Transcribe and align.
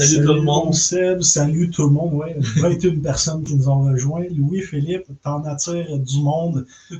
Salut, 0.00 0.24
tout 0.26 0.32
le 0.32 0.40
monde. 0.40 0.74
Seb, 0.74 1.22
salut 1.22 1.70
tout 1.70 1.82
le 1.84 1.90
monde. 1.90 2.14
Ouais, 2.14 2.34
21 2.56 3.00
personnes 3.00 3.44
qui 3.44 3.54
nous 3.54 3.68
ont 3.68 3.92
rejoints. 3.92 4.24
Louis-Philippe, 4.30 5.04
t'en 5.22 5.44
attires 5.44 5.98
du 5.98 6.20
monde. 6.20 6.66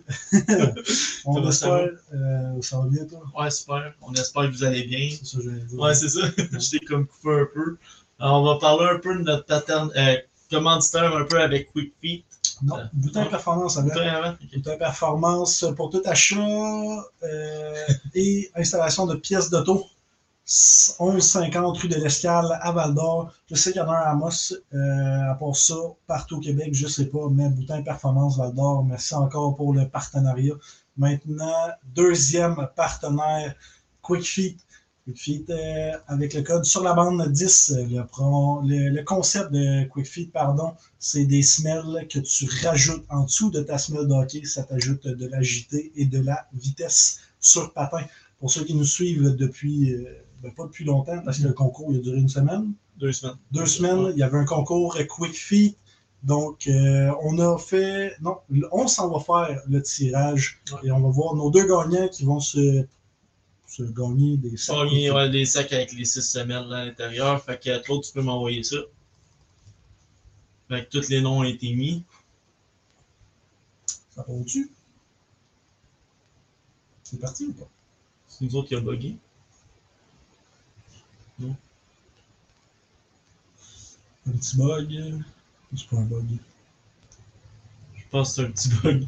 On 1.25 1.49
espère. 1.49 1.89
euh, 2.13 2.61
ça 2.61 2.79
va 2.79 2.87
bien, 2.89 3.05
toi? 3.07 3.23
Ouais, 3.39 3.51
super. 3.51 3.95
On 4.03 4.13
espère 4.13 4.51
que 4.51 4.57
vous 4.57 4.65
allez 4.65 4.85
bien. 4.85 5.09
C'est 5.11 5.27
ça 5.27 5.39
que 5.39 5.45
j'allais 5.45 5.61
dire. 5.61 5.79
Ouais, 5.81 5.95
c'est 5.95 6.11
ça. 6.11 6.21
Je 6.37 6.71
t'ai 6.71 6.81
comme 6.81 7.07
coupé 7.07 7.31
un 7.31 7.49
peu. 7.55 7.77
Alors, 8.19 8.43
on 8.43 8.45
va 8.45 8.59
parler 8.59 8.87
un 8.95 8.99
peu 8.99 9.15
de 9.17 9.23
notre 9.23 9.47
paterne, 9.47 9.91
euh, 9.97 10.17
commanditaire 10.51 11.17
un 11.17 11.25
peu 11.25 11.41
avec 11.41 11.73
Quick 11.73 11.95
Feet. 12.03 12.25
Non, 12.63 12.77
Boutin 12.93 13.25
Performance 13.25 13.79
avec. 13.79 13.95
Boutin. 13.95 14.37
Boutin 14.55 14.77
Performance 14.77 15.65
pour 15.75 15.89
tout 15.89 16.03
achat 16.05 16.37
euh, 17.23 17.75
et 18.15 18.51
installation 18.55 19.07
de 19.07 19.15
pièces 19.15 19.49
d'auto. 19.49 19.87
1150 20.47 21.79
rue 21.79 21.89
de 21.89 21.97
l'Escale 21.97 22.59
à 22.61 22.73
Val 22.73 22.95
d'Or. 22.95 23.33
Je 23.49 23.55
sais 23.55 23.73
qu'il 23.73 23.81
y 23.81 23.85
en 23.85 23.89
a 23.89 23.97
un 23.97 24.03
à 24.03 24.11
Amos. 24.11 24.53
Euh, 24.75 25.31
à 25.31 25.35
part 25.35 25.55
ça, 25.55 25.77
partout 26.07 26.39
au 26.39 26.41
Québec, 26.41 26.71
je 26.73 26.89
sais 26.89 27.07
pas, 27.07 27.29
mais 27.31 27.49
Boutin 27.49 27.83
Performance 27.83 28.37
Val 28.37 28.55
d'Or, 28.55 28.85
merci 28.85 29.15
encore 29.15 29.57
pour 29.57 29.73
le 29.73 29.89
partenariat. 29.89 30.55
Maintenant, 30.97 31.69
deuxième 31.95 32.69
partenaire, 32.75 33.55
Quick 34.03 34.25
Feet. 34.25 34.59
Quick 35.05 35.19
Feet 35.19 35.51
euh, 35.51 35.93
avec 36.09 36.35
le 36.35 36.43
code 36.43 36.65
sur 36.65 36.83
la 36.83 36.95
bande 36.95 37.27
10. 37.31 37.75
Le, 37.79 39.03
concept 39.03 39.53
de 39.53 39.85
Quick 39.85 40.07
Feet, 40.07 40.33
pardon, 40.33 40.75
c'est 40.99 41.25
des 41.25 41.43
semelles 41.43 42.07
que 42.09 42.19
tu 42.19 42.49
rajoutes 42.63 43.05
en 43.09 43.25
dessous 43.25 43.51
de 43.51 43.61
ta 43.61 43.79
semelle 43.79 44.09
de 44.09 44.13
hockey. 44.15 44.45
Ça 44.45 44.65
t'ajoute 44.65 45.07
de 45.07 45.27
l'agilité 45.27 45.93
et 45.97 46.07
de 46.07 46.21
la 46.21 46.49
vitesse 46.53 47.21
sur 47.41 47.73
patin. 47.73 48.05
Pour 48.39 48.51
ceux 48.51 48.65
qui 48.65 48.75
nous 48.75 48.85
suivent 48.85 49.37
depuis, 49.37 49.95
euh, 49.95 50.25
ben, 50.43 50.53
pas 50.55 50.65
depuis 50.65 50.85
longtemps, 50.85 51.21
parce 51.25 51.39
que 51.39 51.45
le 51.49 51.53
concours 51.53 51.93
il 51.93 51.99
a 51.99 52.01
duré 52.01 52.19
une 52.19 52.29
semaine, 52.29 52.73
Deux 52.99 53.13
semaines. 53.13 53.37
deux 53.53 53.67
semaines, 53.67 54.13
il 54.15 54.19
y 54.19 54.23
avait 54.23 54.39
un 54.39 54.45
concours 54.45 54.97
euh, 54.97 55.05
Quick 55.05 55.35
Feet. 55.35 55.77
Donc, 56.23 56.67
euh, 56.67 57.11
on 57.23 57.39
a 57.39 57.57
fait. 57.59 58.15
Non, 58.21 58.39
on 58.73 58.87
s'en 58.89 59.09
va 59.11 59.21
faire 59.21 59.61
le 59.69 59.83
tirage 59.83 60.61
Ouais. 60.73 60.89
et 60.89 60.91
on 60.93 61.01
va 61.01 61.09
voir 61.09 61.35
nos 61.35 61.51
deux 61.51 61.65
gagnants 61.67 62.09
qui 62.09 62.25
vont 62.25 62.41
se, 62.41 62.85
se 63.67 63.83
gagner 63.85 64.37
des 64.37 64.57
sacs. 64.59 64.77
Ouais, 64.91 65.31
des 65.31 65.47
sacs 65.47 65.73
avec 65.73 65.93
les 65.93 66.05
six 66.05 66.21
semelles 66.23 66.67
là, 66.69 66.79
à 66.79 66.85
l'intérieur. 66.87 67.43
Fait 67.43 67.59
que 67.59 67.79
Claude, 67.83 68.03
tu 68.03 68.13
peux 68.13 68.21
m'envoyer 68.23 68.63
ça. 68.63 68.77
Fait 70.69 70.85
que 70.85 70.91
tous 70.99 71.09
les 71.09 71.21
noms 71.23 71.39
ont 71.39 71.45
été 71.45 71.73
mis. 71.75 72.05
Ça 74.15 74.23
va 74.29 74.35
au-dessus? 74.35 74.71
C'est 77.03 77.19
parti 77.19 77.47
ou 77.47 77.53
pas? 77.55 77.69
C'est 78.29 78.45
nous 78.45 78.57
autres 78.57 78.69
qui 78.69 78.75
a 78.77 78.81
bugué. 78.81 79.17
Un 84.27 84.33
petit 84.33 84.57
bug. 84.57 85.23
C'est 85.77 85.89
pas 85.89 85.97
un 85.97 86.03
bug. 86.03 86.27
Je 87.97 88.03
pense 88.11 88.29
que 88.31 88.35
c'est 88.35 88.49
un 88.49 88.51
petit 88.51 88.69
bug. 88.83 89.07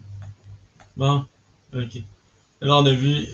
Bon, 0.97 1.27
ok. 1.75 2.03
Là, 2.61 2.77
on 2.77 2.87
a 2.87 2.93
vu. 2.93 3.27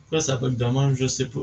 Pourquoi 0.00 0.20
ça 0.20 0.36
bug 0.36 0.56
de 0.56 0.64
même, 0.64 0.94
je 0.94 1.06
sais 1.06 1.26
pas. 1.26 1.40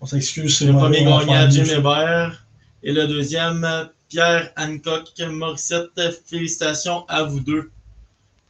On 0.00 0.06
s'excuse, 0.06 0.56
c'est 0.56 0.66
Le 0.66 0.74
premier 0.74 1.04
gagnant, 1.04 1.50
Jim. 1.50 1.64
Hébert. 1.64 2.46
Et 2.82 2.92
le 2.92 3.08
deuxième, 3.08 3.66
Pierre 4.08 4.52
Hancock 4.56 5.12
Morissette. 5.28 6.22
Félicitations 6.26 7.04
à 7.08 7.24
vous 7.24 7.40
deux. 7.40 7.70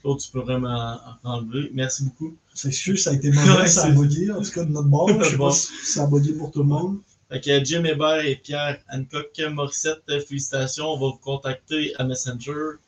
Claude, 0.01 0.19
tu 0.19 0.31
peux 0.31 0.41
vraiment 0.41 0.99
enlever. 1.25 1.71
Merci 1.75 2.05
beaucoup. 2.05 2.37
Ça 2.59 3.11
a 3.11 3.13
été 3.15 3.31
mauvais, 3.31 3.69
ça 3.69 3.85
a 3.85 3.91
bugué, 3.91 4.31
en 4.33 4.43
tout 4.43 4.51
cas 4.51 4.65
de 4.65 4.71
notre 4.73 4.89
bord. 4.89 5.09
Je 5.23 5.31
sais 5.31 5.37
Bon. 5.37 5.49
pas 5.49 5.55
si 5.55 5.69
ça 5.85 6.03
a 6.05 6.07
bugué 6.07 6.33
pour 6.33 6.51
tout 6.51 6.61
le 6.61 6.69
monde. 6.69 6.99
Fait 7.31 7.41
que 7.41 7.65
Jim 7.65 7.85
Hébert 7.85 8.25
et 8.25 8.37
Pierre 8.37 8.79
Hancock 8.93 9.39
Morissette, 9.53 10.03
félicitations. 10.27 10.87
On 10.95 10.99
va 10.99 11.07
vous 11.09 11.19
contacter 11.19 11.93
à 11.99 12.05
Messenger. 12.05 12.79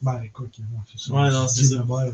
Ben 0.00 0.22
écoute, 0.22 0.58
c'est 0.92 0.98
ça. 1.08 1.12
Ouais, 1.12 1.30
non, 1.30 1.48
c'est 1.48 1.64
ça. 1.64 1.74
Hébert, 1.74 1.96
euh, 1.98 2.12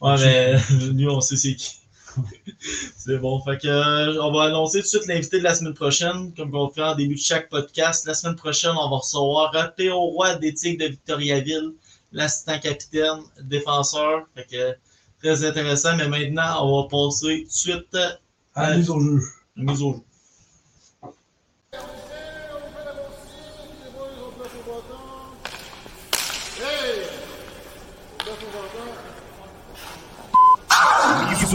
Ouais, 0.00 0.16
mais 0.18 0.88
lui, 0.92 1.08
on 1.08 1.20
sait 1.20 1.36
c'est 1.36 1.54
qui. 1.54 1.76
c'est 2.96 3.18
bon. 3.18 3.40
Fait 3.42 3.56
que, 3.58 3.68
euh, 3.68 4.22
on 4.22 4.32
va 4.32 4.44
annoncer 4.44 4.78
tout 4.78 4.82
de 4.84 4.88
suite 4.88 5.06
l'invité 5.06 5.38
de 5.38 5.44
la 5.44 5.54
semaine 5.54 5.74
prochaine, 5.74 6.32
comme 6.36 6.54
on 6.54 6.68
fait 6.68 6.82
en 6.82 6.94
début 6.96 7.14
de 7.14 7.20
chaque 7.20 7.48
podcast. 7.48 8.04
La 8.06 8.14
semaine 8.14 8.36
prochaine, 8.36 8.72
on 8.72 8.90
va 8.90 8.96
recevoir 8.96 9.54
euh, 9.54 9.68
Théo 9.76 9.98
Roy 10.00 10.34
des 10.36 10.52
Tigres 10.52 10.84
de 10.84 10.90
Victoriaville, 10.90 11.72
l'assistant 12.12 12.58
capitaine, 12.58 13.20
défenseur. 13.42 14.26
Fait 14.34 14.46
que, 14.50 14.76
très 15.22 15.44
intéressant. 15.44 15.96
Mais 15.96 16.08
maintenant, 16.08 16.66
on 16.66 16.82
va 16.82 16.88
passer 16.88 17.42
tout 17.42 17.48
de 17.48 17.52
suite 17.52 17.94
euh, 17.94 18.10
à 18.54 18.70
la 18.70 18.76
mise 18.76 18.90
au 18.90 19.00
jeu. 19.00 19.20
la 19.56 19.62
mise 19.62 19.82
au 19.82 20.02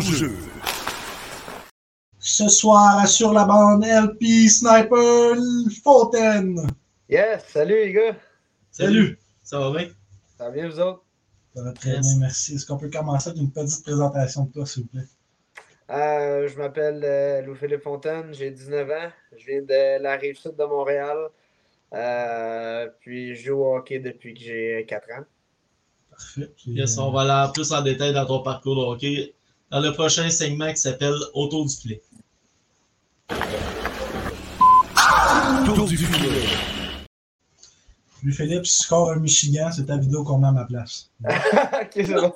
jeu. 0.01 0.31
Ce 2.19 2.50
soir, 2.50 3.07
sur 3.07 3.33
la 3.33 3.45
bande 3.45 3.86
LP 3.86 4.47
Sniper 4.47 5.36
Fontaine. 5.83 6.68
Yes, 7.09 7.45
salut 7.47 7.86
les 7.86 7.94
gars. 7.94 8.15
Salut! 8.69 9.18
Ça 9.44 9.59
va 9.59 9.71
bien? 9.71 9.88
Ça 10.38 10.44
va 10.45 10.51
bien 10.51 10.69
vous 10.69 10.80
autres? 10.80 11.06
Ça 11.57 11.63
va 11.63 11.71
très 11.71 12.00
bien, 12.00 12.18
merci. 12.19 12.54
Est-ce 12.54 12.68
qu'on 12.68 12.77
peut 12.77 12.92
commencer 12.92 13.31
avec 13.31 13.42
une 13.42 13.50
petite 13.50 13.83
présentation 13.83 14.44
de 14.44 14.51
toi, 14.51 14.63
s'il 14.68 14.83
vous 14.83 14.89
plaît? 14.89 15.07
Euh, 15.89 16.48
je 16.48 16.56
m'appelle 16.56 17.01
euh, 17.04 17.42
Louis-Philippe 17.42 17.81
Fontaine, 17.81 18.31
j'ai 18.31 18.51
19 18.51 18.88
ans. 18.92 19.09
Je 19.36 19.44
viens 19.48 19.62
de 19.63 20.00
la 20.00 20.18
rive 20.18 20.38
sud 20.38 20.56
de 20.56 20.63
Montréal. 20.65 21.18
Euh, 21.95 22.88
puis 23.00 23.36
je 23.36 23.45
joue 23.45 23.56
au 23.56 23.75
hockey 23.75 23.98
depuis 23.98 24.36
que 24.36 24.42
j'ai 24.42 24.86
4 24.88 25.07
ans. 25.13 25.24
Parfait. 26.12 26.51
Puis, 26.57 26.74
Yes, 26.74 27.00
euh, 27.00 27.01
on 27.01 27.12
va 27.12 27.21
aller 27.21 27.51
plus 27.51 27.71
en 27.71 27.81
détail 27.81 28.13
dans 28.13 28.27
ton 28.27 28.44
parcours 28.44 28.75
de 28.75 28.81
hockey 28.81 29.33
dans 29.71 29.80
le 29.80 29.92
prochain 29.94 30.30
segment 30.30 30.69
qui 30.69 30.77
s'appelle 30.77 31.15
Autour 31.33 31.65
du 31.65 31.75
filet. 31.75 32.04
Lui, 38.24 38.34
Philippe, 38.34 38.66
si 38.66 38.84
scores 38.84 39.12
un 39.12 39.18
Michigan, 39.18 39.69
c'est 39.72 39.86
ta 39.86 39.98
vidéo 39.98 40.24
qu'on 40.24 40.40
met 40.40 40.48
à 40.48 40.52
ma 40.52 40.66
place. 40.66 41.10
ok, 41.25 41.92
c'est 41.94 42.14
bon. 42.14 42.34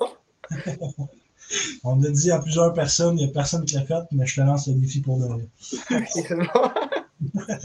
On 1.84 1.96
l'a 1.96 2.10
dit 2.10 2.30
à 2.30 2.38
plusieurs 2.38 2.72
personnes, 2.72 3.18
il 3.18 3.24
n'y 3.24 3.30
a 3.30 3.34
personne 3.34 3.64
qui 3.64 3.74
l'a 3.74 3.84
fait, 3.84 4.02
mais 4.12 4.26
je 4.26 4.36
te 4.36 4.40
lance 4.40 4.68
le 4.68 4.74
défi 4.74 5.00
pour 5.00 5.18
de 5.18 5.26
vrai. 5.26 5.44
Ok, 5.90 6.08
c'est 6.12 6.34
bon. 6.34 6.46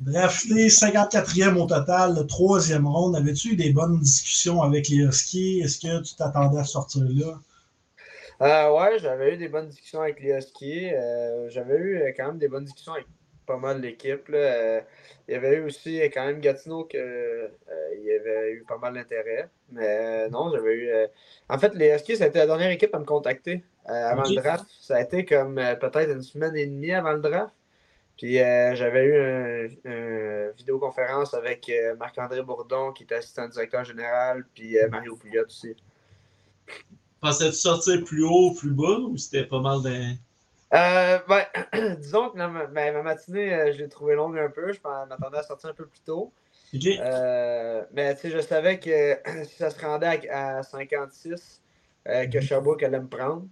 Drafté 0.00 0.68
54e 0.68 1.56
au 1.56 1.66
total, 1.66 2.14
le 2.14 2.26
troisième 2.26 2.86
round. 2.86 3.14
Avais-tu 3.14 3.52
eu 3.52 3.56
des 3.56 3.70
bonnes 3.70 4.00
discussions 4.00 4.62
avec 4.62 4.88
les 4.88 4.96
Huskies? 4.96 5.60
Est-ce 5.60 5.78
que 5.78 6.02
tu 6.02 6.14
t'attendais 6.14 6.58
à 6.58 6.64
sortir 6.64 7.02
là? 7.04 7.38
Euh, 8.40 8.74
ouais, 8.74 8.98
j'avais 8.98 9.34
eu 9.34 9.36
des 9.36 9.48
bonnes 9.48 9.68
discussions 9.68 10.00
avec 10.00 10.20
les 10.20 10.30
Huskies. 10.30 10.94
Euh, 10.94 11.50
j'avais 11.50 11.76
eu 11.76 12.14
quand 12.16 12.28
même 12.28 12.38
des 12.38 12.48
bonnes 12.48 12.64
discussions 12.64 12.94
avec 12.94 13.06
pas 13.46 13.56
mal 13.56 13.80
d'équipes. 13.80 14.28
là. 14.28 14.38
Euh, 14.38 14.80
il 15.28 15.34
y 15.34 15.36
avait 15.36 15.56
eu 15.56 15.64
aussi 15.64 16.00
euh, 16.00 16.08
quand 16.12 16.26
même 16.26 16.40
Gatineau 16.40 16.84
que 16.84 16.96
euh, 16.96 17.48
il 17.96 18.04
y 18.04 18.12
avait 18.12 18.52
eu 18.52 18.64
pas 18.66 18.78
mal 18.78 18.94
d'intérêt. 18.94 19.48
Mais 19.70 20.28
non, 20.28 20.50
j'avais 20.50 20.74
eu. 20.74 20.90
En 21.48 21.58
fait, 21.58 21.74
les 21.74 21.94
Huskies, 21.94 22.16
ça 22.16 22.24
a 22.24 22.26
été 22.28 22.38
la 22.38 22.46
dernière 22.46 22.70
équipe 22.70 22.94
à 22.94 22.98
me 22.98 23.04
contacter 23.04 23.64
avant 23.84 24.22
le 24.28 24.34
draft. 24.36 24.64
Ça 24.80 24.96
a 24.96 25.00
été 25.00 25.24
comme 25.24 25.54
peut-être 25.54 26.10
une 26.10 26.22
semaine 26.22 26.56
et 26.56 26.66
demie 26.66 26.92
avant 26.92 27.12
le 27.12 27.20
draft. 27.20 27.54
Puis 28.16 28.34
j'avais 28.34 29.04
eu 29.04 29.76
une 29.84 29.92
un 29.92 30.50
vidéoconférence 30.56 31.32
avec 31.32 31.70
Marc-André 31.98 32.42
Bourdon, 32.42 32.92
qui 32.92 33.04
était 33.04 33.14
assistant 33.16 33.48
directeur 33.48 33.84
général, 33.84 34.44
puis 34.54 34.76
Mario 34.90 35.16
Pouliot 35.16 35.46
aussi. 35.46 35.74
Pensais-tu 37.20 37.56
sortir 37.56 38.04
plus 38.04 38.24
haut, 38.24 38.54
plus 38.58 38.72
bas, 38.72 38.98
ou 38.98 39.16
c'était 39.16 39.44
pas 39.44 39.60
mal 39.60 39.82
d'un. 39.82 40.14
Euh, 40.72 41.18
ben, 41.28 41.44
disons 41.98 42.30
que 42.30 42.36
ma, 42.36 42.66
ben, 42.66 42.94
ma 42.94 43.02
matinée, 43.02 43.52
euh, 43.52 43.72
je 43.72 43.78
l'ai 43.78 43.88
trouvée 43.88 44.14
longue 44.14 44.38
un 44.38 44.50
peu. 44.50 44.72
Je 44.72 44.78
m'attendais 44.82 45.38
à 45.38 45.42
sortir 45.42 45.70
un 45.70 45.74
peu 45.74 45.86
plus 45.86 46.00
tôt. 46.00 46.32
Euh, 46.74 47.84
mais 47.92 48.14
tu 48.14 48.20
sais, 48.22 48.30
je 48.30 48.40
savais 48.40 48.78
que 48.78 49.18
si 49.44 49.56
ça 49.56 49.70
se 49.70 49.80
rendait 49.80 50.28
à, 50.30 50.58
à 50.58 50.62
56, 50.62 51.60
euh, 52.08 52.26
que 52.26 52.40
Sherbrooke 52.40 52.82
allait 52.82 53.00
me 53.00 53.08
prendre. 53.08 53.46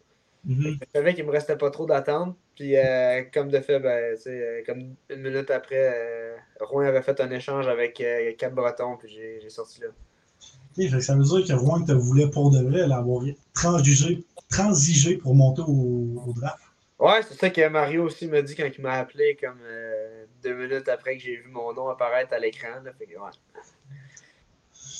Mhm. 0.44 0.78
Je 0.80 0.86
savais 0.94 1.14
qu'il 1.14 1.24
me 1.24 1.32
restait 1.32 1.56
pas 1.56 1.70
trop 1.70 1.86
d'attente. 1.86 2.36
Puis, 2.54 2.76
euh, 2.76 3.22
comme 3.34 3.50
de 3.50 3.60
fait, 3.60 3.80
ben, 3.80 4.16
comme 4.64 4.94
une 5.10 5.22
minute 5.22 5.50
après, 5.50 6.36
Rouen 6.60 6.86
avait 6.86 7.02
fait 7.02 7.20
un 7.20 7.30
échange 7.30 7.66
avec 7.68 8.02
Cap 8.38 8.52
Breton, 8.52 8.96
puis 8.96 9.08
j'ai 9.08 9.50
sorti 9.50 9.80
là. 9.80 9.88
Ok, 9.88 10.84
fait 10.84 10.90
que 10.90 11.00
ça 11.00 11.14
veut 11.16 11.24
dire 11.24 11.44
que 11.46 11.52
Rouen 11.52 11.82
te 11.82 11.92
voulait 11.92 12.28
pour 12.28 12.50
de 12.50 12.62
vrai 12.62 12.86
l'avoir 12.86 13.24
transigé, 13.54 14.24
transigé 14.48 15.16
pour 15.16 15.34
monter 15.34 15.62
au, 15.62 16.22
au 16.26 16.32
draft. 16.32 16.67
Ouais, 16.98 17.22
c'est 17.22 17.34
ça 17.34 17.50
que 17.50 17.68
Mario 17.68 18.04
aussi 18.04 18.26
m'a 18.26 18.42
dit 18.42 18.56
quand 18.56 18.68
il 18.76 18.80
m'a 18.82 18.94
appelé, 18.94 19.36
comme 19.40 19.60
euh, 19.62 20.24
deux 20.42 20.54
minutes 20.54 20.88
après 20.88 21.16
que 21.16 21.22
j'ai 21.22 21.36
vu 21.36 21.48
mon 21.48 21.72
nom 21.72 21.88
apparaître 21.88 22.32
à 22.32 22.38
l'écran. 22.40 22.82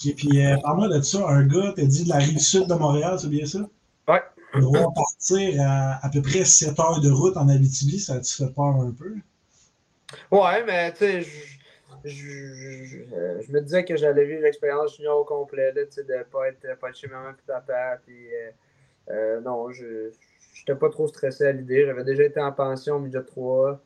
Et 0.07 0.15
puis, 0.15 0.47
euh, 0.47 0.57
parle-moi 0.63 0.89
de 0.89 1.01
ça, 1.03 1.27
un 1.29 1.45
gars 1.45 1.73
t'a 1.75 1.85
dit 1.85 2.05
de 2.05 2.09
la 2.09 2.19
rive 2.19 2.39
sud 2.39 2.69
de 2.69 2.75
Montréal, 2.75 3.19
c'est 3.19 3.29
bien 3.29 3.47
ça? 3.47 3.59
Ouais. 4.07 4.23
Il 4.55 4.61
doit 4.61 4.93
partir 4.95 5.61
à 5.61 6.07
à 6.07 6.09
peu 6.09 6.23
près 6.23 6.45
7 6.45 6.79
heures 6.79 7.01
de 7.01 7.11
route 7.11 7.37
en 7.37 7.49
Abitibi, 7.49 7.99
ça 7.99 8.21
te 8.21 8.29
fait 8.29 8.51
peur 8.55 8.77
un 8.77 8.93
peu? 8.93 9.15
Ouais, 10.31 10.65
mais 10.65 10.93
tu 10.93 10.99
sais, 10.99 11.23
je- 11.23 11.59
je 12.05 12.85
je- 12.85 13.15
euh, 13.15 13.43
je 13.43 13.53
me 13.53 13.61
disais 13.61 13.85
que 13.85 13.97
j'allais 13.97 14.25
vivre 14.25 14.43
l'expérience 14.43 14.97
junior 14.97 15.19
au 15.21 15.25
complet, 15.25 15.73
là, 15.73 15.83
de 15.85 16.03
ne 16.03 16.23
pas 16.23 16.49
être, 16.49 16.79
pas 16.79 16.89
être 16.91 16.97
chez 16.97 17.09
maman 17.09 17.31
et 17.31 17.43
papa. 17.47 17.99
Puis, 18.07 18.29
euh, 18.35 18.51
euh, 19.11 19.41
non, 19.41 19.71
je 19.73 20.11
n'étais 20.61 20.79
pas 20.79 20.91
trop 20.91 21.07
stressé 21.09 21.45
à 21.45 21.53
l'idée. 21.53 21.87
J'avais 21.87 22.05
déjà 22.05 22.25
été 22.25 22.41
en 22.41 22.53
pension 22.53 22.97
au 22.97 22.99
milieu 23.01 23.21
de 23.21 23.25
3. 23.25 23.81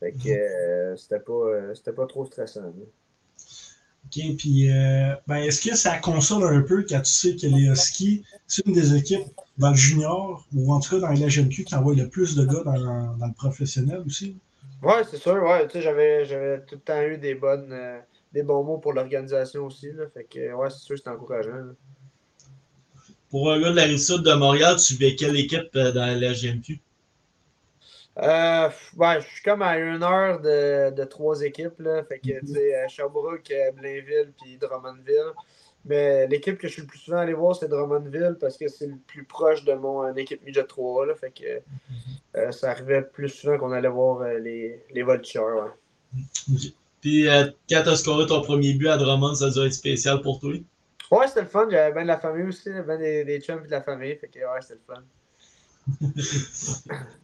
Fait 0.00 0.12
que 0.12 0.28
euh, 0.28 0.96
c'était 0.96 1.20
pas, 1.20 1.32
euh, 1.32 1.74
c'était 1.74 1.92
pas 1.92 2.06
trop 2.06 2.24
stressant. 2.24 2.66
OK, 2.68 4.36
puis 4.38 4.70
euh, 4.70 5.14
ben, 5.26 5.36
est-ce 5.36 5.68
que 5.68 5.76
ça 5.76 5.98
console 5.98 6.44
un 6.44 6.62
peu 6.62 6.84
quand 6.88 7.00
tu 7.00 7.10
sais 7.10 7.36
que 7.36 7.46
les 7.46 7.66
Huskies, 7.66 8.24
c'est 8.46 8.64
une 8.64 8.74
des 8.74 8.94
équipes 8.94 9.26
dans 9.58 9.70
le 9.70 9.76
junior, 9.76 10.46
ou 10.54 10.72
en 10.72 10.80
tout 10.80 10.90
cas 10.90 11.00
dans 11.00 11.08
la 11.08 11.26
LGMQ, 11.26 11.64
qui 11.64 11.74
envoie 11.74 11.94
le 11.94 12.08
plus 12.08 12.36
de 12.36 12.46
gars 12.46 12.62
dans, 12.64 13.16
dans 13.16 13.26
le 13.26 13.34
professionnel 13.34 14.02
aussi? 14.06 14.38
Ouais, 14.82 15.02
c'est 15.10 15.16
sûr. 15.16 15.42
Ouais, 15.42 15.66
tu 15.66 15.72
sais, 15.72 15.82
j'avais, 15.82 16.24
j'avais 16.24 16.60
tout 16.60 16.76
le 16.76 16.80
temps 16.80 17.02
eu 17.02 17.18
des 17.18 17.34
bonnes, 17.34 17.76
des 18.32 18.44
bons 18.44 18.62
mots 18.62 18.78
pour 18.78 18.92
l'organisation 18.92 19.66
aussi. 19.66 19.90
Là, 19.90 20.04
fait 20.14 20.24
que, 20.24 20.54
ouais, 20.54 20.70
c'est 20.70 20.78
sûr, 20.78 20.96
c'était 20.96 21.10
encourageant. 21.10 21.50
là. 21.50 21.72
Pour 23.30 23.52
un 23.52 23.60
gars 23.60 23.70
de 23.70 23.76
la 23.76 23.84
rive 23.84 23.98
sud 23.98 24.22
de 24.22 24.32
Montréal, 24.32 24.76
tu 24.76 24.94
suivais 24.94 25.14
quelle 25.14 25.36
équipe 25.36 25.68
euh, 25.76 25.92
dans 25.92 26.18
la 26.18 26.32
GMQ? 26.32 26.80
Euh, 28.20 28.68
ouais, 28.96 29.20
je 29.20 29.26
suis 29.26 29.42
comme 29.44 29.62
à 29.62 29.78
une 29.78 30.02
heure 30.02 30.40
de, 30.40 30.90
de 30.94 31.04
trois 31.04 31.40
équipes. 31.42 31.78
Là. 31.78 32.02
Fait 32.04 32.18
que, 32.18 32.40
tu 32.40 32.52
sais, 32.52 32.88
Sherbrooke, 32.88 33.50
euh, 33.50 33.70
Blainville, 33.72 34.32
puis 34.40 34.56
Drummondville. 34.56 35.32
Mais 35.84 36.26
l'équipe 36.26 36.58
que 36.58 36.66
je 36.66 36.72
suis 36.72 36.82
le 36.82 36.88
plus 36.88 36.98
souvent 36.98 37.18
allé 37.18 37.32
voir, 37.32 37.54
c'est 37.54 37.68
Drummondville 37.68 38.36
parce 38.40 38.56
que 38.56 38.66
c'est 38.68 38.88
le 38.88 38.98
plus 39.06 39.24
proche 39.24 39.64
de 39.64 39.72
mon 39.74 40.12
équipe 40.16 40.44
midget 40.44 40.64
3. 40.64 41.06
Là. 41.06 41.14
Fait 41.14 41.30
que 41.30 41.60
euh, 42.36 42.50
ça 42.50 42.72
arrivait 42.72 43.02
plus 43.02 43.28
souvent 43.28 43.56
qu'on 43.56 43.72
allait 43.72 43.88
voir 43.88 44.22
euh, 44.22 44.38
les, 44.38 44.82
les 44.92 45.02
Vultures. 45.04 45.70
Ouais. 46.16 46.56
Puis 47.00 47.26
quand 47.70 47.82
tu 47.82 47.88
as 47.88 47.96
scoré 47.96 48.26
ton 48.26 48.42
premier 48.42 48.74
but 48.74 48.88
à 48.88 48.96
Drummond, 48.96 49.36
ça 49.36 49.50
doit 49.50 49.66
être 49.66 49.72
spécial 49.72 50.20
pour 50.20 50.40
toi? 50.40 50.54
Ouais, 51.10 51.28
c'était 51.28 51.42
le 51.42 51.46
fun. 51.48 51.68
J'avais 51.70 51.92
bien 51.92 52.02
de 52.02 52.08
la 52.08 52.18
famille 52.18 52.46
aussi, 52.46 52.70
ben 52.86 52.98
des, 52.98 53.24
des 53.24 53.40
chums 53.40 53.62
et 53.64 53.66
de 53.66 53.70
la 53.70 53.82
famille. 53.82 54.16
Fait 54.16 54.28
que, 54.28 54.38
ouais, 54.38 54.60
c'était 54.60 54.74
le 54.74 54.94
fun. 54.94 55.02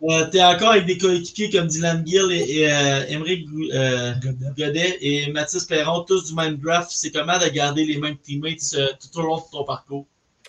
Euh, 0.03 0.29
tu 0.31 0.37
es 0.37 0.45
encore 0.45 0.73
avec 0.73 0.85
des 0.85 0.99
coéquipiers 0.99 1.51
comme 1.51 1.67
Dylan 1.67 2.07
Gill 2.07 2.31
et, 2.31 2.59
et 2.59 2.71
euh, 2.71 3.07
Émeric 3.09 3.49
Gou- 3.49 3.71
euh, 3.73 4.13
Godet. 4.57 4.99
Et 5.01 5.33
Mathis 5.33 5.65
Perron, 5.65 6.03
tous 6.05 6.27
du 6.29 6.35
même 6.35 6.57
draft. 6.57 6.91
C'est 6.91 7.11
comment 7.11 7.39
de 7.39 7.49
garder 7.49 7.87
les 7.87 7.97
mêmes 7.97 8.19
teammates 8.19 8.75
euh, 8.75 8.89
tout 9.01 9.19
au 9.19 9.23
long 9.23 9.37
de 9.39 9.43
ton 9.51 9.65
parcours? 9.65 10.07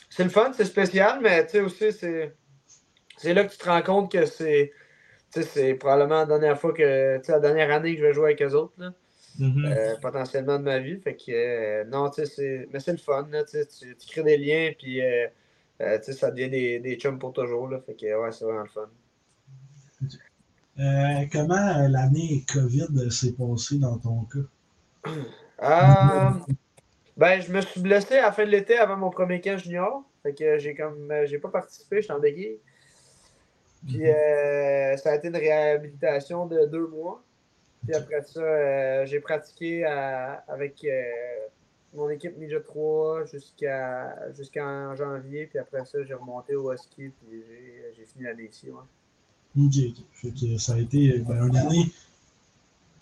C'est 0.10 0.26
le 0.26 0.30
fun, 0.30 0.52
c'est 0.54 0.66
spécial, 0.66 1.20
mais 1.22 1.46
tu 1.46 1.52
sais 1.54 1.62
aussi, 1.62 1.94
c'est. 1.94 2.34
C'est 3.18 3.34
là 3.34 3.46
que 3.46 3.52
tu 3.52 3.58
te 3.58 3.66
rends 3.66 3.82
compte 3.82 4.12
que 4.12 4.26
c'est. 4.26 4.74
Tu 5.34 5.42
sais, 5.42 5.48
c'est 5.54 5.74
probablement 5.76 6.20
la 6.20 6.26
dernière 6.26 6.60
fois 6.60 6.74
que. 6.74 7.18
Tu 7.20 7.26
sais, 7.26 7.32
la 7.32 7.40
dernière 7.40 7.72
année 7.72 7.96
que 7.96 8.02
je 8.02 8.08
vais 8.08 8.14
jouer 8.14 8.26
avec 8.26 8.42
eux 8.42 8.54
autres, 8.56 8.74
là, 8.78 8.92
Mhm. 9.40 9.66
euh, 9.66 9.96
potentiellement 10.02 10.58
de 10.58 10.64
ma 10.64 10.80
vie. 10.80 10.98
Fait 11.00 11.16
que. 11.16 11.32
euh, 11.32 11.84
non, 11.86 12.10
tu 12.10 12.26
sais. 12.26 12.68
Mais 12.72 12.80
c'est 12.80 12.92
le 12.94 12.98
fun, 12.98 13.28
là, 13.32 13.44
tu 13.44 13.58
tu, 13.68 13.96
crées 14.08 14.24
des 14.24 14.38
liens, 14.38 14.72
puis. 14.78 15.02
euh, 15.02 15.28
ça 16.02 16.32
devient 16.32 16.50
des, 16.50 16.80
des 16.80 16.96
chums 16.96 17.20
pour 17.20 17.34
toujours, 17.34 17.68
là. 17.68 17.82
Fait 17.86 17.96
que, 17.96 18.06
ouais, 18.22 18.32
c'est 18.32 18.46
vraiment 18.46 18.64
le 18.64 18.70
fun. 18.70 18.90
Comment 21.32 21.88
l'année 21.89 22.46
COVID 22.51 23.12
s'est 23.12 23.34
passée 23.34 23.77
dans 23.77 23.98
ton 23.98 24.25
cas? 24.25 24.39
Ben, 27.18 27.39
je 27.39 27.50
me 27.50 27.62
suis 27.62 27.80
blessé 27.80 28.15
à 28.15 28.24
la 28.24 28.32
fin 28.34 28.44
de 28.46 28.50
l'été 28.50 28.77
avant 28.77 28.98
mon 28.98 29.10
premier 29.10 29.39
camp 29.39 29.58
junior. 29.58 30.04
Fait 30.22 30.34
que 30.34 30.58
j'ai 30.58 30.75
comme 30.75 31.13
j'ai 31.24 31.39
pas 31.39 31.48
participé, 31.48 32.01
j'étais 32.01 32.13
en 32.13 32.20
béquille. 32.20 32.60
Puis 33.88 34.08
euh, 34.10 34.98
ça 34.98 35.12
a 35.12 35.15
été 35.15 35.27
une 35.27 35.38
réhabilitation 35.38 36.46
de 36.46 36.65
deux 36.65 36.88
mois. 36.88 37.24
Puis 37.86 37.96
après 37.96 38.22
ça, 38.24 38.39
euh, 38.42 39.06
j'ai 39.06 39.20
pratiqué 39.20 39.86
à- 39.86 40.44
avec 40.48 40.84
euh, 40.86 41.01
mon 41.94 42.10
équipe 42.10 42.38
Midget 42.38 42.62
3 42.62 43.25
jusqu'à 43.25 44.15
jusqu'en 44.34 44.96
janvier. 44.96 45.48
Puis 45.48 45.60
après 45.60 45.86
ça, 45.86 46.04
j'ai 46.04 46.13
remonté 46.13 46.56
au 46.56 46.74
Husky. 46.74 47.10
Puis 47.10 47.44
j'ai- 47.96 48.06
fini 48.06 48.24
l'année 48.25 48.50
ici. 48.50 48.70
Ouais. 48.70 48.80
Ok, 49.58 49.74
ok. 49.89 50.04
Fait 50.13 50.32
que 50.32 50.58
ça 50.58 50.74
a 50.74 50.80
été 50.80 51.20
ben, 51.20 51.48
une 51.48 51.58
année 51.58 51.86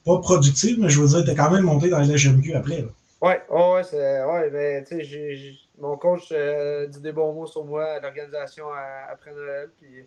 pas 0.05 0.17
productive, 0.19 0.79
mais 0.79 0.89
je 0.89 0.99
veux 1.01 1.07
dire, 1.07 1.23
t'as 1.25 1.35
quand 1.35 1.51
même 1.51 1.63
monté 1.63 1.89
dans 1.89 1.99
la 1.99 2.05
LGMQ 2.05 2.53
après. 2.55 2.81
Là. 2.81 2.87
Ouais, 3.21 3.41
ouais, 3.49 3.73
ouais, 3.73 3.83
c'est, 3.83 4.23
ouais, 4.25 4.49
mais 4.51 4.83
tu 4.83 5.03
sais, 5.05 5.53
mon 5.79 5.97
coach 5.97 6.27
euh, 6.33 6.87
dit 6.87 6.99
des 6.99 7.13
bons 7.13 7.33
mots 7.33 7.47
sur 7.47 7.63
moi 7.63 7.85
à 7.85 7.99
l'organisation 8.01 8.65
après 9.09 9.33
Noël. 9.33 9.69
Puis 9.79 10.05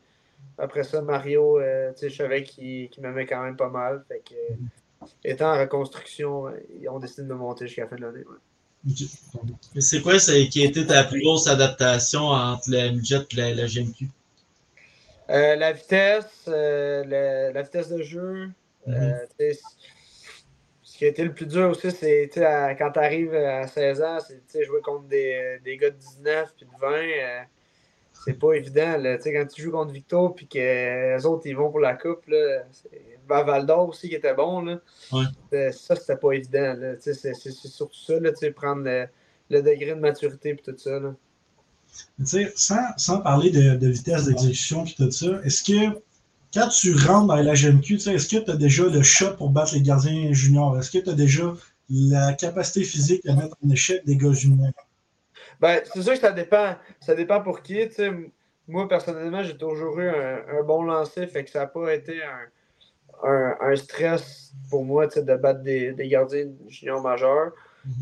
après 0.59 0.85
ça, 0.85 1.01
Mario, 1.03 1.59
euh, 1.61 1.93
je 2.01 2.09
savais 2.09 2.43
qu'il 2.43 2.89
qu'il 2.89 3.03
m'aimait 3.03 3.27
quand 3.27 3.43
même 3.43 3.57
pas 3.57 3.69
mal. 3.69 4.05
Fait 4.09 4.23
que, 4.29 4.35
euh, 4.35 5.07
étant 5.25 5.53
en 5.55 5.59
reconstruction, 5.59 6.49
euh, 6.49 6.53
ils 6.81 6.89
ont 6.89 6.99
décidé 6.99 7.23
de 7.23 7.29
me 7.29 7.35
monter 7.35 7.67
jusqu'à 7.67 7.83
la 7.83 7.89
fin 7.89 7.97
de 7.97 8.03
l'année. 8.03 8.25
ouais. 8.25 9.81
C'est 9.81 10.01
quoi 10.01 10.19
qui 10.19 10.63
a 10.63 10.67
été 10.67 10.87
ta 10.87 11.05
plus 11.05 11.21
grosse 11.23 11.49
adaptation 11.49 12.21
entre 12.27 12.71
la 12.71 12.93
midget 12.93 13.27
et 13.33 13.37
la, 13.37 13.55
la 13.55 13.67
GMQ? 13.67 14.09
Euh, 15.29 15.57
la 15.57 15.73
vitesse, 15.73 16.45
le- 16.47 17.51
la 17.53 17.63
vitesse 17.63 17.89
de 17.89 18.03
jeu. 18.03 18.49
sais, 19.39 19.59
ce 20.83 20.99
qui 20.99 21.05
a 21.05 21.09
été 21.09 21.25
le 21.25 21.35
plus 21.35 21.47
dur 21.47 21.69
aussi, 21.71 21.91
c'est 21.91 22.31
quand 22.33 22.91
tu 22.93 22.99
arrives 23.01 23.35
à 23.35 23.67
16 23.67 24.01
ans, 24.03 24.19
c'est 24.47 24.65
jouer 24.65 24.81
contre 24.81 25.09
des, 25.09 25.59
des 25.65 25.77
gars 25.77 25.91
de 25.91 25.97
19 25.97 26.55
puis 26.57 26.65
de 26.67 26.71
20. 26.81 27.47
C'est 28.25 28.39
pas 28.39 28.55
évident. 28.55 28.97
Là. 28.99 29.19
Quand 29.19 29.47
tu 29.53 29.63
joues 29.63 29.71
contre 29.71 29.93
Victo 29.93 30.31
puis 30.31 30.47
que 30.47 31.17
les 31.17 31.27
autres 31.27 31.47
ils 31.47 31.57
vont 31.57 31.71
pour 31.71 31.81
la 31.81 31.95
coupe, 31.95 32.27
là, 32.29 32.63
ben, 33.29 33.43
Val 33.43 33.67
d'Or 33.67 33.89
aussi 33.89 34.09
qui 34.09 34.15
était 34.15 34.35
bon. 34.35 34.63
Là. 34.63 34.81
Ouais. 35.13 35.25
Euh, 35.55 35.73
Ça, 35.73 35.97
c'était 35.97 36.17
pas 36.17 36.33
évident. 36.33 36.75
C'est 37.01 37.35
surtout 37.35 37.99
ça, 38.07 38.19
là, 38.21 38.31
tu 38.33 38.39
sais, 38.39 38.51
prendre 38.51 38.83
le, 38.85 39.07
le 39.51 39.63
degré 39.63 39.95
de 39.95 40.01
maturité 40.01 40.51
et 40.51 40.57
tout 40.57 40.77
ça. 40.77 40.99
Là. 40.99 41.15
Sans, 42.55 42.81
sans 42.97 43.21
parler 43.21 43.51
de, 43.51 43.77
de 43.77 43.89
vitesse 43.89 44.27
d'exécution 44.27 44.85
et 44.85 44.93
tout 44.95 45.11
ça, 45.11 45.41
est-ce 45.45 45.63
que 45.63 45.99
quand 46.53 46.69
tu 46.69 46.95
rentres 46.95 47.27
dans 47.27 47.37
la 47.37 47.55
sais, 47.55 47.69
est-ce 47.69 48.29
que 48.29 48.43
tu 48.45 48.51
as 48.51 48.57
déjà 48.57 48.85
le 48.85 49.03
shot 49.03 49.35
pour 49.37 49.51
battre 49.51 49.75
les 49.75 49.83
gardiens 49.83 50.33
juniors? 50.33 50.79
Est-ce 50.79 50.91
que 50.91 50.99
tu 50.99 51.11
as 51.11 51.15
déjà 51.15 51.55
la 51.91 52.33
capacité 52.33 52.83
physique 52.83 53.25
de 53.25 53.33
mettre 53.33 53.57
en 53.65 53.71
échec 53.71 54.05
des 54.07 54.17
gars 54.17 54.33
juniors? 54.33 54.73
Ben, 55.61 55.81
c'est 55.85 56.03
sûr 56.03 56.13
que 56.13 56.19
ça 56.19 56.33
dépend. 56.33 56.77
Ça 57.01 57.15
dépend 57.15 57.41
pour 57.43 57.63
qui. 57.63 57.89
tu 57.89 57.95
sais. 57.95 58.11
Moi, 58.69 58.89
personnellement, 58.89 59.43
j'ai 59.43 59.57
toujours 59.57 59.99
eu 60.01 60.09
un, 60.09 60.59
un 60.59 60.63
bon 60.65 60.83
lancer, 60.83 61.27
fait 61.29 61.45
que 61.45 61.51
ça 61.51 61.61
n'a 61.61 61.67
pas 61.69 61.95
été 61.95 62.21
un, 62.23 63.29
un, 63.29 63.57
un 63.61 63.77
stress 63.77 64.53
pour 64.71 64.85
moi 64.85 65.07
de 65.07 65.37
battre 65.37 65.63
des, 65.63 65.93
des 65.93 66.09
gardiens 66.09 66.49
juniors 66.69 67.01
majeurs. 67.01 67.53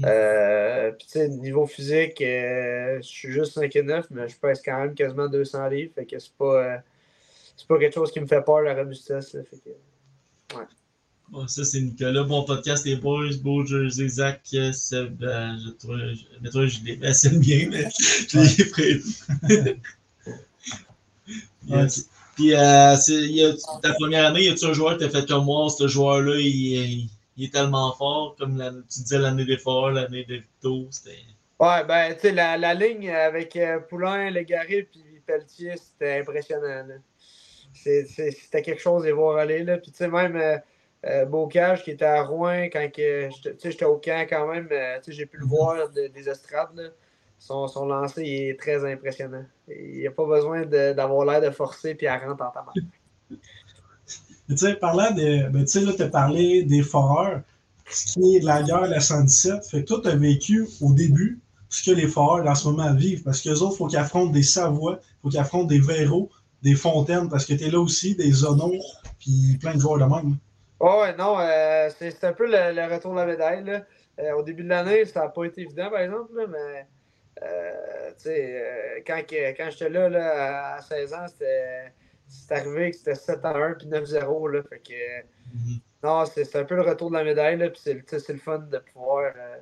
Euh, 0.05 0.93
Puis, 0.93 1.07
tu 1.07 1.13
sais, 1.13 1.29
niveau 1.29 1.67
physique, 1.67 2.21
euh, 2.23 2.97
je 2.97 3.07
suis 3.07 3.31
juste 3.31 3.53
5 3.53 3.75
et 3.77 3.83
9, 3.83 4.07
mais 4.11 4.29
je 4.29 4.37
pèse 4.39 4.63
quand 4.65 4.79
même 4.81 4.95
quasiment 4.95 5.29
200 5.29 5.69
livres, 5.69 5.93
fait 5.95 6.07
que 6.07 6.19
c'est 6.19 6.33
pas, 6.33 6.65
euh, 6.65 6.79
c'est 7.57 7.69
pas 7.69 7.79
quelque 7.79 7.95
chose 7.95 8.11
qui 8.11 8.21
me 8.21 8.27
fait 8.27 8.43
peur, 8.43 8.63
la 8.63 8.75
robustesse. 8.75 9.35
là, 9.35 9.43
fait 9.45 9.59
que... 9.59 9.71
Bon, 11.31 11.49
ça, 11.49 11.65
c'est 11.65 11.81
Nicolas. 11.81 12.23
Bon 12.23 12.45
podcast, 12.45 12.85
les 12.85 12.97
boys. 12.97 13.31
Beau 13.43 13.65
jersey, 13.65 14.09
Zach. 14.09 14.41
Seb, 14.73 15.23
euh, 15.23 15.53
je 15.65 15.71
trouve. 15.71 15.97
je- 15.99 16.51
toi, 16.51 16.67
je 16.67 16.79
le 16.81 17.39
bien, 17.39 17.69
mais 17.71 17.89
je 18.29 18.39
l'ai 18.59 18.71
pris. 18.71 19.77
yes. 21.67 22.09
Puis, 22.37 22.53
euh, 22.55 22.95
y 23.09 23.45
a- 23.45 23.55
ta 23.83 23.95
première 23.95 24.27
année, 24.27 24.45
y 24.45 24.49
a-tu 24.51 24.65
un 24.67 24.73
joueur 24.75 24.99
qui 24.99 25.05
t'a 25.05 25.11
fait 25.11 25.27
comme 25.27 25.45
moi, 25.47 25.69
ce 25.71 25.89
joueur-là, 25.89 26.37
il, 26.39 26.75
est- 26.75 27.09
il 27.37 27.45
est 27.47 27.53
tellement 27.53 27.95
fort, 27.97 28.37
comme 28.39 28.59
la- 28.59 28.71
tu 28.71 29.01
disais 29.03 29.19
l'année 29.19 29.45
des 29.45 29.59
forts, 29.59 29.91
l'année 29.91 30.25
de 30.25 30.37
Vito, 30.37 30.87
c'était. 30.91 31.19
Ouais, 31.61 31.85
ben, 31.85 32.15
tu 32.15 32.21
sais, 32.21 32.33
la, 32.33 32.59
la 32.59 32.75
ligne 32.75 33.09
avec 33.11 33.57
euh, 33.57 33.79
Poulain, 33.81 34.31
Légaré 34.31 34.89
puis 34.91 35.01
Pelletier, 35.27 35.75
c'était 35.77 36.21
impressionnant. 36.21 36.85
C'était 37.73 38.63
quelque 38.63 38.81
chose 38.81 39.03
à 39.05 39.07
les 39.07 39.13
voir 39.13 39.39
aller. 39.39 39.65
Là. 39.65 39.79
Puis, 39.79 39.91
tu 39.91 39.99
sais, 39.99 40.09
même 40.09 40.37
euh, 40.37 40.59
euh, 41.07 41.25
Bocage 41.27 41.85
qui 41.85 41.91
était 41.91 42.05
à 42.05 42.23
Rouen 42.23 42.65
quand 42.73 42.89
j'étais 42.95 43.85
au 43.85 43.97
camp 43.99 44.27
quand 44.29 44.47
même, 44.53 44.69
euh, 44.71 44.99
j'ai 45.09 45.27
pu 45.27 45.37
le 45.39 45.47
voir 45.47 45.91
de- 45.91 46.09
des 46.09 46.29
estrades. 46.29 46.75
là. 46.75 46.89
son, 47.39 47.69
son 47.69 47.87
lancer 47.87 48.23
il 48.23 48.49
est 48.51 48.59
très 48.59 48.91
impressionnant. 48.91 49.45
Il 49.69 49.99
n'y 49.99 50.07
a 50.07 50.11
pas 50.11 50.25
besoin 50.27 50.65
d'avoir 50.65 51.27
l'air 51.27 51.41
de 51.43 51.51
forcer 51.55 51.95
puis 51.95 52.07
à 52.07 52.19
rentre 52.19 52.43
en 52.43 52.51
ta 52.51 52.65
Tu 54.49 54.57
sais, 54.59 54.75
parlant 54.75 55.11
de. 55.11 55.49
Ben, 55.49 55.65
tu 55.65 55.67
sais, 55.69 55.81
là, 55.81 55.93
tu 55.95 56.03
as 56.03 56.09
parlé 56.09 56.65
des 56.65 56.83
foreurs, 56.83 57.41
ce 57.91 58.13
qui 58.13 58.37
est 58.37 58.41
la 58.41 58.63
guerre 58.63 58.83
de 58.83 58.89
la 58.91 59.01
117. 59.01 59.67
Fait 59.67 59.81
que 59.83 59.87
toi, 59.87 60.01
tu 60.03 60.09
as 60.09 60.17
vécu 60.17 60.67
au 60.83 60.93
début 60.93 61.41
ce 61.71 61.83
que 61.91 61.97
les 61.97 62.07
foreurs 62.07 62.47
en 62.47 62.55
ce 62.55 62.69
moment 62.69 62.93
vivent. 62.93 63.23
Parce 63.23 63.41
qu'eux 63.41 63.59
autres, 63.61 63.73
il 63.75 63.79
faut 63.79 63.87
qu'ils 63.87 63.99
affrontent 63.99 64.33
des 64.33 64.43
Savoie, 64.43 65.01
il 65.03 65.23
faut 65.23 65.29
qu'ils 65.31 65.39
affrontent 65.39 65.65
des 65.67 65.81
Véros, 65.81 66.31
des 66.63 66.75
Fontaines, 66.75 67.31
parce 67.31 67.47
que 67.47 67.55
tu 67.55 67.65
es 67.65 67.71
là 67.71 67.81
aussi, 67.81 68.15
des 68.15 68.31
Zonos, 68.33 68.99
puis 69.19 69.57
plein 69.61 69.75
de 69.75 69.81
joueurs 69.81 69.99
de 69.99 70.05
même. 70.15 70.37
Oh, 70.87 71.01
ouais, 71.01 71.17
non, 71.17 71.39
euh, 71.41 71.89
c'est 71.99 72.25
un 72.25 72.35
peu 72.35 72.47
le, 72.47 72.95
retour 72.95 73.13
de 73.13 73.21
la 73.21 73.25
médaille. 73.25 73.65
Là. 73.65 73.87
Euh, 74.19 74.33
au 74.35 74.43
début 74.43 74.65
de 74.65 74.69
l'année, 74.69 75.07
ça 75.07 75.21
n'a 75.21 75.29
pas 75.31 75.45
été 75.45 75.63
évident, 75.63 75.89
par 75.89 76.01
exemple, 76.01 76.37
là, 76.37 76.47
mais 76.47 76.87
euh, 77.43 79.01
quand, 79.07 79.23
quand 79.31 79.71
j'étais 79.71 79.89
là, 79.89 80.11
là, 80.11 80.75
à 80.75 80.83
16 80.83 81.15
ans, 81.15 81.25
c'était 81.27 82.55
arrivé 82.55 82.91
que 82.91 82.99
c'était 82.99 83.15
7 83.15 83.43
à 83.47 83.57
1 83.57 83.73
puis 83.75 83.87
9-0. 83.87 84.53
Là, 84.53 84.63
fait 84.69 84.81
que. 84.81 85.27
Non, 86.03 86.27
c'est 86.27 86.55
un 86.55 86.65
peu 86.65 86.75
le 86.75 86.83
retour 86.83 87.09
de 87.09 87.17
la 87.17 87.25
médaille, 87.25 87.57
là, 87.57 87.71
puis 87.71 87.81
c'est 87.83 88.29
le 88.29 88.39
fun 88.39 88.59
de 88.59 88.79
pouvoir, 88.93 89.33
euh, 89.35 89.57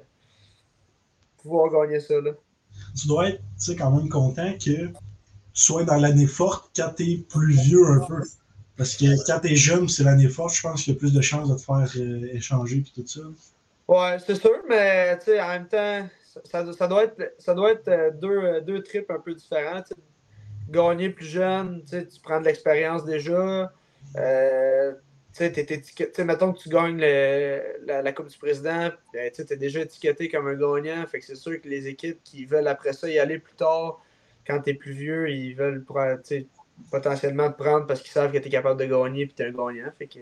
pouvoir 1.40 1.70
gagner 1.70 2.00
ça. 2.00 2.20
Là. 2.20 2.32
Tu 3.00 3.06
dois 3.06 3.28
être 3.28 3.40
quand 3.78 3.92
même 3.92 4.08
content 4.08 4.54
que 4.54 4.58
tu 4.58 4.92
sois 5.52 5.84
dans 5.84 5.98
l'année 5.98 6.26
forte 6.26 6.72
quand 6.74 6.94
tu 6.96 7.04
es 7.04 7.18
plus 7.18 7.52
vieux 7.52 7.86
un 7.86 8.00
peu. 8.06 8.22
Parce 8.76 8.96
que 8.96 9.04
quand 9.26 9.40
tu 9.40 9.52
es 9.52 9.56
jeune, 9.56 9.88
c'est 9.88 10.04
l'année 10.04 10.28
forte, 10.28 10.54
je 10.54 10.62
pense 10.62 10.82
qu'il 10.82 10.94
y 10.94 10.96
a 10.96 10.98
plus 10.98 11.12
de 11.12 11.20
chances 11.20 11.48
de 11.48 11.54
te 11.54 11.60
faire 11.60 12.02
euh, 12.02 12.34
échanger 12.34 12.78
et 12.78 13.02
tout 13.02 13.06
ça. 13.06 13.20
Ouais, 13.88 14.16
c'est 14.24 14.36
sûr, 14.36 14.62
mais 14.68 15.18
en 15.40 15.48
même 15.48 15.68
temps, 15.68 16.08
ça, 16.44 16.86
doit 16.86 17.04
être, 17.04 17.34
ça 17.38 17.54
doit 17.54 17.72
être 17.72 17.88
euh, 17.88 18.10
deux, 18.10 18.60
deux 18.62 18.82
trips 18.82 19.10
un 19.10 19.18
peu 19.18 19.34
différents. 19.34 19.82
Gagner 20.70 21.10
plus 21.10 21.26
jeune, 21.26 21.82
tu 21.90 22.20
prends 22.22 22.40
de 22.40 22.46
l'expérience 22.46 23.04
déjà. 23.04 23.70
Euh, 24.16 24.92
mettons 26.18 26.52
que 26.52 26.58
tu 26.58 26.68
gagnes 26.68 26.98
la, 26.98 28.12
Coupe 28.12 28.28
du 28.28 28.38
Président, 28.38 28.90
ben, 29.12 29.30
tu 29.30 29.42
es 29.42 29.56
déjà 29.56 29.80
étiqueté 29.80 30.30
comme 30.30 30.46
un 30.46 30.54
gagnant. 30.54 31.06
Fait 31.06 31.18
que 31.18 31.26
c'est 31.26 31.36
sûr 31.36 31.60
que 31.60 31.68
les 31.68 31.88
équipes 31.88 32.20
qui 32.24 32.46
veulent 32.46 32.68
après 32.68 32.94
ça 32.94 33.08
y 33.10 33.18
aller 33.18 33.38
plus 33.38 33.54
tard, 33.54 34.02
quand 34.46 34.60
tu 34.62 34.70
es 34.70 34.74
plus 34.74 34.92
vieux, 34.92 35.30
ils 35.30 35.54
veulent 35.54 35.84
potentiellement 36.90 37.50
te 37.50 37.62
prendre 37.62 37.86
parce 37.86 38.00
qu'ils 38.00 38.12
savent 38.12 38.32
que 38.32 38.38
tu 38.38 38.48
es 38.48 38.50
capable 38.50 38.80
de 38.80 38.86
gagner 38.86 39.22
et 39.22 39.28
tu 39.28 39.42
es 39.42 39.46
un 39.46 39.50
gagnant. 39.50 39.90
Fait 39.98 40.06
que 40.06 40.20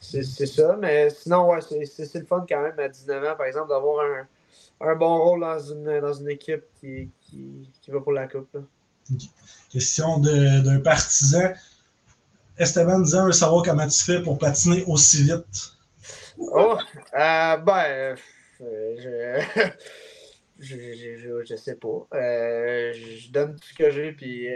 c'est 0.00 0.22
ça. 0.24 0.76
Mais 0.76 1.10
sinon, 1.10 1.50
ouais, 1.50 1.60
c'est 1.60 2.14
le 2.14 2.26
fun 2.26 2.44
quand 2.48 2.62
même 2.62 2.78
à 2.78 2.88
19 2.88 3.24
ans, 3.24 3.36
par 3.36 3.46
exemple, 3.46 3.68
d'avoir 3.68 4.04
un, 4.04 4.26
un, 4.80 4.94
bon 4.94 5.18
rôle 5.18 5.40
dans 5.40 5.58
une, 5.58 6.00
dans 6.00 6.12
une 6.12 6.30
équipe 6.30 6.64
qui, 6.80 7.10
qui, 7.20 7.70
qui 7.80 7.90
va 7.90 8.00
pour 8.00 8.12
la 8.12 8.28
Coupe. 8.28 8.56
Question 9.70 10.18
d'un 10.18 10.80
partisan. 10.80 11.52
Esteban 12.58 13.00
disait 13.00 13.22
veut 13.22 13.32
savoir 13.32 13.62
comment 13.62 13.86
tu 13.86 14.02
fais 14.02 14.22
pour 14.22 14.38
patiner 14.38 14.84
aussi 14.86 15.24
vite. 15.24 15.76
Oh, 16.38 16.76
euh, 17.14 17.56
ben, 17.58 18.16
euh, 18.60 19.40
je, 20.58 20.72
je, 21.44 21.56
sais 21.56 21.74
pas. 21.74 22.06
Euh, 22.14 22.92
je 22.94 23.30
donne 23.30 23.56
tout 23.56 23.68
ce 23.68 23.74
que 23.74 23.90
j'ai, 23.90 24.12
puis 24.12 24.48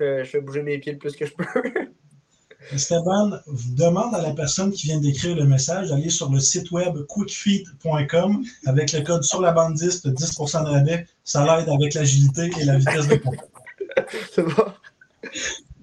je, 0.00 0.24
fais 0.24 0.40
bouger 0.40 0.62
mes 0.62 0.78
pieds 0.78 0.92
le 0.92 0.98
plus 0.98 1.14
que 1.14 1.26
je 1.26 1.32
peux. 1.32 1.44
Esteban 2.72 3.32
demande 3.76 4.14
à 4.14 4.22
la 4.22 4.32
personne 4.32 4.70
qui 4.70 4.86
vient 4.86 5.00
d'écrire 5.00 5.34
le 5.34 5.44
message 5.44 5.88
d'aller 5.88 6.10
sur 6.10 6.30
le 6.30 6.38
site 6.38 6.70
web 6.70 6.98
quickfeed.com 7.08 8.44
avec 8.66 8.92
le 8.92 9.00
code 9.00 9.24
sur 9.24 9.40
la 9.40 9.52
bande 9.52 9.74
10 9.74 10.06
10% 10.06 10.64
de 10.64 10.68
rabais. 10.68 11.06
Ça 11.24 11.44
l'aide 11.44 11.68
avec 11.68 11.94
l'agilité 11.94 12.50
et 12.60 12.64
la 12.64 12.78
vitesse 12.78 13.08
de 13.08 13.16
pointe. 13.16 13.40
C'est 14.32 14.42
bon. 14.42 14.72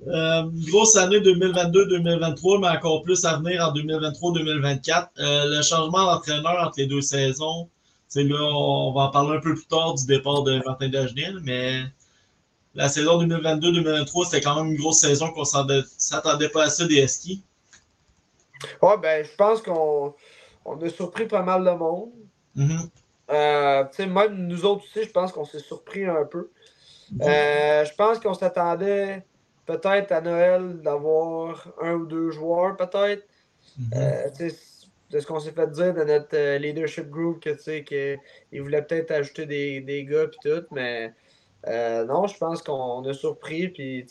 Euh, 0.08 0.44
grosse 0.70 0.96
année 0.96 1.20
2022-2023, 1.20 2.62
mais 2.62 2.70
encore 2.70 3.04
plus 3.04 3.26
à 3.26 3.38
venir 3.38 3.62
en 3.62 3.74
2023-2024. 3.74 5.08
Euh, 5.20 5.58
le 5.58 5.62
changement 5.62 6.06
d'entraîneur 6.06 6.66
entre 6.66 6.76
les 6.78 6.88
deux 6.88 7.02
saisons, 7.02 7.68
c'est 8.08 8.24
là, 8.24 8.42
on 8.42 8.94
va 8.94 9.02
en 9.02 9.10
parler 9.10 9.38
un 9.38 9.42
peu 9.42 9.54
plus 9.54 9.68
tard 9.68 9.96
du 9.96 10.06
départ 10.06 10.44
de 10.44 10.62
Martin 10.66 10.88
Dagenil, 10.88 11.40
mais 11.44 11.82
la 12.78 12.88
saison 12.88 13.22
2022-2023, 13.24 14.26
c'était 14.26 14.42
quand 14.42 14.56
même 14.56 14.72
une 14.72 14.78
grosse 14.78 15.02
saison 15.02 15.32
qu'on 15.32 15.42
ne 15.42 15.82
s'attendait 15.98 16.50
pas 16.50 16.64
à 16.64 16.70
ça 16.70 16.86
des 16.88 17.06
skis. 17.08 17.44
Ouais, 18.82 18.98
ben, 18.98 19.26
je 19.26 19.36
pense 19.36 19.62
qu'on 19.62 20.14
on 20.64 20.82
a 20.82 20.90
surpris 20.90 21.26
pas 21.26 21.42
mal 21.42 21.66
de 21.66 21.72
monde. 21.72 22.12
Mm-hmm. 22.56 22.90
Euh, 23.30 23.84
même 24.08 24.48
nous 24.48 24.66
autres 24.66 24.86
aussi, 24.86 25.06
je 25.06 25.12
pense 25.12 25.34
qu'on 25.34 25.44
s'est 25.44 25.60
surpris 25.60 26.06
un 26.06 26.24
peu. 26.24 26.50
je 27.12 27.96
pense 27.96 28.20
qu'on 28.20 28.34
s'attendait 28.34 29.26
peut-être 29.66 30.12
à 30.12 30.22
Noël 30.22 30.80
d'avoir 30.82 31.68
un 31.82 31.94
ou 31.94 32.06
deux 32.06 32.32
joueurs, 32.32 32.78
peut-être. 32.78 33.24
Mhm. 33.78 33.90
Euh, 33.96 34.30
de 35.10 35.20
ce 35.20 35.26
qu'on 35.26 35.40
s'est 35.40 35.52
fait 35.52 35.72
dire 35.72 35.94
de 35.94 36.04
notre 36.04 36.36
euh, 36.36 36.58
leadership 36.58 37.10
group, 37.10 37.42
que, 37.42 37.80
qu'il 37.80 38.62
voulait 38.62 38.82
peut-être 38.82 39.12
ajouter 39.12 39.46
des, 39.46 39.80
des 39.80 40.04
gars 40.04 40.24
et 40.24 40.30
tout, 40.42 40.66
mais 40.72 41.14
euh, 41.68 42.06
non, 42.06 42.28
je 42.28 42.38
pense 42.38 42.62
qu'on 42.62 43.04
a 43.06 43.14
surpris, 43.14 43.70
puis 43.70 44.06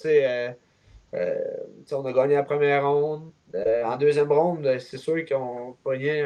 on 1.93 2.05
a 2.05 2.13
gagné 2.13 2.35
la 2.35 2.43
première 2.43 2.89
ronde. 2.91 3.31
en 3.55 3.97
deuxième 3.97 4.33
ronde, 4.33 4.79
c'est 4.81 4.99
sûr 4.99 5.25
qu'on 5.27 5.77
pognait 5.83 6.25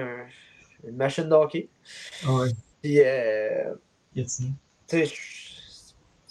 une 0.85 0.97
machine 0.97 1.29
d'hockey. 1.29 1.69
Puis, 2.83 3.01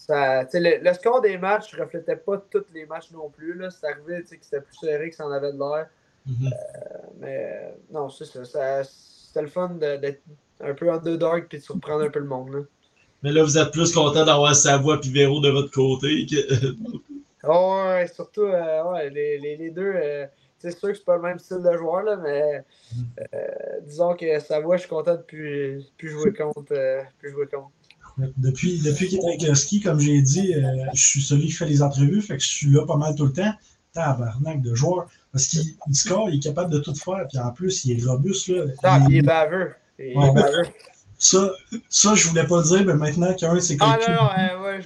le, 0.10 0.94
score 0.94 1.22
des 1.22 1.38
matchs 1.38 1.74
ne 1.76 1.82
reflétait 1.82 2.16
pas 2.16 2.38
tous 2.50 2.66
les 2.74 2.86
matchs 2.86 3.12
non 3.12 3.30
plus. 3.30 3.62
C'est 3.70 3.88
arrivé 3.88 4.24
que 4.24 4.36
c'était 4.42 4.62
plus 4.62 4.76
serré 4.76 5.10
que 5.10 5.16
ça 5.16 5.28
en 5.28 5.32
avait 5.32 5.54
de 5.54 5.60
l'air. 5.60 5.88
Mm-hmm. 6.28 6.54
Euh, 6.54 6.98
mais 7.20 7.76
non, 7.92 8.10
c'est 8.10 8.26
ça. 8.26 8.84
C'était 8.84 9.42
le 9.42 9.48
fun 9.48 9.70
d'être 9.70 10.22
un 10.60 10.74
peu 10.74 10.92
underdog 10.92 11.48
et 11.52 11.58
de 11.58 11.62
surprendre 11.62 12.04
un 12.04 12.10
peu 12.10 12.20
le 12.20 12.26
monde. 12.26 12.68
Mais 13.24 13.32
là, 13.32 13.44
vous 13.44 13.58
êtes 13.58 13.72
plus 13.72 13.94
content 13.94 14.26
d'avoir 14.26 14.56
Savoie 14.56 15.00
et 15.04 15.10
Véro 15.10 15.42
de 15.42 15.50
votre 15.50 15.72
côté. 15.72 16.26
Que... 16.26 16.76
ouais, 17.48 18.08
surtout 18.08 18.44
euh, 18.44 19.10
les, 19.10 19.38
les, 19.40 19.70
deux. 19.72 19.94
Euh, 19.96 20.26
c'est 20.58 20.78
sûr 20.78 20.90
que 20.90 20.96
c'est 20.96 21.06
pas 21.06 21.18
le 21.18 21.22
même 21.24 21.40
style 21.40 21.64
de 21.64 21.78
joueur, 21.78 22.04
là, 22.04 22.18
mais 22.18 22.64
mm-hmm. 22.94 23.86
disons 23.86 24.14
que 24.14 24.40
Savoie, 24.40 24.78
je 24.78 24.82
suis 24.82 24.90
content 24.90 25.16
de 25.16 25.22
plus, 25.22 25.84
plus 25.98 26.10
jouer 26.10 26.34
contre. 26.34 26.74
plus 27.20 27.32
jouer 27.32 27.48
contre. 27.48 27.72
Depuis, 28.38 28.82
depuis 28.82 29.08
qu'il 29.08 29.20
est 29.20 29.26
avec 29.26 29.42
le 29.42 29.56
ski, 29.56 29.80
comme 29.80 30.00
j'ai 30.00 30.22
dit, 30.22 30.54
euh, 30.56 30.86
je 30.94 31.02
suis 31.02 31.22
celui 31.22 31.48
qui 31.48 31.52
fait 31.54 31.66
les 31.66 31.82
entrevues, 31.82 32.22
fait 32.22 32.38
que 32.38 32.44
je 32.44 32.50
suis 32.50 32.68
là 32.68 32.86
pas 32.86 32.98
mal 32.98 33.16
tout 33.16 33.26
le 33.26 33.34
temps. 33.34 33.54
Tabarnak 33.94 34.62
de 34.62 34.76
joueur. 34.76 35.10
Parce 35.32 35.48
qu'il 35.48 35.64
score, 35.94 36.30
il 36.30 36.36
est 36.36 36.44
capable 36.44 36.72
de 36.72 36.80
tout 36.80 36.94
faire, 36.96 37.26
puis 37.30 37.40
en 37.40 37.52
plus, 37.52 37.86
il 37.86 38.00
est 38.00 38.06
robuste. 38.06 38.50
Là. 38.50 38.66
Ah, 38.84 39.00
il, 39.10 39.18
est 39.18 39.22
baveux. 39.22 39.74
Il 39.98 40.12
est 40.12 40.34
baveux. 40.34 40.64
Ça, 41.22 41.52
ça, 41.90 42.16
je 42.16 42.30
voulais 42.30 42.48
pas 42.48 42.62
dire, 42.62 42.86
mais 42.86 42.94
maintenant 42.94 43.34
qu'un 43.34 43.54
de 43.54 43.60
ses 43.60 43.76
Ah 43.82 43.98
non, 44.00 44.08
non, 44.14 44.30
euh, 44.38 44.58
ouais, 44.64 44.82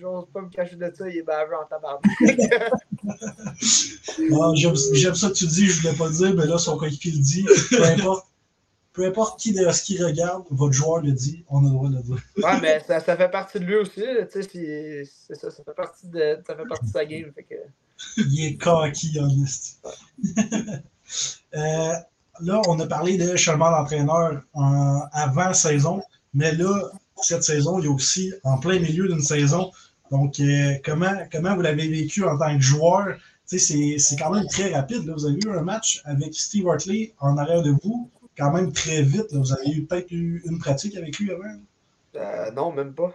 j'ose 0.00 0.24
pas 0.32 0.40
me 0.40 0.48
cacher 0.48 0.76
de 0.76 0.90
ça, 0.96 1.06
il 1.08 1.18
est 1.18 1.22
baveux 1.22 1.54
en 1.54 1.66
tabarnak. 1.66 2.02
J'aime 4.94 5.14
ça 5.14 5.28
que 5.28 5.34
tu 5.34 5.46
dis, 5.46 5.66
je 5.66 5.82
voulais 5.82 5.94
pas 5.94 6.06
le 6.06 6.14
dire, 6.14 6.34
mais 6.34 6.46
là, 6.46 6.56
son 6.56 6.78
coéquipier 6.78 7.12
le 7.12 7.18
dit. 7.18 7.44
Peu 7.70 7.84
importe 7.84 8.26
peu 8.92 9.06
importe 9.06 9.40
qui, 9.40 9.54
ce 9.54 9.82
qui 9.82 10.02
regarde, 10.02 10.44
votre 10.50 10.72
joueur 10.72 11.00
le 11.00 11.12
dit, 11.12 11.44
on 11.48 11.60
a 11.60 11.68
le 11.68 11.70
droit 11.70 11.88
de 11.88 11.96
le 11.96 12.02
dire. 12.02 12.18
ouais, 12.36 12.60
mais 12.60 12.80
ça, 12.80 13.00
ça, 13.00 13.16
fait 13.16 13.30
partie 13.30 13.58
de 13.58 13.64
lui 13.64 13.76
aussi. 13.76 14.02
Tu 14.30 14.42
sais, 14.42 15.08
c'est 15.26 15.34
ça, 15.34 15.50
ça 15.50 15.64
fait 15.64 15.74
partie 15.74 16.08
de, 16.08 16.38
ça 16.46 16.54
fait 16.54 16.68
partie 16.68 16.86
de 16.86 16.92
sa 16.92 17.04
game. 17.04 17.32
Fait 17.34 17.44
que... 17.44 17.54
Il 18.18 18.44
est 18.44 18.56
cocky, 18.56 19.18
en 19.18 19.28
euh, 21.54 21.92
là, 22.40 22.60
on 22.68 22.78
a 22.80 22.86
parlé 22.86 23.16
de 23.16 23.36
changement 23.36 23.70
d'entraîneur 23.70 24.42
avant 25.12 25.52
saison, 25.52 26.02
mais 26.34 26.52
là, 26.52 26.90
cette 27.22 27.42
saison, 27.44 27.78
il 27.78 27.86
a 27.86 27.90
aussi 27.90 28.32
en 28.44 28.58
plein 28.58 28.78
milieu 28.78 29.08
d'une 29.08 29.20
saison. 29.20 29.70
Donc, 30.10 30.40
euh, 30.40 30.74
comment, 30.84 31.14
comment 31.30 31.54
vous 31.54 31.62
l'avez 31.62 31.88
vécu 31.88 32.24
en 32.24 32.36
tant 32.38 32.54
que 32.54 32.62
joueur? 32.62 33.16
C'est 33.46 34.16
quand 34.18 34.30
même 34.30 34.46
très 34.46 34.74
rapide. 34.74 35.06
Là. 35.06 35.14
Vous 35.14 35.26
avez 35.26 35.38
eu 35.44 35.50
un 35.50 35.62
match 35.62 36.00
avec 36.04 36.34
Steve 36.34 36.66
Hartley 36.68 37.14
en 37.20 37.36
arrière 37.36 37.62
de 37.62 37.74
vous 37.82 38.10
quand 38.36 38.52
même 38.52 38.72
très 38.72 39.02
vite. 39.02 39.26
Vous 39.32 39.52
avez 39.52 39.70
eu 39.70 39.84
peut-être 39.84 40.10
eu 40.10 40.42
une 40.46 40.58
pratique 40.58 40.96
avec 40.96 41.18
lui 41.18 41.30
avant? 41.32 41.44
Euh, 42.16 42.50
non, 42.52 42.72
même 42.72 42.94
pas. 42.94 43.12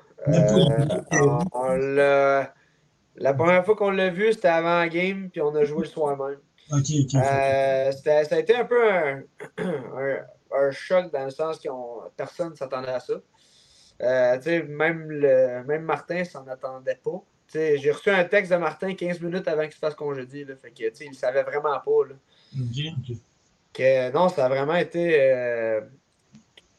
Euh, 1.13 2.43
la 3.15 3.33
première 3.33 3.65
fois 3.65 3.75
qu'on 3.75 3.91
l'a 3.91 4.09
vu, 4.09 4.31
c'était 4.33 4.47
avant 4.47 4.79
la 4.79 4.89
game, 4.89 5.29
puis 5.31 5.41
on 5.41 5.55
a 5.55 5.63
joué 5.63 5.81
le 5.81 5.87
soir 5.87 6.17
même. 6.17 6.37
Euh, 6.71 7.91
ça 7.91 8.35
a 8.35 8.39
été 8.39 8.55
un 8.55 8.65
peu 8.65 8.91
un, 8.91 9.23
un, 10.51 10.71
choc 10.71 11.11
dans 11.11 11.25
le 11.25 11.31
sens 11.31 11.59
que 11.59 11.69
personne 12.15 12.51
ne 12.51 12.55
s'attendait 12.55 12.89
à 12.89 12.99
ça. 12.99 13.13
même, 13.99 15.09
le, 15.09 15.63
même 15.63 15.83
Martin 15.83 16.23
s'en 16.23 16.45
attendait 16.47 16.99
pas. 17.03 17.23
J'ai 17.53 17.91
reçu 17.91 18.09
un 18.09 18.25
texte 18.25 18.51
de 18.51 18.57
Martin 18.57 18.93
15 18.93 19.21
minutes 19.21 19.47
avant 19.47 19.63
qu'il 19.63 19.73
se 19.73 19.79
fasse 19.79 19.95
congédier. 19.95 20.43
Là, 20.43 20.55
fait 20.55 20.71
que, 20.71 21.03
il 21.03 21.09
ne 21.09 21.15
savait 21.15 21.43
vraiment 21.43 21.79
pas. 21.79 22.09
Là. 22.09 22.15
OK, 23.69 24.13
non, 24.13 24.29
ça 24.29 24.45
a 24.45 24.49
vraiment 24.49 24.75
été 24.75 25.21
euh, 25.21 25.81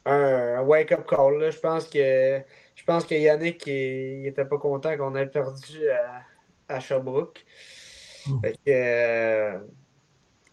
un, 0.04 0.60
wake-up 0.62 1.06
call. 1.06 1.50
Je 1.50 1.58
pense 1.58 1.88
que 1.88 2.42
je 2.74 2.84
pense 2.84 3.04
que 3.04 3.14
Yannick 3.14 3.66
il, 3.66 4.26
était 4.26 4.44
pas 4.44 4.58
content 4.58 4.96
qu'on 4.96 5.14
ait 5.16 5.26
perdu 5.26 5.88
à, 5.90 6.22
à 6.74 6.80
Sherbrooke. 6.80 7.44
Mm. 8.26 8.40
Fait 8.40 8.52
que, 8.52 8.58
euh, 8.68 9.58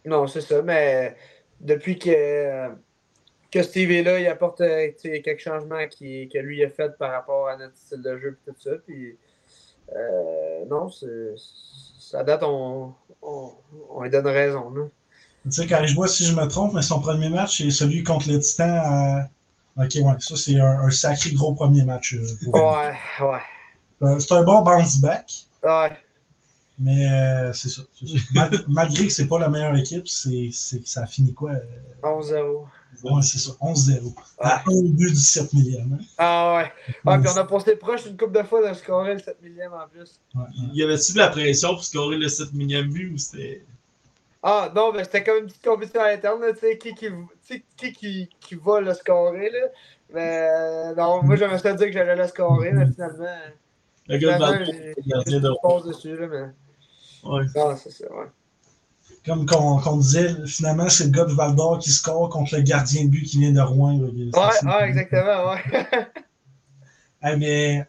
non, 0.05 0.27
c'est 0.27 0.41
ça, 0.41 0.62
mais 0.62 1.15
depuis 1.59 1.97
que, 2.00 2.69
que 3.51 3.63
Steve 3.63 3.91
est 3.91 4.03
là, 4.03 4.19
il 4.19 4.27
apporte 4.27 4.62
euh, 4.62 4.89
quelques 5.01 5.39
changements 5.39 5.88
qui, 5.88 6.29
que 6.29 6.38
lui 6.39 6.63
a 6.63 6.69
fait 6.69 6.97
par 6.97 7.12
rapport 7.12 7.47
à 7.47 7.57
notre 7.57 7.75
style 7.77 8.01
de 8.01 8.17
jeu 8.17 8.38
et 8.47 8.51
tout 8.51 8.57
ça. 8.59 8.71
Puis, 8.85 9.17
euh, 9.95 10.65
non, 10.67 10.89
ça 12.00 12.24
date, 12.24 12.43
on, 12.43 12.93
on, 13.21 13.51
on 13.89 14.01
lui 14.03 14.09
donne 14.09 14.27
raison. 14.27 14.69
Là. 14.74 14.83
Tu 15.45 15.51
sais, 15.51 15.67
quand 15.67 15.85
je 15.85 15.93
vois 15.95 16.07
si 16.07 16.25
je 16.25 16.35
me 16.35 16.47
trompe, 16.47 16.74
mais 16.74 16.81
son 16.81 17.00
premier 17.00 17.29
match, 17.29 17.57
c'est 17.59 17.69
celui 17.69 18.03
contre 18.03 18.29
le 18.29 18.39
Titan 18.39 18.81
à. 18.83 19.29
Ok, 19.77 19.91
ouais, 19.95 20.13
ça, 20.19 20.35
c'est 20.38 20.57
un, 20.59 20.79
un 20.79 20.89
sacré 20.89 21.31
gros 21.33 21.53
premier 21.53 21.83
match. 21.83 22.13
euh. 22.15 22.25
Ouais, 22.50 22.93
ouais. 23.19 23.39
Euh, 24.01 24.19
C'est 24.19 24.33
un 24.33 24.43
bon 24.43 24.62
bounce 24.62 25.00
back, 25.01 25.29
Ouais. 25.63 25.91
Mais 26.77 27.10
euh, 27.10 27.53
c'est 27.53 27.70
ça. 27.70 27.82
c'est 27.94 28.08
ça. 28.08 28.15
Mal- 28.34 28.63
malgré 28.67 29.08
que 29.08 29.13
c'est 29.13 29.27
pas 29.27 29.39
la 29.39 29.50
meilleure 29.50 29.75
équipe, 29.77 30.08
c'est 30.08 30.50
c'est 30.51 30.79
que 30.82 30.89
ça 30.89 31.03
a 31.03 31.08
fini 31.08 31.34
quoi? 31.34 31.51
euh, 31.51 31.62
11-0. 32.03 32.67
Ouais, 33.03 33.22
c'est 33.22 33.39
ça, 33.39 33.51
11-0. 33.62 34.13
À 34.39 34.63
Ouais. 34.67 34.74
un 34.74 34.89
but 34.91 35.10
du 35.12 35.15
7 35.15 35.51
millième. 35.53 35.98
Hein? 36.00 36.03
Ah 36.17 36.55
ouais. 36.58 36.72
Ouais, 37.12 37.20
puis 37.20 37.29
on 37.34 37.38
a 37.38 37.44
passé 37.46 37.75
proche 37.75 38.05
une 38.05 38.17
couple 38.17 38.38
de 38.38 38.44
fois 38.44 38.67
de 38.67 38.74
scorer 38.74 39.13
le 39.13 39.20
7 39.20 39.41
millième 39.41 39.74
en 39.74 39.88
plus. 39.88 40.20
Ouais, 40.34 40.41
ouais. 40.41 40.48
Y 40.74 40.84
avait-tu 40.84 41.13
de 41.13 41.17
la 41.17 41.27
pression 41.29 41.70
pour 41.75 41.84
scorer 41.84 42.17
le 42.17 42.29
7 42.29 42.53
millième 42.53 42.89
but 42.89 43.13
ou 43.13 43.17
c'était? 43.17 43.63
Ah 44.44 44.72
non, 44.75 44.94
mais 44.94 45.03
c'était 45.03 45.24
comme 45.24 45.40
une 45.40 45.48
petite 45.48 45.64
compétition 45.64 46.01
interne, 46.01 46.42
là, 46.42 46.53
tu 46.53 46.59
sais, 46.59 46.77
qui, 46.77 46.94
qui, 46.94 47.07
tu 47.07 47.14
sais, 47.42 47.64
qui, 47.75 47.94
qui, 47.94 48.29
qui 48.40 48.55
va 48.55 48.79
le 48.79 48.94
scorer, 48.94 49.50
là. 49.50 49.68
Mais 50.14 50.48
euh, 50.51 50.96
non, 50.96 51.24
moi 51.24 51.35
j'aimerais 51.35 51.57
ça 51.57 51.74
dire 51.74 51.88
que 51.88 51.94
j'allais 51.94 52.16
le 52.16 52.27
scorer, 52.27 52.72
mais 52.72 52.85
finalement, 52.85 53.25
Le 54.07 54.18
gars 54.18 54.38
de 54.38 55.88
dessus, 55.88 56.16
là, 56.16 56.27
mais 56.27 56.46
Ouais. 57.25 57.44
non, 57.55 57.75
c'est 57.75 57.92
ça, 57.92 58.05
ouais. 58.14 58.25
Comme 59.25 59.46
qu'on 59.48 59.79
qu'on 59.79 59.98
disait, 59.98 60.35
finalement, 60.46 60.88
c'est 60.90 61.05
le 61.05 61.09
gars 61.09 61.25
de 61.25 61.33
Val 61.33 61.55
d'Or 61.55 61.79
qui 61.79 61.90
score 61.92 62.29
contre 62.29 62.55
le 62.55 62.61
gardien 62.61 63.05
de 63.05 63.09
but 63.09 63.24
qui 63.24 63.40
vient 63.40 63.51
de 63.51 63.61
Rouen. 63.61 63.98
là. 64.00 64.07
Ouais, 64.64 64.88
exactement, 64.90 65.51
ouais. 65.51 65.61
Hey, 67.22 67.38
mais 67.40 67.88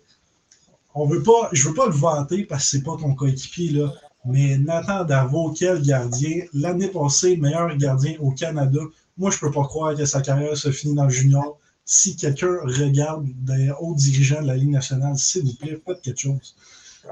on 0.95 1.07
veut 1.07 1.23
pas, 1.23 1.51
je 1.53 1.69
veux 1.69 1.75
pas 1.75 1.87
le 1.87 1.93
vanter 1.93 2.45
parce 2.45 2.65
que 2.65 2.71
c'est 2.71 2.83
pas 2.83 2.97
ton 2.99 3.15
coéquipier, 3.15 3.71
là. 3.73 3.93
Mais 4.25 4.57
Nathan 4.57 5.05
Darvaux, 5.05 5.53
quel 5.53 5.83
gardien? 5.83 6.45
L'année 6.55 6.89
passée, 6.89 7.37
meilleur 7.37 7.77
gardien 7.77 8.17
au 8.21 8.31
Canada. 8.33 8.81
Moi, 9.19 9.31
je 9.31 9.39
peux 9.39 9.51
pas 9.51 9.65
croire 9.65 9.95
que 9.95 10.05
sa 10.07 10.23
carrière 10.23 10.57
se 10.57 10.71
finit 10.73 10.95
dans 10.95 11.05
le 11.05 11.11
junior. 11.11 11.59
Si 11.85 12.17
quelqu'un 12.17 12.59
regarde 12.65 13.27
des 13.45 13.71
hauts 13.79 13.95
dirigeants 13.95 14.41
de 14.43 14.47
la 14.47 14.57
Ligue 14.57 14.71
nationale, 14.71 15.17
s'il 15.17 15.45
vous 15.45 15.55
plaît, 15.55 15.81
faites 15.87 16.01
quelque 16.01 16.19
chose. 16.19 16.57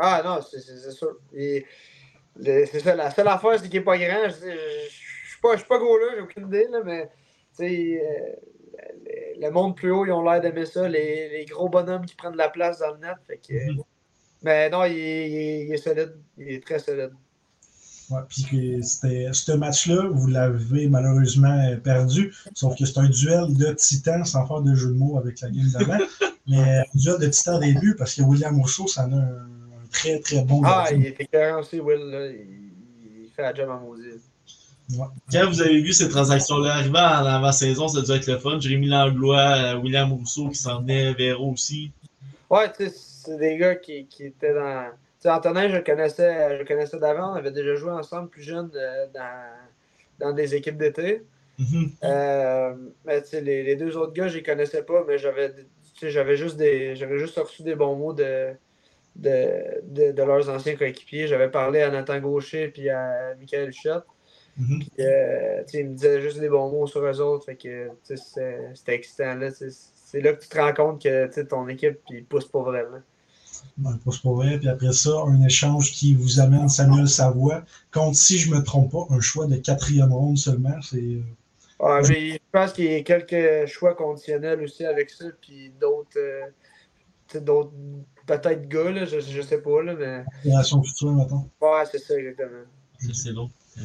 Ah 0.00 0.22
non, 0.24 0.40
c'est 0.50 0.60
c'est- 0.60 0.78
c'est 0.78 0.90
sûr. 0.92 1.10
Et 1.34 1.64
c'est 2.42 2.80
ça, 2.80 2.94
la 2.94 3.10
seule 3.10 3.28
affaire, 3.28 3.58
c'est 3.58 3.68
qu'il 3.68 3.80
est 3.80 3.84
pas 3.84 3.96
grand. 3.98 4.28
Je 4.28 4.34
je 4.34 5.30
suis 5.30 5.40
pas, 5.42 5.52
je 5.54 5.58
suis 5.58 5.68
pas 5.68 5.78
gros 5.78 5.98
là, 5.98 6.06
j'ai 6.16 6.20
aucune 6.22 6.46
idée, 6.48 6.66
là, 6.70 6.78
mais 6.84 7.06
tu 7.56 7.64
sais, 7.66 8.02
euh, 8.02 8.32
le, 9.40 9.50
monde 9.50 9.76
plus 9.76 9.90
haut, 9.90 10.04
ils 10.06 10.12
ont 10.12 10.22
l'air 10.22 10.40
d'aimer 10.40 10.66
ça. 10.66 10.88
Les, 10.88 11.28
les 11.28 11.44
gros 11.44 11.68
bonhommes 11.68 12.06
qui 12.06 12.14
prennent 12.14 12.32
de 12.32 12.38
la 12.38 12.48
place 12.48 12.78
dans 12.78 12.92
le 12.92 12.98
net. 12.98 13.16
Fait 13.26 13.38
que, 13.38 13.52
Mhm. 13.72 13.82
Mais 14.42 14.68
non, 14.68 14.84
il, 14.84 14.98
est- 14.98 15.30
il 15.30 15.36
est- 15.36 15.64
il 15.66 15.72
est 15.72 15.76
solide. 15.78 16.14
Il 16.36 16.48
est 16.50 16.64
très 16.64 16.78
solide. 16.78 17.12
Ouais, 18.10 18.20
puis 18.28 18.80
ce 18.82 19.52
match-là, 19.52 20.08
vous 20.12 20.26
l'avez 20.26 20.88
malheureusement 20.88 21.58
euh, 21.70 21.76
perdu, 21.78 22.34
sauf 22.54 22.76
que 22.78 22.84
c'est 22.84 22.98
un 22.98 23.08
duel 23.08 23.56
de 23.56 23.72
titans, 23.72 24.24
sans 24.26 24.46
faire 24.46 24.60
de 24.60 24.74
jeu 24.74 24.88
de 24.88 24.94
mots 24.94 25.16
avec 25.16 25.40
la 25.40 25.48
game 25.50 25.70
d'avant. 25.72 25.98
mais 26.46 26.58
un 26.80 26.84
duel 26.94 27.18
de 27.18 27.26
titans 27.28 27.58
des 27.58 27.72
buts, 27.72 27.94
parce 27.96 28.14
que 28.14 28.20
William 28.22 28.60
Rousseau, 28.60 28.86
ça 28.86 29.06
en 29.06 29.12
a 29.12 29.16
un 29.16 29.48
très 29.94 30.18
très 30.18 30.42
bon 30.44 30.60
Ah, 30.64 30.86
il 30.92 31.06
est 31.06 31.20
éclairant 31.20 31.60
aussi, 31.60 31.80
Will. 31.80 32.10
Là. 32.10 32.26
Il, 32.26 33.24
il 33.24 33.30
fait 33.34 33.42
la 33.42 33.54
job 33.54 33.70
en 33.70 33.80
maudit. 33.80 34.20
Ouais. 34.90 35.06
Quand 35.32 35.48
vous 35.48 35.62
avez 35.62 35.80
vu 35.80 35.92
ces 35.92 36.08
transactions-là 36.10 36.74
arriver 36.74 36.98
en 36.98 37.24
avant-saison, 37.24 37.88
ça 37.88 38.00
a 38.00 38.02
dû 38.02 38.12
être 38.12 38.26
le 38.26 38.38
fun. 38.38 38.60
Jérémy 38.60 38.88
Langlois, 38.88 39.56
euh, 39.56 39.76
William 39.78 40.12
Rousseau 40.12 40.48
qui 40.50 40.56
s'en 40.56 40.82
venait, 40.82 41.14
Véro 41.14 41.52
aussi. 41.52 41.90
Ouais, 42.50 42.70
tu 42.70 42.84
sais, 42.84 42.92
c'est 42.94 43.38
des 43.38 43.56
gars 43.56 43.76
qui, 43.76 44.06
qui 44.06 44.24
étaient 44.24 44.52
dans. 44.52 44.90
Tu 44.90 44.96
sais, 45.20 45.30
Antonin, 45.30 45.68
je 45.68 45.76
le 45.76 45.82
connaissais, 45.82 46.54
je 46.56 46.58
le 46.58 46.64
connaissais 46.66 46.98
d'avant. 46.98 47.32
On 47.32 47.34
avait 47.36 47.50
déjà 47.50 47.74
joué 47.76 47.92
ensemble 47.92 48.28
plus 48.28 48.42
jeune 48.42 48.70
euh, 48.74 49.06
dans, 49.14 50.26
dans 50.26 50.32
des 50.34 50.54
équipes 50.54 50.76
d'été. 50.76 51.22
Mhm. 51.58 51.92
Euh, 52.02 52.74
mais 53.06 53.22
tu 53.22 53.28
sais, 53.28 53.40
les, 53.40 53.62
les 53.62 53.76
deux 53.76 53.96
autres 53.96 54.12
gars, 54.12 54.28
je 54.28 54.36
les 54.36 54.42
connaissais 54.42 54.82
pas, 54.82 55.02
mais 55.08 55.16
j'avais 55.16 55.54
tu 55.54 56.00
sais, 56.00 56.10
j'avais 56.10 56.36
juste 56.36 56.56
des. 56.56 56.94
J'avais 56.94 57.18
juste 57.18 57.38
reçu 57.38 57.62
des 57.62 57.74
bons 57.74 57.96
mots 57.96 58.12
de, 58.12 58.52
de, 59.16 59.80
de, 59.84 60.12
de 60.12 60.22
leurs 60.22 60.48
anciens 60.48 60.76
coéquipiers. 60.76 61.26
J'avais 61.26 61.50
parlé 61.50 61.82
à 61.82 61.90
Nathan 61.90 62.18
Gaucher 62.20 62.68
puis 62.68 62.88
à 62.90 63.34
Michael 63.38 63.68
Huchette. 63.70 64.04
Mhm. 64.56 64.78
Puis, 64.80 64.90
euh, 65.00 65.62
ils 65.72 65.88
me 65.88 65.94
disaient 65.94 66.20
juste 66.20 66.38
des 66.38 66.48
bons 66.48 66.70
mots 66.70 66.86
sur 66.86 67.00
eux 67.00 67.20
autres. 67.20 67.44
Fait 67.46 67.56
que 67.56 67.90
c'était 68.02 68.94
excitant. 68.94 69.34
Là, 69.34 69.50
c'est 69.50 70.20
là 70.20 70.32
que 70.32 70.42
tu 70.42 70.48
te 70.48 70.58
rends 70.58 70.72
compte 70.72 71.02
que 71.02 71.42
ton 71.42 71.68
équipe 71.68 71.98
il 72.10 72.24
pousse 72.24 72.46
pas 72.46 72.62
vraiment. 72.62 73.00
Ouais, 73.82 73.92
pas 74.04 74.10
se 74.10 74.20
pour 74.20 74.36
vrai. 74.36 74.58
Puis 74.58 74.68
après 74.68 74.92
ça, 74.92 75.10
un 75.26 75.42
échange 75.42 75.92
qui 75.92 76.14
vous 76.14 76.40
amène 76.40 76.68
Samuel 76.68 77.08
Savoie 77.08 77.64
contre, 77.92 78.16
si 78.16 78.38
je 78.38 78.50
me 78.54 78.62
trompe 78.62 78.92
pas, 78.92 79.06
un 79.10 79.20
choix 79.20 79.46
de 79.46 79.56
quatrième 79.56 80.12
ronde 80.12 80.38
seulement. 80.38 80.80
C'est 80.82 81.18
euh, 81.80 82.02
mais 82.08 82.32
je 82.32 82.38
pense 82.52 82.72
qu'il 82.72 82.84
y 82.84 82.94
a 82.94 83.02
quelques 83.02 83.66
choix 83.66 83.94
conditionnels 83.94 84.62
aussi 84.62 84.84
avec 84.84 85.10
ça, 85.10 85.26
puis 85.40 85.72
d'autres, 85.80 86.16
euh, 86.16 86.46
d'autres, 87.40 87.72
peut-être 88.26 88.68
gars, 88.68 88.90
là, 88.90 89.04
je, 89.04 89.20
je 89.20 89.42
sais 89.42 89.58
pas, 89.58 89.82
là, 89.82 89.94
mais 89.94 90.24
génération 90.44 90.82
future, 90.82 91.12
mettons. 91.12 91.48
ouais, 91.60 91.84
c'est 91.90 91.98
ça 91.98 92.16
exactement. 92.18 92.64
C'est 93.12 93.32
long. 93.32 93.50
Euh, 93.78 93.82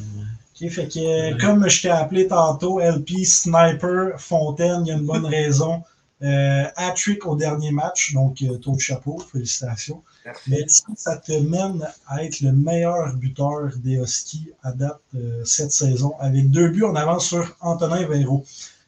OK, 0.62 0.70
fait 0.70 0.88
que, 0.88 1.34
euh, 1.34 1.38
comme 1.40 1.68
je 1.68 1.82
t'ai 1.82 1.90
appelé 1.90 2.28
tantôt, 2.28 2.80
LP, 2.80 3.26
Sniper, 3.26 4.20
Fontaine, 4.20 4.82
il 4.86 4.90
y 4.90 4.92
a 4.92 4.96
une 4.96 5.06
bonne 5.06 5.26
raison. 5.38 5.84
Euh, 6.22 6.66
Hat-trick 6.76 7.26
au 7.26 7.36
dernier 7.38 7.72
match, 7.72 8.14
donc 8.14 8.42
euh, 8.42 8.58
taux 8.58 8.74
de 8.76 8.80
chapeau, 8.80 9.18
félicitations. 9.20 10.04
Merci. 10.26 10.50
Mais 10.50 10.66
ça 10.68 11.16
te 11.16 11.32
mène 11.32 11.88
à 12.08 12.24
être 12.26 12.42
le 12.42 12.52
meilleur 12.52 13.16
buteur 13.16 13.70
des 13.78 13.96
Huskies 13.96 14.52
à 14.62 14.74
date 14.74 15.00
euh, 15.16 15.44
cette 15.46 15.72
saison, 15.72 16.14
avec 16.20 16.52
deux 16.52 16.70
buts 16.70 16.84
en 16.84 16.96
avance 16.96 17.28
sur 17.28 17.56
Antonin 17.62 18.06
Véro. 18.06 18.44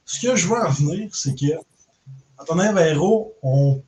Ce 0.06 0.20
que 0.20 0.36
je 0.36 0.46
veux 0.48 0.58
en 0.58 0.72
venir, 0.72 1.10
c'est 1.14 1.34
que 1.34 1.54
Antonin 2.42 2.74
Véro, 2.74 3.36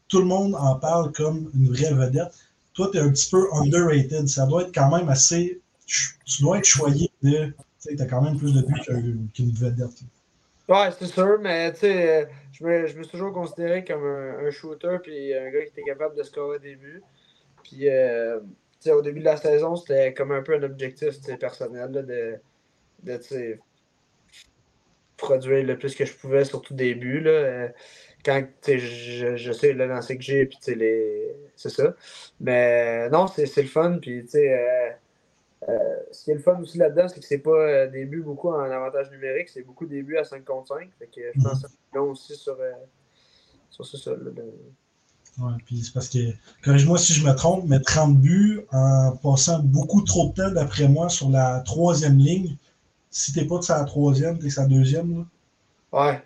tout 0.07 0.19
le 0.19 0.25
monde 0.25 0.55
en 0.55 0.75
parle 0.75 1.11
comme 1.11 1.49
une 1.55 1.69
vraie 1.69 1.93
vedette. 1.93 2.33
Toi, 2.73 2.89
tu 2.91 2.97
es 2.97 3.01
un 3.01 3.09
petit 3.09 3.29
peu 3.29 3.47
underrated. 3.53 4.27
Ça 4.27 4.45
doit 4.45 4.63
être 4.63 4.73
quand 4.73 4.95
même 4.95 5.09
assez. 5.09 5.61
Tu 5.85 6.41
dois 6.41 6.59
être 6.59 6.65
choyé 6.65 7.09
de. 7.23 7.53
Tu 7.81 8.01
as 8.01 8.05
quand 8.05 8.21
même 8.21 8.37
plus 8.37 8.53
de 8.53 8.61
buts 8.61 8.79
qu'un- 8.85 9.27
qu'une 9.33 9.51
vedette. 9.51 10.03
Ouais, 10.69 10.89
c'est 10.97 11.07
sûr, 11.07 11.39
mais 11.41 11.73
tu 11.73 11.79
sais, 11.79 12.23
euh, 12.23 12.25
je 12.53 12.63
me, 12.63 12.87
je 12.87 12.97
me 12.97 13.03
suis 13.03 13.11
toujours 13.11 13.33
considéré 13.33 13.83
comme 13.83 14.05
un, 14.05 14.49
shooter, 14.49 14.97
puis 15.03 15.33
un 15.33 15.49
gars 15.49 15.61
qui 15.61 15.67
était 15.67 15.83
capable 15.83 16.15
de 16.15 16.23
scorer 16.23 16.59
des 16.59 16.75
buts. 16.75 17.03
Puis, 17.63 17.89
euh, 17.89 18.39
tu 18.39 18.45
sais, 18.79 18.91
au 18.91 19.01
début 19.01 19.19
de 19.19 19.25
la 19.25 19.35
saison, 19.35 19.75
c'était 19.75 20.13
comme 20.13 20.31
un 20.31 20.41
peu 20.41 20.55
un 20.55 20.63
objectif 20.63 21.19
personnel 21.37 21.91
là, 21.91 22.01
de, 22.01 22.39
de 23.03 23.57
produire 25.17 25.65
le 25.65 25.77
plus 25.77 25.95
que 25.95 26.05
je 26.05 26.13
pouvais, 26.13 26.45
surtout 26.45 26.73
des 26.73 26.95
buts. 26.95 27.19
Là, 27.19 27.31
euh, 27.31 27.69
quand 28.25 28.43
je, 28.67 29.35
je 29.35 29.51
sais 29.53 29.73
le 29.73 29.87
lancer 29.87 30.17
que 30.17 30.23
j'ai, 30.23 30.45
puis 30.45 30.57
les... 30.75 31.35
c'est 31.55 31.69
ça. 31.69 31.95
Mais 32.39 33.09
non, 33.09 33.27
c'est 33.27 33.55
le 33.57 33.67
fun, 33.67 33.99
puis 34.01 34.25
euh, 34.35 34.89
euh, 35.69 35.97
ce 36.11 36.25
qui 36.25 36.31
est 36.31 36.35
le 36.35 36.41
fun 36.41 36.59
aussi 36.61 36.77
là-dedans, 36.77 37.07
c'est 37.07 37.19
que 37.21 37.25
c'est 37.25 37.37
pas 37.39 37.51
euh, 37.51 37.87
des 37.89 38.05
buts 38.05 38.21
beaucoup 38.23 38.49
en 38.49 38.59
avantage 38.59 39.11
numérique, 39.11 39.49
c'est 39.49 39.63
beaucoup 39.63 39.85
des 39.85 40.03
buts 40.03 40.17
à 40.17 40.23
5 40.25 40.43
contre 40.45 40.69
5. 40.69 40.89
Fait 40.99 41.07
que 41.07 41.21
je 41.35 41.41
pense 41.41 41.61
que 41.61 41.67
c'est 41.69 41.97
long 41.97 42.11
aussi 42.11 42.35
sur, 42.35 42.57
euh, 42.59 42.71
sur 43.69 43.85
là, 44.11 44.17
le- 44.35 44.53
Ouais, 45.39 45.53
puis 45.65 45.81
c'est 45.83 45.93
parce 45.93 46.09
que, 46.09 46.19
corrige-moi 46.63 46.97
si 46.99 47.13
je 47.13 47.25
me 47.25 47.33
trompe, 47.33 47.65
mais 47.67 47.79
30 47.79 48.17
buts 48.19 48.61
en 48.71 49.15
passant 49.17 49.59
beaucoup 49.59 50.01
trop 50.03 50.29
de 50.29 50.33
temps, 50.33 50.51
d'après 50.51 50.87
moi, 50.87 51.09
sur 51.09 51.29
la 51.29 51.61
troisième 51.61 52.17
ligne. 52.17 52.55
Si 53.11 53.33
t'es 53.33 53.45
pas 53.45 53.59
de 53.59 53.63
sa 53.63 53.83
troisième, 53.85 54.39
t'es 54.39 54.49
sa 54.51 54.65
deuxième. 54.67 55.17
Là. 55.19 55.25
Ouais, 55.91 56.21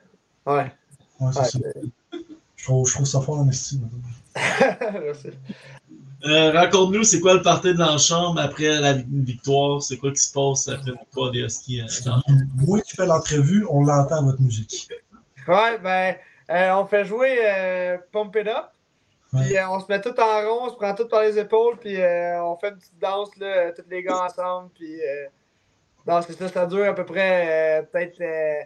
ouais. 0.48 0.72
Ouais, 1.20 1.32
c'est 1.34 1.40
Ouais, 1.40 1.72
ça. 1.74 2.20
Je 2.56 2.64
trouve, 2.64 2.88
je 2.88 2.94
trouve 2.96 3.06
ça 3.06 3.22
fort 3.22 3.40
en 3.40 3.48
estime. 3.50 3.88
Merci. 4.36 5.30
Euh, 6.26 6.52
Raconte-nous, 6.52 7.04
c'est 7.04 7.20
quoi 7.20 7.36
le 7.36 7.42
party 7.44 7.74
de 7.74 7.80
l'ensemble 7.80 8.40
après 8.40 8.80
la 8.80 8.94
victoire? 8.94 9.82
C'est 9.84 9.98
quoi 9.98 10.12
qui 10.12 10.18
se 10.22 10.34
passe 10.34 10.68
après 10.68 10.92
la 10.92 10.98
victoire 10.98 11.32
des 11.32 11.42
Huskies? 11.42 11.82
euh, 11.82 11.86
dans- 12.06 12.22
Moi 12.56 12.82
qui 12.82 12.96
fais 12.96 13.06
l'entrevue, 13.06 13.66
on 13.70 13.84
l'entend 13.84 14.24
votre 14.24 14.42
musique. 14.42 14.90
Ouais, 15.48 15.78
ben, 15.78 16.16
euh, 16.50 16.72
on 16.74 16.86
fait 16.88 17.06
jouer 17.06 17.38
euh, 17.44 17.98
Pump 18.12 18.36
It 18.36 18.48
Up. 18.48 18.66
Puis 19.32 19.58
euh, 19.58 19.70
on 19.70 19.80
se 19.80 19.86
met 19.90 20.02
tout 20.02 20.18
en 20.20 20.40
rond, 20.42 20.66
on 20.68 20.70
se 20.70 20.76
prend 20.76 20.96
tout 20.96 21.08
par 21.08 21.22
les 21.22 21.38
épaules, 21.38 21.78
puis 21.78 22.02
euh, 22.02 22.42
on 22.44 22.58
fait 22.58 22.70
une 22.70 22.78
petite 22.78 23.00
danse, 23.00 23.30
là, 23.38 23.46
euh, 23.46 23.72
tous 23.76 23.84
les 23.90 24.02
gars 24.02 24.24
ensemble. 24.26 24.70
Puis, 24.74 25.00
euh, 25.02 25.26
non, 26.08 26.22
c'est 26.26 26.34
ça, 26.34 26.48
ça 26.48 26.66
dure 26.66 26.86
à 26.86 26.94
peu 26.96 27.06
près 27.06 27.80
euh, 27.80 27.82
peut-être 27.84 28.22
euh, 28.22 28.64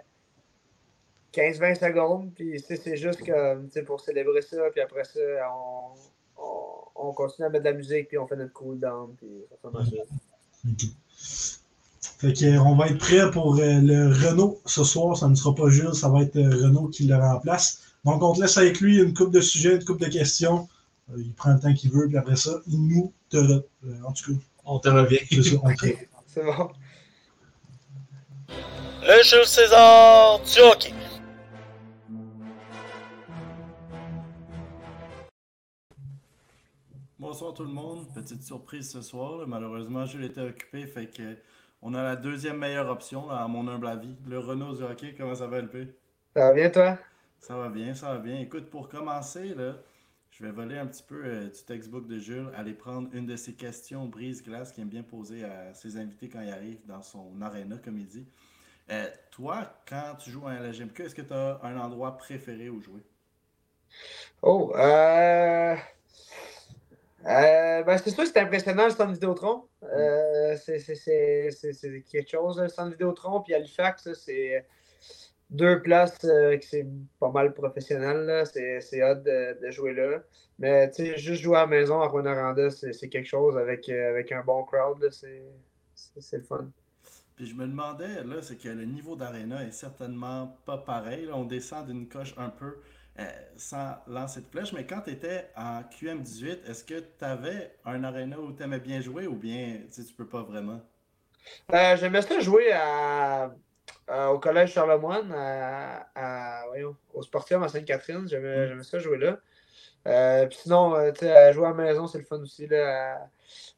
15-20 1.33 1.79
secondes, 1.79 2.31
puis 2.35 2.61
c'est 2.65 2.97
juste 2.97 3.25
comme 3.25 3.69
pour 3.85 4.01
célébrer 4.01 4.41
ça, 4.41 4.57
puis 4.71 4.81
après 4.81 5.05
ça, 5.05 5.19
on, 5.53 5.93
on, 6.95 7.13
continue 7.13 7.47
à 7.47 7.49
mettre 7.49 7.63
de 7.63 7.69
la 7.69 7.75
musique, 7.75 8.09
puis 8.09 8.17
on 8.17 8.27
fait 8.27 8.35
notre 8.35 8.53
cooldown, 8.53 9.15
puis 9.17 9.45
ça 9.49 9.69
ça. 9.71 11.41
Fait 12.21 12.33
que, 12.33 12.59
on 12.59 12.75
va 12.75 12.87
être 12.87 12.99
prêt 12.99 13.31
pour 13.31 13.55
euh, 13.55 13.79
le 13.81 14.09
Renault 14.09 14.61
ce 14.65 14.83
soir. 14.83 15.17
Ça 15.17 15.27
ne 15.27 15.33
sera 15.33 15.55
pas 15.55 15.69
Jules, 15.69 15.95
ça 15.95 16.07
va 16.07 16.21
être 16.21 16.35
euh, 16.35 16.65
Renault 16.65 16.87
qui 16.87 17.05
le 17.05 17.15
remplace. 17.15 17.81
Donc, 18.05 18.21
on 18.21 18.33
te 18.33 18.41
laisse 18.41 18.57
avec 18.57 18.79
lui 18.79 18.99
une 18.99 19.15
coupe 19.15 19.31
de 19.31 19.41
sujets, 19.41 19.75
une 19.75 19.83
coupe 19.83 19.99
de 19.99 20.07
questions. 20.07 20.67
Euh, 21.11 21.15
il 21.17 21.33
prend 21.33 21.53
le 21.53 21.59
temps 21.59 21.73
qu'il 21.73 21.91
veut, 21.91 22.07
puis 22.07 22.17
après 22.17 22.35
ça, 22.35 22.61
il 22.67 22.87
nous 22.87 23.11
te. 23.29 23.37
en 24.05 24.11
tout 24.11 24.33
cas, 24.33 24.39
on 24.65 24.77
te 24.77 24.89
revient. 24.89 25.17
C'est 25.31 25.41
ça, 25.41 25.55
on 25.63 25.69
C'est 26.27 26.43
bon. 26.43 26.69
Le 29.03 29.23
Jules 29.23 29.47
César 29.47 30.39
du 30.41 30.59
hockey. 30.59 30.93
Bonsoir 37.31 37.53
tout 37.53 37.63
le 37.63 37.71
monde. 37.71 38.13
Petite 38.13 38.43
surprise 38.43 38.91
ce 38.91 39.01
soir. 39.01 39.47
Malheureusement, 39.47 40.05
Jules 40.05 40.25
était 40.25 40.41
occupé, 40.41 40.85
fait 40.85 41.07
que 41.07 41.37
on 41.81 41.93
a 41.93 42.03
la 42.03 42.17
deuxième 42.17 42.57
meilleure 42.57 42.89
option, 42.89 43.29
à 43.29 43.47
mon 43.47 43.69
humble 43.69 43.87
avis. 43.87 44.13
Le 44.27 44.37
Renault 44.37 44.73
du 44.73 44.83
hockey, 44.83 45.15
comment 45.17 45.33
ça 45.33 45.47
va, 45.47 45.61
LP? 45.61 45.95
Ça 46.35 46.47
va 46.47 46.53
bien, 46.53 46.69
toi? 46.69 46.97
Ça 47.39 47.55
va 47.55 47.69
bien, 47.69 47.93
ça 47.93 48.11
va 48.11 48.19
bien. 48.19 48.37
Écoute, 48.41 48.69
pour 48.69 48.89
commencer, 48.89 49.55
là, 49.55 49.75
je 50.29 50.43
vais 50.43 50.51
voler 50.51 50.77
un 50.77 50.85
petit 50.85 51.03
peu 51.03 51.23
euh, 51.23 51.45
du 51.45 51.63
textbook 51.65 52.05
de 52.05 52.17
Jules, 52.17 52.49
aller 52.53 52.73
prendre 52.73 53.07
une 53.13 53.27
de 53.27 53.37
ses 53.37 53.53
questions 53.53 54.07
brise-glace 54.07 54.73
qu'il 54.73 54.83
aime 54.83 54.89
bien 54.89 55.03
poser 55.03 55.45
à 55.45 55.73
ses 55.73 55.95
invités 55.95 56.27
quand 56.27 56.41
il 56.41 56.51
arrive 56.51 56.85
dans 56.85 57.01
son 57.01 57.41
arena, 57.41 57.77
comme 57.77 57.97
il 57.97 58.07
dit. 58.07 58.27
Euh, 58.89 59.07
toi, 59.31 59.81
quand 59.87 60.17
tu 60.19 60.31
joues 60.31 60.47
à 60.47 60.59
la 60.59 60.71
GMQ, 60.71 61.03
est-ce 61.03 61.15
que 61.15 61.21
tu 61.21 61.33
as 61.33 61.61
un 61.63 61.79
endroit 61.79 62.17
préféré 62.17 62.67
où 62.67 62.81
jouer? 62.81 63.03
Oh, 64.41 64.73
euh... 64.75 65.77
Euh, 67.25 67.83
ben, 67.83 67.97
c'est 67.97 68.09
sûr 68.09 68.23
que 68.23 68.29
c'est 68.29 68.39
impressionnant 68.39 68.85
le 68.85 68.91
centre 68.91 69.11
Vidéotron. 69.11 69.63
Euh, 69.83 70.55
c'est 70.57 72.03
quelque 72.09 72.29
chose, 72.29 72.59
le 72.59 72.67
centre 72.67 72.91
Vidéotron. 72.91 73.41
Puis 73.41 73.53
Halifax, 73.53 74.13
c'est 74.13 74.65
deux 75.49 75.81
places 75.81 76.23
euh, 76.23 76.57
qui 76.57 76.67
c'est 76.67 76.87
pas 77.19 77.29
mal 77.29 77.53
professionnel. 77.53 78.43
C'est 78.45 79.01
hâte 79.01 79.23
de, 79.23 79.71
jouer 79.71 79.93
là. 79.93 80.23
Mais 80.57 80.89
tu 80.91 81.05
sais, 81.05 81.17
juste 81.17 81.41
jouer 81.43 81.57
à 81.57 81.61
la 81.61 81.67
maison 81.67 82.01
à 82.01 82.07
Rwanda, 82.07 82.69
c'est 82.69 83.09
quelque 83.09 83.27
chose 83.27 83.57
avec, 83.57 83.87
avec 83.89 84.31
un 84.31 84.43
bon 84.43 84.63
crowd. 84.63 85.09
C'est 85.11 86.37
le 86.37 86.43
fun. 86.43 86.69
Puis 87.35 87.47
je 87.47 87.55
me 87.55 87.65
demandais, 87.65 88.23
là, 88.23 88.41
c'est 88.41 88.57
que 88.57 88.69
le 88.69 88.85
niveau 88.85 89.15
d'aréna 89.15 89.63
est 89.65 89.71
certainement 89.71 90.57
pas 90.65 90.77
pareil. 90.77 91.27
on 91.33 91.45
descend 91.45 91.87
d'une 91.87 92.07
coche 92.07 92.33
un 92.37 92.49
peu. 92.49 92.77
Euh, 93.19 93.25
sans 93.57 93.97
lancer 94.07 94.39
de 94.41 94.47
flèche, 94.47 94.71
mais 94.71 94.85
quand 94.85 95.01
tu 95.01 95.11
étais 95.11 95.49
en 95.57 95.81
QM18, 95.81 96.69
est-ce 96.69 96.83
que 96.83 96.99
tu 96.99 97.25
avais 97.25 97.75
un 97.83 98.03
aréna 98.05 98.39
où 98.39 98.53
tu 98.53 98.63
aimais 98.63 98.79
bien 98.79 99.01
jouer 99.01 99.27
ou 99.27 99.35
bien 99.35 99.79
tu 99.93 100.01
peux 100.13 100.27
pas 100.27 100.43
vraiment? 100.43 100.79
Euh, 101.73 101.97
J'aimais 101.97 102.21
ça 102.21 102.39
jouer 102.39 102.71
à, 102.71 103.51
au 104.31 104.39
Collège 104.39 104.71
Charlemagne, 104.71 105.29
au 107.13 107.21
Sportium 107.21 107.63
à 107.63 107.67
Sainte-Catherine. 107.67 108.27
J'aimais 108.27 108.75
mm. 108.75 108.83
ça 108.83 108.99
jouer 108.99 109.17
là. 109.17 109.37
Euh, 110.07 110.47
puis 110.47 110.57
sinon, 110.63 110.95
euh, 110.95 111.11
à 111.21 111.51
jouer 111.51 111.65
à 111.65 111.69
la 111.69 111.75
maison, 111.75 112.07
c'est 112.07 112.17
le 112.17 112.23
fun 112.23 112.39
aussi. 112.39 112.65
Là, 112.67 113.29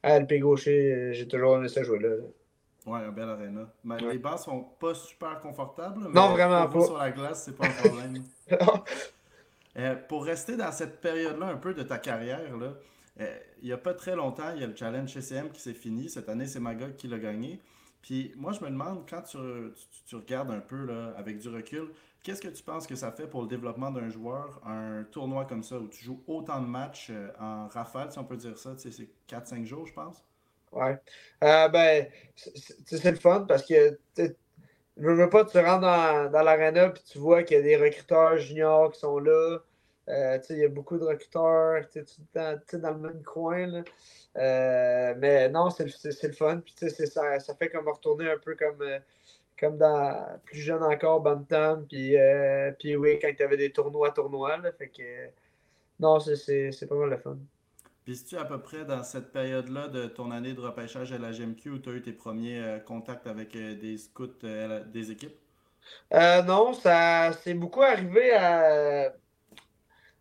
à, 0.02 0.18
LP 0.20 0.40
Gaucher, 0.40 1.10
j'ai 1.12 1.28
toujours 1.28 1.56
aimé 1.56 1.68
ça 1.68 1.82
jouer 1.82 1.98
là. 1.98 2.16
Ouais, 2.86 3.00
un 3.00 3.10
bel 3.10 3.28
aréna. 3.28 3.66
Mais 3.82 3.96
les 3.98 4.18
bancs 4.18 4.38
sont 4.38 4.62
pas 4.78 4.94
super 4.94 5.40
confortables. 5.40 6.00
Mais 6.08 6.20
non, 6.20 6.30
vraiment 6.30 6.68
pas. 6.68 6.84
Sur 6.84 6.98
la 6.98 7.10
glace, 7.10 7.44
c'est 7.44 7.56
pas 7.56 7.66
un 7.66 7.88
problème. 7.88 8.22
Euh, 9.76 9.96
pour 9.96 10.24
rester 10.24 10.56
dans 10.56 10.70
cette 10.72 11.00
période-là 11.00 11.46
un 11.46 11.56
peu 11.56 11.74
de 11.74 11.82
ta 11.82 11.98
carrière, 11.98 12.40
euh, 13.20 13.38
il 13.60 13.66
n'y 13.66 13.72
a 13.72 13.78
pas 13.78 13.94
très 13.94 14.14
longtemps, 14.14 14.52
il 14.54 14.60
y 14.60 14.64
a 14.64 14.66
le 14.66 14.76
challenge 14.76 15.12
CCM 15.12 15.50
qui 15.50 15.60
s'est 15.60 15.74
fini. 15.74 16.08
Cette 16.08 16.28
année, 16.28 16.46
c'est 16.46 16.60
Magog 16.60 16.94
qui 16.96 17.08
l'a 17.08 17.18
gagné. 17.18 17.60
Puis 18.02 18.32
moi, 18.36 18.52
je 18.52 18.60
me 18.60 18.70
demande, 18.70 19.08
quand 19.08 19.22
tu, 19.22 19.38
tu, 20.06 20.16
regardes 20.16 20.50
un 20.50 20.60
peu 20.60 20.84
là, 20.84 21.14
avec 21.16 21.38
du 21.38 21.48
recul, 21.48 21.88
qu'est-ce 22.22 22.40
que 22.40 22.48
tu 22.48 22.62
penses 22.62 22.86
que 22.86 22.94
ça 22.94 23.10
fait 23.10 23.26
pour 23.26 23.42
le 23.42 23.48
développement 23.48 23.90
d'un 23.90 24.10
joueur, 24.10 24.60
un 24.66 25.04
tournoi 25.10 25.46
comme 25.46 25.62
ça, 25.62 25.78
où 25.78 25.88
tu 25.88 26.04
joues 26.04 26.22
autant 26.26 26.60
de 26.60 26.66
matchs 26.66 27.08
euh, 27.10 27.30
en 27.40 27.66
rafale, 27.68 28.12
si 28.12 28.18
on 28.18 28.24
peut 28.24 28.36
dire 28.36 28.58
ça, 28.58 28.74
c'est 28.76 29.08
4-5 29.28 29.64
jours, 29.64 29.86
je 29.86 29.92
pense? 29.92 30.22
Ouais. 30.70 31.00
ben, 31.40 32.06
c'est 32.34 33.10
le 33.10 33.16
fun 33.16 33.46
parce 33.48 33.64
que 33.64 33.98
je 34.96 35.08
veux 35.08 35.28
pas, 35.28 35.44
tu 35.44 35.58
rentres 35.58 35.80
dans, 35.80 36.30
dans 36.30 36.42
l'arena 36.42 36.90
puis 36.90 37.02
tu 37.04 37.18
vois 37.18 37.42
qu'il 37.42 37.56
y 37.56 37.60
a 37.60 37.62
des 37.62 37.76
recruteurs 37.76 38.36
juniors 38.38 38.92
qui 38.92 39.00
sont 39.00 39.18
là. 39.18 39.58
Euh, 40.08 40.38
il 40.50 40.58
y 40.58 40.64
a 40.64 40.68
beaucoup 40.68 40.98
de 40.98 41.04
recruteurs 41.04 41.82
dans, 42.34 42.60
dans 42.74 42.90
le 42.90 42.98
même 42.98 43.22
coin. 43.22 43.66
Là. 43.66 43.84
Euh, 44.36 45.14
mais 45.18 45.48
non, 45.48 45.70
c'est 45.70 45.84
le 45.84 46.32
fun. 46.32 46.60
Puis, 46.60 46.74
ça, 46.90 47.40
ça 47.40 47.54
fait 47.54 47.70
comme 47.70 47.88
retourner 47.88 48.30
un 48.30 48.38
peu 48.38 48.54
comme, 48.54 48.82
euh, 48.82 48.98
comme 49.58 49.78
dans 49.78 50.38
plus 50.44 50.58
jeune 50.58 50.82
encore, 50.82 51.20
Bantam. 51.22 51.86
Puis, 51.88 52.16
puis 52.78 52.96
oui, 52.96 53.18
quand 53.20 53.32
tu 53.36 53.42
avais 53.42 53.56
des 53.56 53.72
tournois, 53.72 54.10
tournois. 54.10 54.58
Là, 54.58 54.72
fait 54.72 54.88
que 54.88 55.30
non, 56.00 56.20
c'est 56.20 56.86
pas 56.88 56.96
mal 56.96 57.10
le 57.10 57.18
fun. 57.18 57.38
Puis, 58.04 58.22
tu 58.22 58.36
à 58.36 58.44
peu 58.44 58.60
près 58.60 58.84
dans 58.84 59.02
cette 59.02 59.32
période-là 59.32 59.88
de 59.88 60.06
ton 60.06 60.30
année 60.30 60.52
de 60.52 60.60
repêchage 60.60 61.12
à 61.12 61.18
la 61.18 61.32
GMQ 61.32 61.70
où 61.70 61.78
tu 61.78 61.88
as 61.88 61.92
eu 61.92 62.02
tes 62.02 62.12
premiers 62.12 62.58
euh, 62.58 62.78
contacts 62.78 63.26
avec 63.26 63.56
euh, 63.56 63.74
des 63.74 63.96
scouts 63.96 64.28
euh, 64.44 64.84
des 64.84 65.10
équipes? 65.10 65.36
non, 66.12 66.72
ça 66.72 67.32
c'est 67.42 67.54
beaucoup 67.54 67.82
arrivé 67.82 68.32
à, 68.32 69.14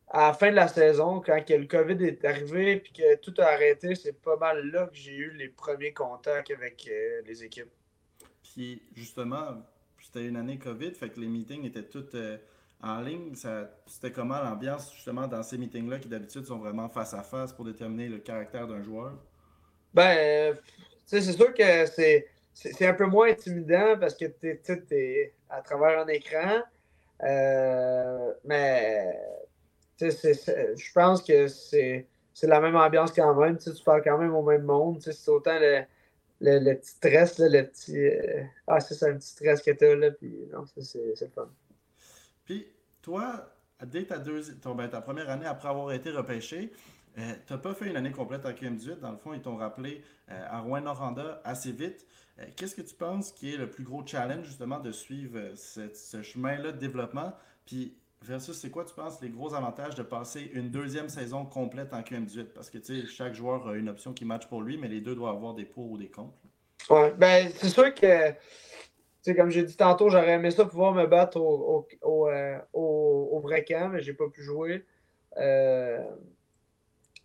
à, 0.07 0.27
la 0.27 0.33
fin 0.33 0.49
de 0.49 0.55
la 0.55 0.67
saison, 0.69 1.21
quand 1.21 1.41
le 1.49 1.65
COVID 1.65 2.03
est 2.05 2.23
arrivé 2.23 2.71
et 2.71 2.81
que 2.81 3.15
tout 3.17 3.33
a 3.37 3.47
arrêté. 3.47 3.95
C'est 3.95 4.21
pas 4.21 4.37
mal 4.37 4.65
là 4.71 4.87
que 4.87 4.95
j'ai 4.95 5.15
eu 5.15 5.31
les 5.31 5.49
premiers 5.49 5.93
contacts 5.93 6.51
avec 6.51 6.89
les 7.25 7.43
équipes. 7.43 7.71
Puis, 8.43 8.81
justement, 8.93 9.61
c'était 10.01 10.25
une 10.25 10.35
année 10.35 10.57
COVID, 10.57 10.91
fait 10.91 11.09
que 11.09 11.19
les 11.19 11.27
meetings 11.27 11.65
étaient 11.65 11.87
tous 11.87 12.15
en 12.83 12.99
ligne, 12.99 13.33
c'était 13.87 14.11
comment 14.11 14.41
l'ambiance 14.41 14.93
justement 14.93 15.25
dans 15.27 15.41
ces 15.41 15.57
meetings-là 15.57 15.99
qui 15.99 16.09
d'habitude 16.09 16.45
sont 16.45 16.57
vraiment 16.57 16.89
face 16.89 17.13
à 17.13 17.23
face 17.23 17.53
pour 17.53 17.63
déterminer 17.63 18.09
le 18.09 18.17
caractère 18.17 18.67
d'un 18.67 18.83
joueur? 18.83 19.13
Ben, 19.93 20.55
c'est 21.05 21.21
sûr 21.21 21.53
que 21.53 21.85
c'est 21.85 22.85
un 22.85 22.93
peu 22.93 23.05
moins 23.05 23.29
intimidant 23.29 23.97
parce 23.97 24.15
que 24.15 24.25
tu 24.25 24.59
es, 24.91 25.33
à 25.49 25.61
travers 25.61 26.01
un 26.01 26.07
écran. 26.07 26.61
Euh, 27.23 28.33
mais 28.43 29.17
je 30.01 30.93
pense 30.93 31.23
que 31.23 31.47
c'est 31.47 32.07
la 32.41 32.59
même 32.59 32.75
ambiance 32.75 33.13
quand 33.13 33.33
même. 33.35 33.57
Tu 33.57 33.71
parles 33.85 34.03
quand 34.03 34.17
même 34.17 34.35
au 34.35 34.43
même 34.43 34.63
monde. 34.63 34.99
C'est 35.01 35.29
autant 35.29 35.57
le, 35.57 35.85
le, 36.41 36.73
petit 36.73 36.91
stress, 36.91 37.39
le 37.39 37.61
petit. 37.61 37.97
Euh, 37.97 38.43
ah, 38.67 38.81
c'est 38.81 39.07
un 39.07 39.13
petit 39.13 39.29
stress 39.29 39.61
que 39.61 39.71
tu 39.71 39.85
as 39.85 39.95
là. 39.95 40.11
Puis 40.11 40.49
non, 40.51 40.65
c'est 40.65 41.21
le 41.21 41.27
fun. 41.33 41.47
Puis, 42.45 42.67
toi, 43.01 43.53
dès 43.85 44.05
ta, 44.05 44.17
ben, 44.17 44.87
ta 44.89 45.01
première 45.01 45.29
année 45.29 45.45
après 45.45 45.69
avoir 45.69 45.91
été 45.91 46.11
repêché, 46.11 46.71
euh, 47.17 47.33
tu 47.45 47.53
n'as 47.53 47.59
pas 47.59 47.73
fait 47.73 47.89
une 47.89 47.95
année 47.95 48.11
complète 48.11 48.45
en 48.45 48.51
QM18. 48.51 48.99
Dans 48.99 49.11
le 49.11 49.17
fond, 49.17 49.33
ils 49.33 49.41
t'ont 49.41 49.55
rappelé 49.55 50.03
euh, 50.31 50.45
à 50.49 50.61
Rouen-Noranda 50.61 51.41
assez 51.43 51.71
vite. 51.71 52.07
Euh, 52.39 52.45
qu'est-ce 52.55 52.75
que 52.75 52.81
tu 52.81 52.95
penses 52.95 53.31
qui 53.31 53.53
est 53.53 53.57
le 53.57 53.69
plus 53.69 53.83
gros 53.83 54.05
challenge, 54.05 54.45
justement, 54.45 54.79
de 54.79 54.91
suivre 54.91 55.39
ce 55.55 56.21
chemin-là 56.21 56.71
de 56.71 56.77
développement? 56.77 57.33
Puis, 57.65 57.95
versus, 58.23 58.57
c'est 58.57 58.71
quoi, 58.71 58.85
tu 58.85 58.95
penses, 58.95 59.21
les 59.21 59.29
gros 59.29 59.53
avantages 59.53 59.95
de 59.95 60.03
passer 60.03 60.49
une 60.53 60.71
deuxième 60.71 61.09
saison 61.09 61.45
complète 61.45 61.93
en 61.93 62.01
QM18? 62.01 62.45
Parce 62.45 62.69
que, 62.69 62.79
tu 62.79 63.01
sais, 63.01 63.07
chaque 63.07 63.35
joueur 63.35 63.67
a 63.67 63.75
une 63.75 63.89
option 63.89 64.13
qui 64.13 64.25
match 64.25 64.47
pour 64.47 64.61
lui, 64.61 64.77
mais 64.77 64.87
les 64.87 65.01
deux 65.01 65.15
doivent 65.15 65.35
avoir 65.35 65.53
des 65.53 65.65
pour 65.65 65.91
ou 65.91 65.97
des 65.97 66.09
contre. 66.09 66.33
Oui, 66.89 67.09
ben, 67.17 67.51
c'est 67.55 67.69
sûr 67.69 67.93
que 67.93 68.33
comme 69.31 69.49
j'ai 69.49 69.63
dit 69.63 69.77
tantôt, 69.77 70.09
j'aurais 70.09 70.33
aimé 70.33 70.51
ça 70.51 70.65
pouvoir 70.65 70.93
me 70.93 71.05
battre 71.05 71.39
au, 71.39 71.87
au, 72.01 72.27
euh, 72.27 73.39
vrai 73.41 73.63
camp, 73.63 73.89
mais 73.89 74.01
j'ai 74.01 74.13
pas 74.13 74.27
pu 74.29 74.41
jouer. 74.43 74.85
Euh, 75.37 76.03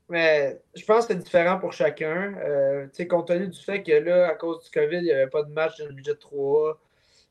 mais 0.09 0.61
je 0.75 0.85
pense 0.85 1.07
que 1.07 1.13
c'est 1.13 1.19
différent 1.19 1.59
pour 1.59 1.73
chacun. 1.73 2.35
Euh, 2.39 2.87
compte 3.11 3.29
tenu 3.29 3.49
du 3.49 3.61
fait 3.61 3.83
que 3.83 3.93
là, 3.93 4.29
à 4.29 4.35
cause 4.35 4.65
du 4.65 4.71
COVID, 4.71 4.97
il 4.99 5.05
n'y 5.05 5.13
avait 5.13 5.29
pas 5.29 5.43
de 5.43 5.53
match 5.53 5.79
dans 5.79 5.87
le 5.87 5.93
budget 5.93 6.15
3 6.15 6.81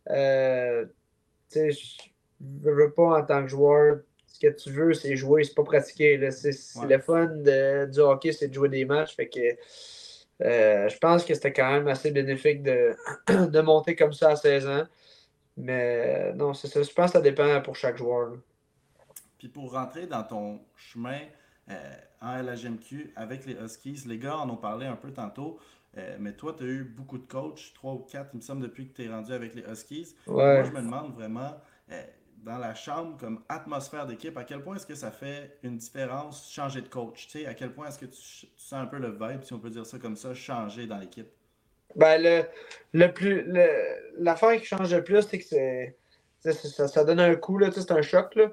euh, 0.09 0.85
je 1.53 1.59
ne 2.41 2.71
veux 2.71 2.91
pas 2.91 3.19
en 3.19 3.25
tant 3.25 3.41
que 3.41 3.49
joueur. 3.49 3.99
Ce 4.27 4.39
que 4.39 4.53
tu 4.53 4.71
veux, 4.71 4.93
c'est 4.93 5.15
jouer, 5.15 5.43
c'est 5.43 5.55
pas 5.55 5.63
pratiquer. 5.63 6.29
C'est 6.31 6.51
le 6.87 6.99
fun 6.99 7.27
du 7.87 7.99
hockey, 7.99 8.31
c'est 8.31 8.49
de 8.49 8.53
jouer 8.53 8.69
des 8.69 8.85
matchs. 8.85 9.15
Fait 9.15 9.27
que 9.27 9.39
euh, 10.43 10.87
je 10.87 10.97
pense 10.97 11.25
que 11.25 11.33
c'était 11.33 11.53
quand 11.53 11.71
même 11.71 11.87
assez 11.87 12.11
bénéfique 12.11 12.61
de, 12.63 12.95
de, 13.27 13.61
monter 13.61 13.95
comme 13.95 14.13
ça 14.13 14.29
à 14.29 14.35
16 14.35 14.67
ans. 14.67 14.83
Mais 15.57 16.33
non, 16.33 16.53
c'est 16.53 16.67
ça. 16.67 16.83
Je 16.83 16.91
pense 16.91 17.07
que 17.07 17.17
ça 17.17 17.21
dépend 17.21 17.59
pour 17.61 17.75
chaque 17.75 17.97
joueur. 17.97 18.33
Puis 19.39 19.47
pour 19.47 19.73
rentrer 19.73 20.05
dans 20.05 20.23
ton 20.23 20.59
chemin 20.75 21.19
euh, 21.69 21.95
en 22.21 22.41
LHMQ 22.41 23.13
avec 23.15 23.45
les 23.45 23.53
Huskies, 23.53 24.03
les 24.07 24.19
gars 24.19 24.37
en 24.37 24.49
ont 24.49 24.57
parlé 24.57 24.85
un 24.85 24.95
peu 24.95 25.11
tantôt. 25.11 25.59
Euh, 25.97 26.17
mais 26.19 26.33
toi, 26.33 26.53
tu 26.55 26.63
as 26.63 26.67
eu 26.67 26.83
beaucoup 26.83 27.17
de 27.17 27.25
coachs, 27.25 27.73
trois 27.73 27.93
ou 27.93 27.99
quatre, 27.99 28.29
il 28.33 28.37
me 28.37 28.41
semble, 28.41 28.61
depuis 28.61 28.87
que 28.87 28.95
tu 28.95 29.05
es 29.05 29.09
rendu 29.09 29.33
avec 29.33 29.55
les 29.55 29.63
Huskies. 29.63 30.15
Moi, 30.27 30.63
je 30.63 30.71
me 30.71 30.81
demande 30.81 31.13
vraiment, 31.15 31.55
dans 32.43 32.57
la 32.57 32.75
chambre 32.75 33.17
comme 33.17 33.43
atmosphère 33.49 34.05
d'équipe, 34.05 34.37
à 34.37 34.43
quel 34.43 34.61
point 34.61 34.75
est-ce 34.75 34.85
que 34.85 34.95
ça 34.95 35.11
fait 35.11 35.57
une 35.63 35.77
différence 35.77 36.51
changer 36.51 36.81
de 36.81 36.87
coach? 36.87 37.27
Tu 37.27 37.39
sais, 37.39 37.45
à 37.47 37.53
quel 37.53 37.73
point 37.73 37.87
est-ce 37.87 37.99
que 37.99 38.05
tu, 38.05 38.21
tu 38.21 38.47
sens 38.55 38.81
un 38.81 38.85
peu 38.85 38.97
le 38.99 39.11
vibe, 39.11 39.43
si 39.43 39.53
on 39.53 39.59
peut 39.59 39.69
dire 39.69 39.85
ça 39.85 39.99
comme 39.99 40.15
ça, 40.15 40.33
changer 40.33 40.87
dans 40.87 40.97
l'équipe? 40.97 41.27
Ben, 41.95 42.21
le, 42.21 42.43
le 42.93 43.13
plus. 43.13 43.43
le- 43.43 43.97
L'affaire 44.19 44.59
qui 44.59 44.65
change 44.65 44.93
le 44.93 45.03
plus, 45.03 45.21
c'est 45.21 45.39
que 45.39 45.45
c'est. 45.45 45.97
Ça, 46.41 46.87
ça 46.87 47.03
donne 47.03 47.19
un 47.19 47.35
coup, 47.35 47.57
là, 47.57 47.69
c'est 47.71 47.91
un 47.91 48.01
choc. 48.01 48.35
Là. 48.35 48.51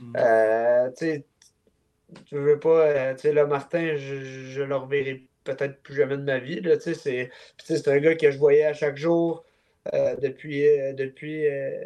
Mhm. 0.00 0.12
Euh, 0.16 0.90
tu 0.96 2.36
veux 2.36 2.58
pas. 2.58 2.86
euh, 2.86 3.14
tu 3.14 3.20
sais, 3.20 3.32
là, 3.32 3.46
Martin, 3.46 3.96
je, 3.96 4.20
je 4.20 4.62
le 4.62 4.76
reverrai 4.76 5.26
peut-être 5.44 5.82
plus 5.82 5.94
jamais 5.94 6.16
de 6.16 6.22
ma 6.22 6.38
vie. 6.38 6.60
Là, 6.60 6.76
tu 6.76 6.94
sais, 6.94 6.94
c'est 6.94 7.30
c'est 7.58 7.88
un 7.88 7.98
gars 7.98 8.16
que 8.16 8.30
je 8.30 8.38
voyais 8.38 8.64
à 8.64 8.74
chaque 8.74 8.96
jour 8.96 9.44
euh, 9.92 10.14
depuis, 10.16 10.66
euh, 10.68 10.92
depuis 10.92 11.46
euh, 11.46 11.80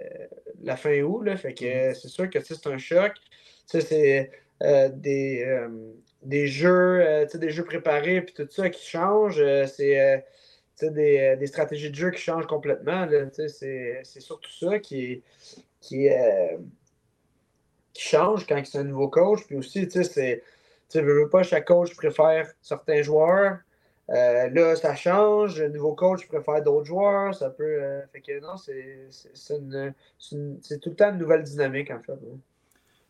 la 0.62 0.76
fin 0.76 1.00
août. 1.02 1.22
Là, 1.22 1.36
fait 1.36 1.54
que 1.54 1.64
euh, 1.64 1.94
c'est 1.94 2.08
sûr 2.08 2.28
que 2.28 2.40
c'est 2.40 2.66
un 2.66 2.78
choc. 2.78 3.12
C'est 3.66 4.30
des, 4.60 5.66
des 6.22 6.46
jeux, 6.46 7.26
des 7.34 7.50
jeux 7.50 7.64
préparés 7.64 8.22
puis 8.22 8.34
tout 8.34 8.48
ça 8.50 8.70
qui 8.70 8.86
changent. 8.86 9.40
Euh, 9.40 9.66
c'est 9.66 10.92
des, 10.92 11.36
des 11.38 11.46
stratégies 11.46 11.90
de 11.90 11.94
jeu 11.94 12.10
qui 12.10 12.20
changent 12.20 12.46
complètement. 12.46 13.08
C'est 13.38 14.20
surtout 14.20 14.50
ça 14.50 14.78
qui, 14.78 15.22
qui, 15.80 16.08
qui 17.92 18.02
change 18.02 18.46
quand 18.46 18.62
c'est 18.64 18.78
un 18.78 18.84
nouveau 18.84 19.08
coach. 19.08 19.40
Puis 19.46 19.56
aussi, 19.56 19.88
tu 19.88 20.02
sais, 20.02 20.04
c'est. 20.04 20.42
Tu 20.88 21.00
veux 21.00 21.28
pas, 21.28 21.42
chaque 21.42 21.64
coach 21.66 21.96
préfère 21.96 22.48
certains 22.62 23.02
joueurs. 23.02 23.58
Euh, 24.10 24.48
là, 24.50 24.76
ça 24.76 24.94
change. 24.94 25.60
Le 25.60 25.68
nouveau 25.68 25.94
coach 25.94 26.26
préfère 26.28 26.62
d'autres 26.62 26.86
joueurs. 26.86 27.34
Ça 27.34 27.50
peut. 27.50 27.64
euh, 27.82 28.06
fait 28.12 28.20
que 28.20 28.40
non, 28.40 28.56
c'est 28.56 29.08
tout 30.80 30.90
le 30.90 30.96
temps 30.96 31.10
une 31.12 31.18
nouvelle 31.18 31.42
dynamique, 31.44 31.90
en 31.90 32.00
fait. 32.02 32.12
là. 32.12 32.36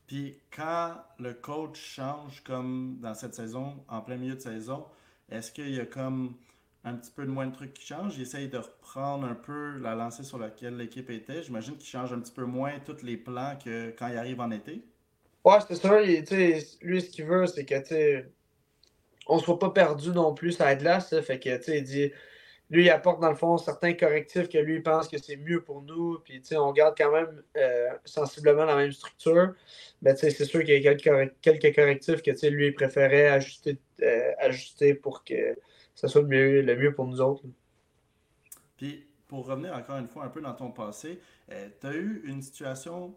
Puis 0.06 0.38
quand 0.54 0.94
le 1.18 1.34
coach 1.34 1.78
change, 1.80 2.42
comme 2.44 2.98
dans 3.00 3.14
cette 3.14 3.34
saison, 3.34 3.84
en 3.88 4.00
plein 4.02 4.16
milieu 4.16 4.34
de 4.34 4.40
saison, 4.40 4.86
est-ce 5.30 5.50
qu'il 5.52 5.74
y 5.74 5.80
a 5.80 5.86
comme 5.86 6.36
un 6.84 6.94
petit 6.94 7.10
peu 7.10 7.24
de 7.26 7.30
moins 7.30 7.46
de 7.46 7.52
trucs 7.54 7.74
qui 7.74 7.84
changent? 7.86 8.16
Il 8.16 8.22
essaye 8.22 8.48
de 8.48 8.58
reprendre 8.58 9.26
un 9.26 9.34
peu 9.34 9.78
la 9.78 9.94
lancée 9.94 10.22
sur 10.24 10.38
laquelle 10.38 10.76
l'équipe 10.76 11.10
était. 11.10 11.42
J'imagine 11.42 11.76
qu'il 11.76 11.88
change 11.88 12.12
un 12.12 12.20
petit 12.20 12.32
peu 12.32 12.44
moins 12.44 12.78
tous 12.80 13.02
les 13.02 13.16
plans 13.16 13.56
que 13.62 13.90
quand 13.98 14.08
il 14.08 14.16
arrive 14.16 14.40
en 14.40 14.50
été. 14.50 14.84
Ouais, 15.44 15.58
c'est 15.68 15.74
il- 16.04 16.26
sais, 16.26 16.58
lui, 16.82 17.00
ce 17.00 17.10
qu'il 17.10 17.24
veut, 17.24 17.46
c'est 17.46 17.64
que, 17.64 17.78
tu 17.78 17.86
sais, 17.86 18.32
on 19.26 19.38
soit 19.38 19.58
pas 19.58 19.70
perdu 19.70 20.10
non 20.10 20.34
plus 20.34 20.60
à 20.60 20.66
la 20.66 20.76
glace. 20.76 21.12
là. 21.12 21.22
Fait 21.22 21.38
que, 21.38 21.56
tu 21.62 21.76
il 21.76 21.82
dit, 21.82 22.12
lui, 22.70 22.84
il 22.84 22.90
apporte 22.90 23.20
dans 23.20 23.28
le 23.28 23.36
fond 23.36 23.58
certains 23.58 23.92
correctifs 23.94 24.48
que 24.48 24.58
lui 24.58 24.80
pense 24.80 25.08
que 25.08 25.18
c'est 25.18 25.36
mieux 25.36 25.62
pour 25.62 25.82
nous. 25.82 26.18
Puis, 26.20 26.42
on 26.56 26.72
garde 26.72 26.94
quand 26.96 27.12
même 27.12 27.42
euh, 27.56 27.90
sensiblement 28.04 28.64
la 28.64 28.76
même 28.76 28.92
structure. 28.92 29.54
Mais, 30.02 30.16
c'est 30.16 30.30
sûr 30.44 30.64
qu'il 30.64 30.82
y 30.82 30.88
a 30.88 30.94
quelques, 30.94 31.34
quelques 31.40 31.74
correctifs 31.74 32.22
que, 32.22 32.46
lui, 32.48 32.68
il 32.68 32.74
préférait 32.74 33.28
ajuster, 33.28 33.78
euh, 34.02 34.32
ajuster 34.38 34.94
pour 34.94 35.24
que 35.24 35.56
ça 35.94 36.08
soit 36.08 36.22
le 36.22 36.76
mieux, 36.76 36.94
pour 36.94 37.06
nous 37.06 37.20
autres. 37.20 37.42
Puis 38.76 39.06
pour 39.26 39.46
revenir 39.46 39.74
encore 39.74 39.96
une 39.96 40.06
fois 40.06 40.24
un 40.24 40.28
peu 40.28 40.40
dans 40.40 40.52
ton 40.52 40.70
passé, 40.70 41.18
tu 41.48 41.86
as 41.86 41.94
eu 41.94 42.22
une 42.26 42.42
situation 42.42 43.16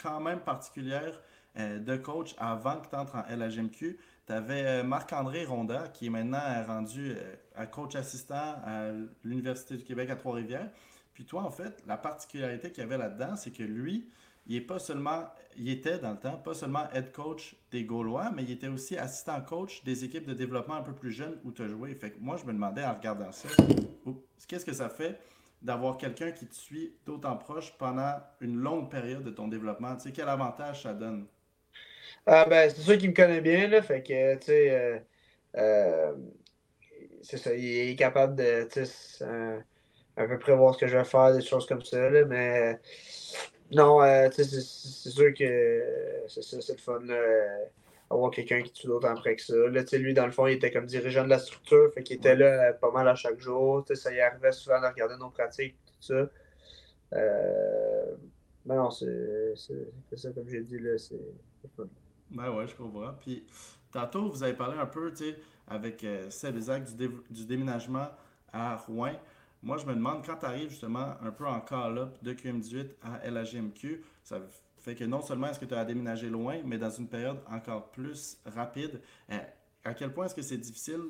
quand 0.00 0.20
même 0.20 0.40
particulière 0.40 1.20
euh, 1.58 1.78
de 1.78 1.96
coach 1.96 2.34
avant 2.38 2.80
que 2.80 2.88
tu 2.88 2.96
entres 2.96 3.16
en 3.16 3.24
LHMQ. 3.28 3.98
Tu 4.28 4.34
avais 4.34 4.84
Marc-André 4.84 5.46
Ronda, 5.46 5.88
qui 5.88 6.06
est 6.06 6.10
maintenant 6.10 6.36
euh, 6.36 6.62
rendu 6.66 7.12
euh, 7.16 7.34
à 7.56 7.64
coach 7.66 7.94
assistant 7.94 8.56
à 8.62 8.90
l'Université 9.24 9.78
du 9.78 9.84
Québec 9.84 10.10
à 10.10 10.16
Trois-Rivières. 10.16 10.68
Puis 11.14 11.24
toi, 11.24 11.44
en 11.44 11.50
fait, 11.50 11.82
la 11.86 11.96
particularité 11.96 12.70
qu'il 12.70 12.82
y 12.82 12.86
avait 12.86 12.98
là-dedans, 12.98 13.36
c'est 13.36 13.52
que 13.52 13.62
lui, 13.62 14.10
il 14.46 14.56
est 14.56 14.60
pas 14.60 14.78
seulement, 14.78 15.24
il 15.56 15.70
était 15.70 15.98
dans 15.98 16.10
le 16.10 16.18
temps, 16.18 16.36
pas 16.36 16.52
seulement 16.52 16.90
head 16.92 17.10
coach 17.10 17.56
des 17.70 17.84
Gaulois, 17.84 18.30
mais 18.30 18.42
il 18.42 18.50
était 18.50 18.68
aussi 18.68 18.98
assistant 18.98 19.40
coach 19.40 19.82
des 19.84 20.04
équipes 20.04 20.26
de 20.26 20.34
développement 20.34 20.74
un 20.74 20.82
peu 20.82 20.94
plus 20.94 21.10
jeunes 21.10 21.38
où 21.44 21.50
tu 21.50 21.62
as 21.62 21.68
joué. 21.68 21.94
Fait 21.94 22.10
que 22.10 22.20
moi, 22.20 22.36
je 22.36 22.44
me 22.44 22.52
demandais 22.52 22.84
en 22.84 22.92
regardant 22.92 23.32
ça, 23.32 23.48
qu'est-ce 24.46 24.66
que 24.66 24.74
ça 24.74 24.90
fait 24.90 25.18
d'avoir 25.62 25.96
quelqu'un 25.96 26.32
qui 26.32 26.46
te 26.46 26.54
suit 26.54 26.92
d'autant 27.06 27.38
proche 27.38 27.72
pendant 27.78 28.16
une 28.42 28.58
longue 28.58 28.90
période 28.90 29.24
de 29.24 29.30
ton 29.30 29.48
développement? 29.48 29.96
Tu 29.96 30.02
sais, 30.02 30.12
quel 30.12 30.28
avantage 30.28 30.82
ça 30.82 30.92
donne? 30.92 31.26
Ah, 32.26 32.46
ben, 32.48 32.70
c'est 32.70 32.82
sûr 32.82 32.98
qu'il 32.98 33.10
me 33.10 33.14
connaît 33.14 33.40
bien, 33.40 33.68
là. 33.68 33.82
Fait 33.82 34.02
que, 34.02 34.34
tu 34.36 34.46
sais, 34.46 34.70
euh, 34.70 34.98
euh, 35.56 36.12
c'est 37.22 37.38
ça, 37.38 37.54
il 37.54 37.90
est 37.90 37.96
capable 37.96 38.36
de, 38.36 38.64
tu 38.70 38.84
sais, 38.86 39.24
un, 39.24 39.62
un 40.16 40.28
peu 40.28 40.38
prévoir 40.38 40.74
ce 40.74 40.80
que 40.80 40.86
je 40.88 40.96
vais 40.96 41.04
faire, 41.04 41.34
des 41.34 41.42
choses 41.42 41.66
comme 41.66 41.82
ça, 41.82 42.10
là, 42.10 42.24
mais 42.24 42.80
non, 43.72 44.02
euh, 44.02 44.28
tu 44.30 44.44
sais, 44.44 44.60
c'est 44.60 45.10
sûr 45.10 45.34
que 45.34 46.24
c'est 46.28 46.42
ça, 46.42 46.60
c'est 46.60 46.74
le 46.74 46.78
fun, 46.78 47.00
là, 47.04 47.16
avoir 48.10 48.30
quelqu'un 48.30 48.62
qui 48.62 48.72
tue 48.72 48.86
d'autant 48.86 49.08
après 49.16 49.36
que 49.36 49.42
ça. 49.42 49.54
Là, 49.56 49.82
tu 49.84 49.90
sais, 49.90 49.98
lui, 49.98 50.14
dans 50.14 50.26
le 50.26 50.32
fond, 50.32 50.46
il 50.46 50.54
était 50.54 50.70
comme 50.72 50.86
dirigeant 50.86 51.24
de 51.24 51.30
la 51.30 51.38
structure, 51.38 51.92
fait 51.94 52.02
qu'il 52.02 52.16
était 52.16 52.36
là 52.36 52.72
pas 52.74 52.90
mal 52.90 53.08
à 53.08 53.14
chaque 53.14 53.40
jour, 53.40 53.84
tu 53.86 53.94
sais, 53.94 54.02
ça 54.02 54.12
y 54.14 54.20
arrivait 54.20 54.52
souvent 54.52 54.80
de 54.80 54.86
regarder 54.86 55.16
nos 55.18 55.30
pratiques, 55.30 55.76
tout 55.86 56.02
ça. 56.14 56.30
Euh, 57.14 58.16
mais 58.66 58.76
non, 58.76 58.90
c'est 58.90 59.54
ça, 59.56 60.30
comme 60.32 60.48
j'ai 60.48 60.62
dit, 60.62 60.78
là, 60.78 60.98
c'est. 60.98 61.16
Ben 62.30 62.50
ouais, 62.50 62.66
je 62.66 62.74
comprends. 62.74 63.12
Puis 63.20 63.44
tantôt, 63.90 64.28
vous 64.28 64.42
avez 64.42 64.54
parlé 64.54 64.78
un 64.78 64.86
peu, 64.86 65.10
tu 65.10 65.24
sais, 65.24 65.38
avec 65.66 66.04
euh, 66.04 66.28
du, 66.96 67.10
du 67.30 67.46
déménagement 67.46 68.08
à 68.52 68.76
Rouen. 68.76 69.12
Moi, 69.62 69.76
je 69.78 69.86
me 69.86 69.94
demande, 69.94 70.24
quand 70.24 70.36
tu 70.36 70.46
arrives 70.46 70.70
justement 70.70 71.14
un 71.20 71.30
peu 71.30 71.46
en 71.46 71.60
call-up 71.60 72.16
de 72.22 72.32
QM18 72.32 72.90
à 73.02 73.28
LHGMQ, 73.28 74.04
ça 74.22 74.40
fait 74.78 74.94
que 74.94 75.04
non 75.04 75.20
seulement 75.20 75.48
est-ce 75.48 75.58
que 75.58 75.64
tu 75.64 75.74
as 75.74 75.84
déménagé 75.84 76.28
loin, 76.28 76.58
mais 76.64 76.78
dans 76.78 76.90
une 76.90 77.08
période 77.08 77.38
encore 77.50 77.90
plus 77.90 78.38
rapide, 78.46 79.00
euh, 79.30 79.38
à 79.84 79.94
quel 79.94 80.12
point 80.12 80.26
est-ce 80.26 80.34
que 80.34 80.42
c'est 80.42 80.58
difficile 80.58 81.00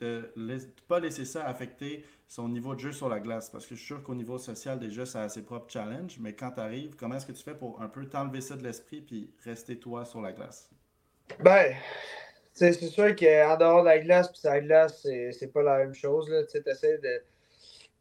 de 0.00 0.32
ne 0.36 0.58
pas 0.88 1.00
laisser 1.00 1.24
ça 1.24 1.46
affecter 1.46 2.04
son 2.28 2.48
niveau 2.48 2.74
de 2.74 2.80
jeu 2.80 2.92
sur 2.92 3.08
la 3.08 3.20
glace? 3.20 3.50
Parce 3.50 3.66
que 3.66 3.74
je 3.74 3.80
suis 3.80 3.86
sûr 3.86 4.02
qu'au 4.02 4.14
niveau 4.14 4.38
social, 4.38 4.78
déjà, 4.78 5.06
ça 5.06 5.22
a 5.22 5.28
ses 5.28 5.42
propres 5.42 5.70
challenges, 5.70 6.18
mais 6.20 6.34
quand 6.34 6.50
tu 6.52 6.60
arrives, 6.60 6.96
comment 6.96 7.16
est-ce 7.16 7.26
que 7.26 7.32
tu 7.32 7.42
fais 7.42 7.54
pour 7.54 7.80
un 7.82 7.88
peu 7.88 8.06
t'enlever 8.06 8.40
ça 8.40 8.56
de 8.56 8.62
l'esprit 8.62 9.00
puis 9.00 9.30
rester 9.44 9.78
toi 9.78 10.04
sur 10.04 10.20
la 10.20 10.32
glace? 10.32 10.70
Ben, 11.40 11.74
c'est 12.52 12.72
sûr 12.72 13.14
qu'en 13.16 13.56
dehors 13.56 13.82
de 13.82 13.86
la 13.86 13.98
glace, 13.98 14.28
puis 14.28 14.38
sur 14.38 14.50
la 14.50 14.60
glace, 14.60 15.02
c'est 15.02 15.52
pas 15.52 15.62
la 15.62 15.78
même 15.78 15.94
chose. 15.94 16.26
Tu 16.26 16.50
sais, 16.50 16.62
t'essaies 16.62 16.98
de. 16.98 17.22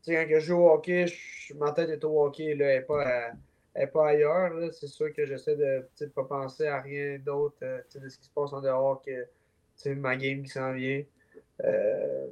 Tu 0.04 0.14
sais, 0.14 0.28
quand 0.28 0.36
je 0.36 0.40
joue 0.40 0.58
au 0.60 0.72
hockey, 0.72 1.08
je- 1.08 1.54
ma 1.56 1.72
tête 1.72 1.90
est 1.90 2.04
au 2.04 2.24
hockey, 2.24 2.56
là, 2.56 2.68
elle 2.68 2.80
n'est 2.80 2.86
pas, 2.86 3.32
pas 3.94 4.08
ailleurs. 4.10 4.52
C'est 4.72 4.88
sûr 4.88 5.12
que 5.14 5.26
j'essaie 5.26 5.56
de 5.56 5.88
ne 6.00 6.06
pas 6.08 6.24
penser 6.24 6.68
à 6.68 6.80
rien 6.82 7.18
d'autre 7.20 7.58
euh, 7.64 7.82
de 7.96 8.08
ce 8.08 8.18
qui 8.18 8.26
se 8.26 8.30
passe 8.30 8.54
en 8.54 8.62
dehors 8.62 9.02
que 9.02 9.28
ma 9.96 10.16
game 10.16 10.44
qui 10.44 10.50
s'en 10.50 10.74
vient. 10.74 11.04
Euh, 11.64 12.28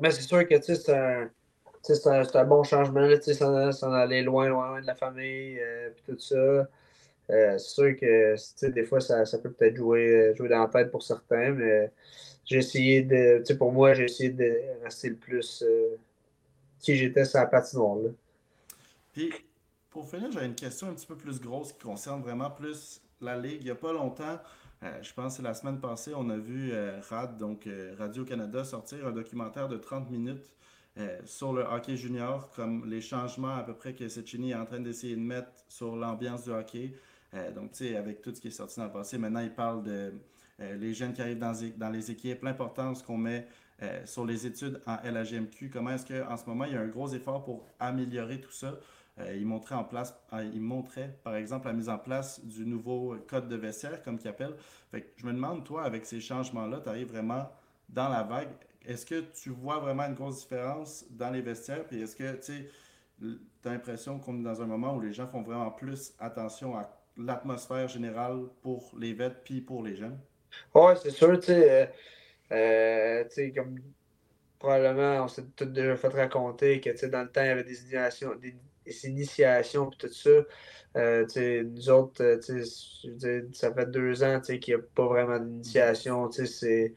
Mais 0.00 0.10
c'est 0.10 0.22
sûr 0.22 0.46
que 0.48 0.60
c'est 0.60 0.90
un, 0.90 1.30
un, 2.06 2.22
un 2.34 2.44
bon 2.44 2.62
changement, 2.62 3.08
s'en 3.72 3.92
aller 3.92 4.22
loin, 4.22 4.48
loin, 4.48 4.68
loin 4.68 4.80
de 4.80 4.86
la 4.86 4.94
famille, 4.94 5.58
euh, 5.60 5.90
puis 5.90 6.14
tout 6.14 6.18
ça. 6.18 6.68
Euh, 7.30 7.56
c'est 7.58 7.58
sûr 7.58 7.96
que 7.96 8.68
des 8.68 8.84
fois, 8.84 9.00
ça, 9.00 9.24
ça 9.24 9.38
peut 9.38 9.50
peut-être 9.50 9.76
jouer, 9.76 10.34
jouer 10.36 10.48
dans 10.48 10.60
la 10.60 10.68
tête 10.68 10.90
pour 10.90 11.02
certains, 11.02 11.52
mais 11.52 11.90
j'ai 12.44 12.58
essayé 12.58 13.02
de. 13.02 13.42
Pour 13.54 13.72
moi, 13.72 13.94
j'ai 13.94 14.04
essayé 14.04 14.30
de 14.30 14.54
rester 14.82 15.10
le 15.10 15.16
plus 15.16 15.62
euh, 15.62 15.96
qui 16.80 16.96
j'étais 16.96 17.24
sur 17.24 17.38
la 17.38 17.46
patinoire. 17.46 17.96
Là. 17.96 18.10
Puis, 19.12 19.32
pour 19.90 20.08
finir, 20.08 20.30
j'ai 20.32 20.44
une 20.44 20.54
question 20.54 20.88
un 20.88 20.94
petit 20.94 21.06
peu 21.06 21.16
plus 21.16 21.40
grosse 21.40 21.72
qui 21.72 21.78
concerne 21.80 22.22
vraiment 22.22 22.50
plus 22.50 23.00
la 23.20 23.38
Ligue. 23.38 23.58
Il 23.60 23.64
n'y 23.66 23.70
a 23.70 23.76
pas 23.76 23.92
longtemps, 23.92 24.40
euh, 24.82 25.02
je 25.02 25.12
pense 25.12 25.38
que 25.38 25.42
la 25.42 25.54
semaine 25.54 25.80
passée, 25.80 26.12
on 26.14 26.28
a 26.28 26.36
vu 26.36 26.70
euh, 26.72 27.00
RAD, 27.08 27.38
donc 27.38 27.66
euh, 27.66 27.94
Radio-Canada, 27.98 28.64
sortir 28.64 29.06
un 29.06 29.12
documentaire 29.12 29.68
de 29.68 29.76
30 29.76 30.10
minutes 30.10 30.52
sur 31.24 31.54
le 31.54 31.62
hockey 31.62 31.96
junior, 31.96 32.50
comme 32.50 32.84
les 32.84 33.00
changements 33.00 33.56
à 33.56 33.62
peu 33.62 33.72
près 33.72 33.94
que 33.94 34.06
Cecchini 34.08 34.50
est 34.50 34.54
en 34.54 34.66
train 34.66 34.78
d'essayer 34.78 35.16
de 35.16 35.22
mettre 35.22 35.48
sur 35.66 35.96
l'ambiance 35.96 36.44
du 36.44 36.50
hockey. 36.50 36.92
Donc, 37.54 37.72
tu 37.72 37.86
sais, 37.86 37.96
avec 37.96 38.20
tout 38.20 38.34
ce 38.34 38.42
qui 38.42 38.48
est 38.48 38.50
sorti 38.50 38.78
dans 38.78 38.84
le 38.84 38.92
passé, 38.92 39.16
maintenant, 39.16 39.40
il 39.40 39.54
parle 39.54 39.82
de 39.84 40.12
les 40.58 40.92
jeunes 40.92 41.14
qui 41.14 41.22
arrivent 41.22 41.38
dans, 41.38 41.88
les 41.90 42.10
équipes, 42.10 42.42
l'importance 42.42 43.02
qu'on 43.02 43.16
met 43.16 43.48
sur 44.04 44.26
les 44.26 44.46
études 44.46 44.82
en 44.86 44.96
LHGMQ. 45.02 45.70
Comment 45.70 45.92
est-ce 45.92 46.04
qu'en 46.04 46.36
ce 46.36 46.44
moment, 46.44 46.66
il 46.66 46.74
y 46.74 46.76
a 46.76 46.80
un 46.82 46.88
gros 46.88 47.08
effort 47.14 47.42
pour 47.42 47.64
améliorer 47.80 48.42
tout 48.42 48.52
ça? 48.52 48.74
Euh, 49.18 49.36
il, 49.36 49.44
montrait 49.44 49.74
en 49.74 49.84
place, 49.84 50.14
par 50.30 51.36
exemple, 51.36 51.66
la 51.66 51.72
mise 51.74 51.88
en 51.90 51.98
place 51.98 52.42
du 52.44 52.64
nouveau 52.64 53.16
code 53.28 53.48
de 53.48 53.56
vestiaire, 53.56 54.02
comme 54.02 54.18
qu'il 54.18 54.30
appelle. 54.30 54.54
Fait 54.90 55.02
que 55.02 55.08
je 55.16 55.26
me 55.26 55.32
demande, 55.32 55.64
toi, 55.64 55.84
avec 55.84 56.06
ces 56.06 56.20
changements-là, 56.20 56.80
tu 56.80 56.88
arrives 56.88 57.08
vraiment 57.08 57.50
dans 57.90 58.08
la 58.08 58.22
vague. 58.22 58.48
Est-ce 58.86 59.04
que 59.04 59.20
tu 59.20 59.50
vois 59.50 59.78
vraiment 59.78 60.04
une 60.04 60.14
grosse 60.14 60.40
différence 60.40 61.04
dans 61.10 61.30
les 61.30 61.42
vestiaires? 61.42 61.84
Puis 61.86 62.00
est-ce 62.00 62.16
que 62.16 62.40
tu 62.44 62.68
as 63.64 63.70
l'impression 63.70 64.18
qu'on 64.18 64.40
est 64.40 64.42
dans 64.42 64.62
un 64.62 64.66
moment 64.66 64.96
où 64.96 65.00
les 65.00 65.12
gens 65.12 65.26
font 65.26 65.42
vraiment 65.42 65.70
plus 65.70 66.14
attention 66.18 66.76
à 66.76 66.90
l'atmosphère 67.18 67.88
générale 67.88 68.40
pour 68.62 68.92
les 68.98 69.12
vêtements 69.12 69.40
puis 69.44 69.60
pour 69.60 69.82
les 69.82 69.94
jeunes? 69.94 70.18
Ouais, 70.74 70.96
c'est 70.96 71.10
sûr, 71.10 71.38
tu 71.38 71.46
sais, 71.46 71.70
euh, 71.70 71.86
euh, 72.52 73.24
tu 73.24 73.34
sais, 73.34 73.52
comme 73.52 73.78
probablement 74.58 75.24
on 75.24 75.28
s'est 75.28 75.44
tous 75.56 75.66
déjà 75.66 75.96
fait 75.96 76.08
raconter 76.08 76.80
que 76.80 77.06
dans 77.06 77.22
le 77.22 77.30
temps, 77.30 77.42
il 77.42 77.48
y 77.48 77.50
avait 77.50 77.64
des 77.64 77.90
inondations, 77.90 78.34
des, 78.34 78.54
initiations 79.04 79.90
et 79.90 79.96
tout 79.96 80.12
ça. 80.12 80.30
Euh, 80.96 81.62
nous 81.64 81.90
autres, 81.90 82.22
euh, 82.22 83.44
ça 83.52 83.72
fait 83.72 83.90
deux 83.90 84.22
ans 84.22 84.40
qu'il 84.40 84.60
n'y 84.68 84.74
a 84.74 84.84
pas 84.94 85.06
vraiment 85.06 85.38
d'initiation. 85.38 86.30
C'est 86.30 86.92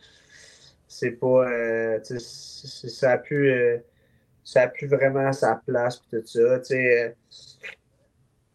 c'est 0.88 1.12
pas. 1.12 1.50
Euh, 1.50 2.00
ça 2.04 3.12
a 3.12 3.18
pu. 3.18 3.52
Euh, 3.52 3.80
ça 4.44 4.64
a 4.64 4.68
pu 4.68 4.88
vraiment 4.88 5.34
sa 5.34 5.62
place 5.66 6.02
tout 6.10 6.22
ça. 6.26 6.40
Euh, 6.72 7.10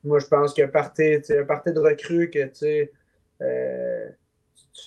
moi, 0.05 0.19
je 0.21 0.27
pense 0.27 0.55
qu'un 0.55 0.69
parti, 0.69 1.21
un 1.31 1.45
parti 1.45 1.73
de 1.73 1.81
recrue 1.81 2.31
que 2.31 2.47
tu 2.47 2.91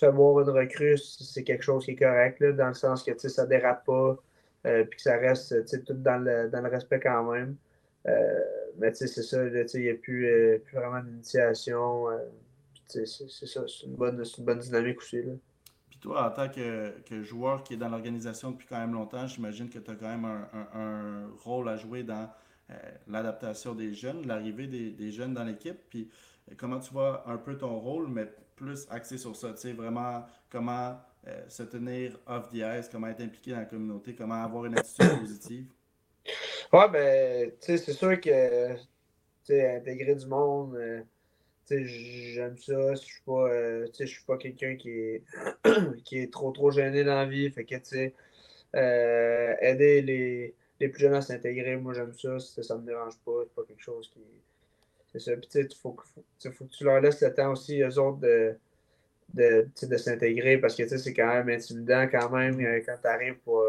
fais 0.00 0.10
voir 0.10 0.40
une 0.40 0.50
recrue, 0.50 0.98
c'est 0.98 1.44
quelque 1.44 1.62
chose 1.62 1.84
qui 1.84 1.92
est 1.92 1.96
correct, 1.96 2.40
là, 2.40 2.52
dans 2.52 2.68
le 2.68 2.74
sens 2.74 3.04
que 3.04 3.16
ça 3.16 3.46
dérape 3.46 3.84
pas, 3.84 4.16
puis 4.62 4.96
que 4.96 5.02
ça 5.02 5.16
reste 5.18 5.64
tout 5.84 5.92
dans 5.92 6.18
le, 6.18 6.48
dans 6.48 6.62
le 6.62 6.68
respect 6.68 7.00
quand 7.00 7.30
même. 7.30 7.56
Mais 8.04 8.92
c'est 8.94 9.06
ça, 9.06 9.44
il 9.46 9.80
n'y 9.80 9.90
a 9.90 9.94
plus, 9.94 10.60
plus 10.64 10.76
vraiment 10.76 11.02
d'initiation. 11.02 12.06
c'est 12.86 13.06
ça, 13.06 13.24
c'est 13.66 13.86
une 13.86 13.94
bonne, 13.94 14.22
une 14.38 14.44
bonne 14.44 14.58
dynamique 14.58 14.98
aussi. 14.98 15.22
Là 15.22 15.32
toi, 16.04 16.26
en 16.26 16.30
tant 16.30 16.50
que, 16.50 17.22
joueur 17.22 17.64
qui 17.64 17.72
est 17.72 17.76
dans 17.78 17.88
l'organisation 17.88 18.50
depuis 18.50 18.66
quand 18.66 18.78
même 18.78 18.92
longtemps, 18.92 19.26
j'imagine 19.26 19.70
que 19.70 19.78
tu 19.78 19.90
as 19.90 19.94
quand 19.94 20.08
même 20.08 20.26
un, 20.26 21.30
rôle 21.42 21.66
à 21.66 21.78
jouer 21.78 22.02
dans 22.02 22.30
euh, 22.70 22.74
l'adaptation 23.08 23.74
des 23.74 23.94
jeunes, 23.94 24.26
l'arrivée 24.26 24.66
des, 24.66 25.10
jeunes 25.10 25.32
dans 25.32 25.44
l'équipe. 25.44 25.78
Puis 25.88 26.10
euh, 26.50 26.54
comment 26.58 26.78
tu 26.78 26.92
vois 26.92 27.26
un 27.26 27.38
peu 27.38 27.56
ton 27.56 27.78
rôle, 27.78 28.08
mais 28.08 28.30
plus 28.54 28.86
axé 28.90 29.16
sur 29.16 29.34
ça, 29.34 29.54
tu 29.54 29.60
sais, 29.62 29.72
vraiment 29.72 30.26
comment 30.50 31.00
euh, 31.26 31.48
se 31.48 31.62
tenir 31.62 32.18
off 32.26 32.50
the 32.50 32.56
ice, 32.56 32.90
comment 32.92 33.06
être 33.06 33.22
impliqué 33.22 33.52
dans 33.52 33.60
la 33.60 33.64
communauté, 33.64 34.14
comment 34.14 34.44
avoir 34.44 34.66
une 34.66 34.78
attitude 34.78 35.20
positive? 35.20 35.68
Ouais, 36.74 36.88
ben, 36.90 37.50
tu 37.52 37.56
sais, 37.60 37.78
c'est 37.78 37.92
sûr 37.92 38.20
que, 38.20 38.74
tu 38.74 38.80
sais, 39.44 39.76
intégrer 39.76 40.16
du 40.16 40.26
monde 40.26 40.76
j'aime 41.70 42.56
ça. 42.58 42.94
Je 42.94 43.00
suis 43.00 43.22
pas, 43.24 43.48
euh, 43.48 43.86
je 43.98 44.04
suis 44.04 44.24
pas 44.24 44.36
quelqu'un 44.36 44.76
qui 44.76 44.90
est, 44.90 45.22
qui 46.04 46.18
est 46.18 46.32
trop 46.32 46.52
trop 46.52 46.70
gêné 46.70 47.04
dans 47.04 47.14
la 47.14 47.26
vie. 47.26 47.50
Fait 47.50 47.64
que, 47.64 47.76
euh, 48.76 49.54
aider 49.60 50.02
les, 50.02 50.54
les, 50.80 50.88
plus 50.88 51.00
jeunes 51.00 51.14
à 51.14 51.22
s'intégrer, 51.22 51.76
moi 51.76 51.94
j'aime 51.94 52.12
ça. 52.12 52.38
Ça, 52.40 52.76
me 52.76 52.86
dérange 52.86 53.18
pas. 53.24 53.42
C'est 53.44 53.54
pas 53.54 53.62
quelque 53.66 53.82
chose 53.82 54.10
qui. 54.12 54.20
C'est 55.12 55.20
ça. 55.20 55.36
Puis, 55.36 55.48
il 55.54 55.76
faut, 55.80 55.96
faut, 56.14 56.50
faut, 56.52 56.64
que 56.64 56.70
tu 56.70 56.84
leur 56.84 57.00
laisses 57.00 57.22
le 57.22 57.32
temps 57.32 57.52
aussi, 57.52 57.80
eux 57.82 57.98
autres, 58.00 58.18
de, 58.18 58.56
de, 59.34 59.68
de 59.80 59.96
s'intégrer 59.96 60.58
parce 60.58 60.74
que 60.74 60.86
c'est 60.86 61.14
quand 61.14 61.32
même 61.34 61.48
intimidant 61.48 62.08
quand 62.10 62.30
même 62.30 62.60
euh, 62.60 62.80
quand 62.84 62.96
tu 63.00 63.08
arrives 63.08 63.38
pour 63.44 63.64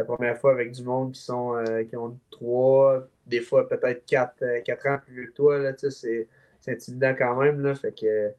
la 0.00 0.04
première 0.04 0.38
fois 0.38 0.52
avec 0.52 0.72
du 0.72 0.82
monde 0.82 1.12
qui 1.12 1.20
sont 1.20 1.62
qui 1.88 1.96
ont 1.96 2.18
trois, 2.30 3.06
des 3.26 3.40
fois 3.40 3.68
peut-être 3.68 4.04
quatre, 4.06 4.62
quatre 4.64 4.86
ans 4.86 4.98
plus 5.04 5.14
vieux 5.14 5.26
que 5.26 5.34
toi. 5.34 5.58
Là, 5.58 5.72
c'est 5.76 6.28
c'est 6.60 6.72
intimidant 6.72 7.14
quand 7.16 7.36
même. 7.36 7.60
Là, 7.60 7.74
fait 7.74 7.92
que, 7.92 8.32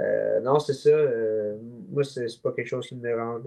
euh, 0.00 0.40
non, 0.40 0.58
c'est 0.58 0.74
ça. 0.74 0.90
Euh, 0.90 1.56
moi, 1.90 2.04
c'est 2.04 2.26
pas 2.42 2.52
quelque 2.52 2.68
chose 2.68 2.86
qui 2.86 2.94
me 2.94 3.02
dérange 3.02 3.42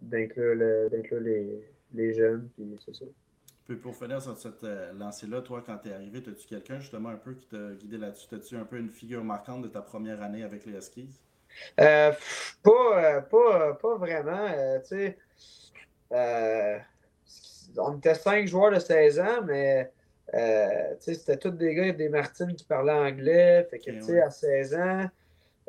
d'inclure 0.00 0.54
les, 0.54 1.68
les, 1.92 2.14
jeunes. 2.14 2.48
Puis 2.54 2.78
c'est 2.84 2.94
ça. 2.94 3.04
Puis 3.66 3.76
pour 3.76 3.94
finir 3.94 4.20
sur 4.20 4.36
cette 4.36 4.64
euh, 4.64 4.92
lancée-là, 4.94 5.42
toi, 5.42 5.62
quand 5.64 5.78
tu 5.78 5.90
es 5.90 5.92
arrivé, 5.92 6.18
as-tu 6.18 6.48
quelqu'un 6.48 6.80
justement 6.80 7.10
un 7.10 7.16
peu 7.16 7.34
qui 7.34 7.46
t'a 7.46 7.74
guidé 7.78 7.98
là-dessus? 7.98 8.34
As-tu 8.34 8.56
un 8.56 8.64
peu 8.64 8.78
une 8.78 8.90
figure 8.90 9.22
marquante 9.22 9.62
de 9.62 9.68
ta 9.68 9.80
première 9.80 10.22
année 10.22 10.42
avec 10.42 10.66
les 10.66 10.72
Huskies? 10.72 11.20
pas, 11.76 12.12
pas, 12.62 13.74
pas 13.74 13.96
vraiment. 13.96 14.48
tu 14.80 14.86
sais, 14.86 15.18
on 16.10 17.96
était 17.98 18.14
cinq 18.14 18.46
joueurs 18.46 18.72
de 18.72 18.78
16 18.78 19.20
ans, 19.20 19.42
mais 19.46 19.90
euh, 20.34 20.94
c'était 20.98 21.36
tous 21.36 21.50
des 21.50 21.74
gars, 21.74 21.92
des 21.92 22.08
Martines 22.08 22.54
qui 22.54 22.64
parlaient 22.64 22.92
anglais. 22.92 23.66
Fait 23.70 23.78
que, 23.78 23.90
tu 23.90 24.02
sais, 24.02 24.20
à 24.20 24.30
16 24.30 24.74
ans, 24.74 25.06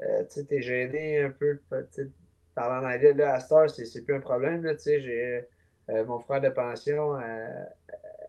euh, 0.04 0.24
tu 0.32 0.56
es 0.56 0.62
gêné 0.62 1.22
un 1.22 1.32
peu 1.32 1.60
de 1.72 2.10
parler 2.54 2.86
en 2.86 2.90
anglais. 2.90 3.14
Là, 3.14 3.36
à 3.36 3.40
Star, 3.40 3.70
c'est 3.70 4.02
plus 4.02 4.16
un 4.16 4.20
problème. 4.20 4.76
J'ai 4.86 5.48
euh, 5.90 6.06
mon 6.06 6.20
frère 6.20 6.42
de 6.42 6.50
pension, 6.50 7.18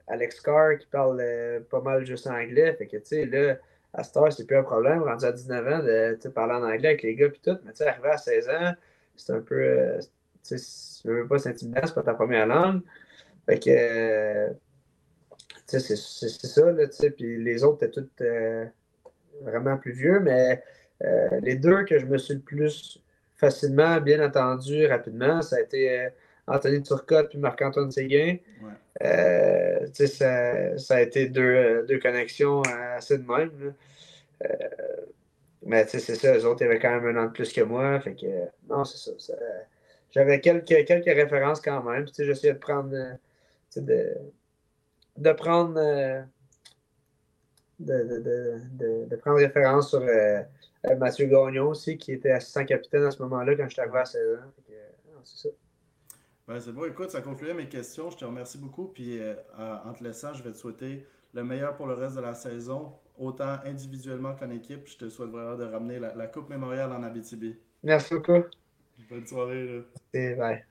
Alex 0.09 0.41
Carr, 0.41 0.79
qui 0.79 0.87
parle 0.87 1.23
pas 1.71 1.81
mal 1.81 2.05
juste 2.07 2.27
anglais. 2.27 2.75
Fait 2.75 2.87
que, 2.87 2.97
tu 2.97 3.05
sais, 3.05 3.27
là, 3.27 3.57
à 3.93 4.03
Star, 4.03 4.33
c'est 4.33 4.47
plus 4.47 4.57
un 4.57 4.63
problème. 4.63 5.03
Rendu 5.03 5.25
à 5.27 5.33
19 5.33 5.67
ans, 5.67 5.79
de 5.81 6.29
parler 6.29 6.55
en 6.55 6.63
anglais 6.63 6.89
avec 6.89 7.03
les 7.03 7.15
gars, 7.15 7.29
puis 7.29 7.41
tout. 7.45 7.59
Mais, 7.65 7.73
tu 7.73 7.79
sais, 7.79 7.89
arrivé 7.89 8.09
à 8.09 8.17
16 8.17 8.49
ans, 8.49 8.73
c'est 9.17 9.33
un 9.35 9.41
peu. 9.41 9.99
Tu 10.47 10.59
sais, 10.59 11.09
veux 11.09 11.27
pas 11.27 11.39
s'intimider, 11.39 11.81
c'est 11.85 11.95
pas 11.95 12.03
ta 12.03 12.15
première 12.15 12.47
langue. 12.47 12.83
Fait 13.47 13.59
que 13.59 14.55
c'est 15.67 15.97
ça, 15.97 16.71
là, 16.71 16.87
puis 17.17 17.43
les 17.43 17.65
autres 17.65 17.85
étaient 17.85 18.03
tous 18.03 18.09
euh, 18.25 18.67
vraiment 19.43 19.77
plus 19.79 19.93
vieux, 19.93 20.21
mais 20.21 20.63
euh, 21.05 21.41
les 21.43 21.57
deux 21.57 21.85
que 21.85 21.99
je 21.99 22.07
me 22.07 22.19
suis 22.19 22.35
le 22.35 22.41
plus 22.41 23.03
facilement 23.37 24.01
bien 24.01 24.25
entendu 24.25 24.87
rapidement, 24.87 25.43
ça 25.43 25.57
a 25.57 25.61
été 25.61 25.91
euh, 25.91 26.11
Anthony 26.47 26.83
Turcotte 26.83 27.31
puis 27.31 27.39
Marc-Antoine 27.39 27.91
Séguin. 27.91 28.37
ça, 29.01 30.79
ça, 30.79 30.95
a 30.97 31.01
été 31.01 31.29
deux, 31.29 31.85
deux 31.89 31.99
connexions 31.99 32.63
assez 32.97 33.19
de 33.19 33.27
même. 33.27 33.75
mais 35.65 35.87
c'est 35.89 36.01
ça, 36.01 36.35
les 36.35 36.45
autres, 36.45 36.63
ils 36.63 36.67
avaient 36.67 36.79
quand 36.79 37.01
même 37.01 37.17
un 37.17 37.23
an 37.23 37.27
de 37.27 37.33
plus 37.33 37.53
que 37.53 37.63
moi. 37.63 37.99
Fait 38.01 38.15
que, 38.15 38.27
non, 38.69 38.85
c'est 38.85 39.19
ça. 39.19 39.35
J'avais 40.13 40.41
quelques, 40.41 40.85
quelques 40.87 41.05
références 41.07 41.61
quand 41.61 41.83
même. 41.83 42.07
J'essayais 42.17 42.55
de 42.55 42.59
prendre 42.59 42.91
de, 43.77 44.15
de 45.17 45.33
prendre 45.33 45.79
euh, 45.79 46.23
de, 47.81 49.17
prendre 49.17 49.39
référence 49.39 49.91
sur 49.91 50.01
euh, 50.01 50.43
euh, 50.87 50.97
Mathieu 50.97 51.27
Gagnon 51.27 51.71
aussi, 51.71 51.97
qui 51.99 52.13
était 52.13 52.31
assistant 52.31 52.65
capitaine 52.65 53.05
à 53.05 53.11
ce 53.11 53.23
moment-là 53.23 53.57
quand 53.57 53.65
je 53.65 53.73
suis 53.73 53.81
arrivé 53.81 53.99
à 53.99 54.05
16 54.05 54.35
ans. 54.35 54.53
c'est 55.25 55.49
ça. 55.49 55.55
Ben, 56.47 56.61
c'est 56.61 56.73
bon. 56.73 56.85
Écoute, 56.85 57.11
ça 57.11 57.21
concluait 57.23 57.55
mes 57.55 57.69
questions. 57.69 58.11
Je 58.11 58.17
te 58.17 58.25
remercie 58.25 58.59
beaucoup. 58.59 58.89
Puis 58.89 59.21
en 59.59 59.93
te 59.93 60.03
laissant, 60.03 60.35
je 60.35 60.43
vais 60.43 60.51
te 60.51 60.57
souhaiter 60.57 61.07
le 61.35 61.45
meilleur 61.45 61.77
pour 61.77 61.87
le 61.87 61.95
reste 61.95 62.17
de 62.17 62.21
la 62.21 62.35
saison, 62.35 62.93
autant 63.17 63.59
individuellement 63.65 64.35
qu'en 64.35 64.51
équipe. 64.51 64.87
Je 64.87 64.97
te 64.97 65.09
souhaite 65.09 65.31
vraiment 65.31 65.57
de 65.57 65.65
ramener 65.65 65.99
la, 65.99 66.27
Coupe 66.27 66.51
mémoriale 66.51 66.93
en 66.93 67.03
Abitibi. 67.03 67.57
Merci 67.83 68.15
beaucoup. 68.15 68.45
Bonne 69.13 69.27
soirée. 69.27 69.67
Là. 69.67 69.81
Et 70.15 70.35
bye. 70.37 70.65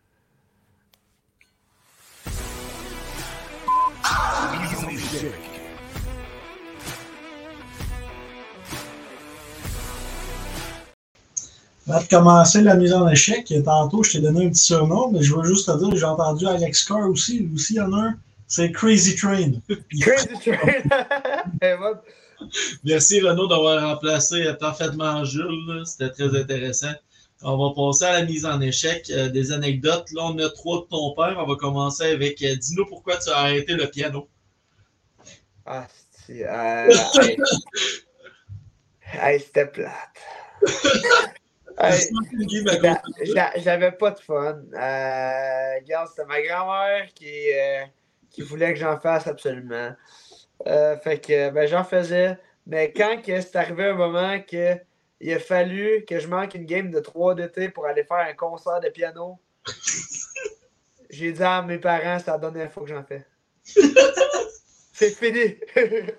Avant 11.87 12.01
de 12.01 12.07
commencer 12.09 12.61
la 12.61 12.75
mise 12.75 12.93
en 12.93 13.07
échec, 13.09 13.53
tantôt 13.63 14.01
je 14.01 14.13
t'ai 14.13 14.21
donné 14.21 14.47
un 14.47 14.49
petit 14.49 14.63
surnom, 14.63 15.11
mais 15.11 15.21
je 15.21 15.35
veux 15.35 15.43
juste 15.43 15.67
te 15.67 15.77
dire, 15.77 15.95
j'ai 15.95 16.05
entendu 16.05 16.47
Alex 16.47 16.83
Carr 16.85 17.07
aussi, 17.09 17.41
lui 17.41 17.53
aussi 17.53 17.73
il 17.73 17.77
y 17.77 17.81
en 17.81 17.93
a 17.93 18.07
un, 18.07 18.15
c'est 18.47 18.71
Crazy 18.71 19.15
Train. 19.17 19.51
Crazy 20.01 20.27
Train! 20.39 20.81
Merci 22.83 23.21
Renaud 23.21 23.45
d'avoir 23.45 23.87
remplacé 23.87 24.51
parfaitement 24.59 25.23
Jules, 25.25 25.83
c'était 25.85 26.09
très 26.09 26.39
intéressant. 26.39 26.93
On 27.43 27.57
va 27.57 27.73
passer 27.73 28.05
à 28.05 28.19
la 28.19 28.23
mise 28.23 28.45
en 28.45 28.61
échec 28.61 29.09
euh, 29.09 29.27
des 29.29 29.51
anecdotes. 29.51 30.11
Là, 30.11 30.25
on 30.25 30.37
a 30.37 30.47
trois 30.49 30.81
de 30.81 30.85
ton 30.85 31.15
père. 31.15 31.37
On 31.39 31.47
va 31.47 31.55
commencer 31.55 32.03
avec 32.03 32.39
euh, 32.43 32.55
Dis-nous 32.55 32.85
pourquoi 32.85 33.17
tu 33.17 33.31
as 33.31 33.37
arrêté 33.37 33.73
le 33.73 33.89
piano. 33.89 34.29
Ah, 35.65 35.87
c'est. 36.11 36.47
Euh, 36.47 36.91
c'était 39.39 39.65
plate. 39.65 40.21
J'avais 43.57 43.91
pas 43.93 44.11
de 44.11 44.19
fun. 44.19 44.61
Euh, 44.73 45.79
regarde, 45.79 46.09
c'était 46.09 46.27
ma 46.27 46.39
grand-mère 46.43 47.11
qui, 47.15 47.47
qui 48.29 48.43
voulait 48.43 48.73
que 48.73 48.79
j'en 48.79 48.99
fasse 48.99 49.25
absolument. 49.25 49.95
Fait 50.63 51.19
que 51.25 51.49
ben, 51.49 51.67
j'en 51.67 51.83
faisais. 51.83 52.37
Mais 52.67 52.93
quand 52.95 53.19
c'est 53.25 53.55
arrivé 53.55 53.85
un 53.85 53.95
moment 53.95 54.39
que 54.41 54.77
il 55.21 55.31
a 55.33 55.39
fallu 55.39 56.03
que 56.07 56.19
je 56.19 56.27
manque 56.27 56.55
une 56.55 56.65
game 56.65 56.89
de 56.89 56.99
3 56.99 57.35
d'été 57.35 57.69
pour 57.69 57.85
aller 57.85 58.03
faire 58.03 58.27
un 58.27 58.33
concert 58.33 58.79
de 58.81 58.89
piano, 58.89 59.39
j'ai 61.09 61.31
dit 61.31 61.43
à 61.43 61.61
mes 61.61 61.77
parents, 61.77 62.17
c'est 62.19 62.31
la 62.31 62.37
dernière 62.37 62.71
fois 62.71 62.83
que 62.83 62.89
j'en 62.89 63.03
fais. 63.03 63.25
C'est 64.93 65.11
fini. 65.11 65.55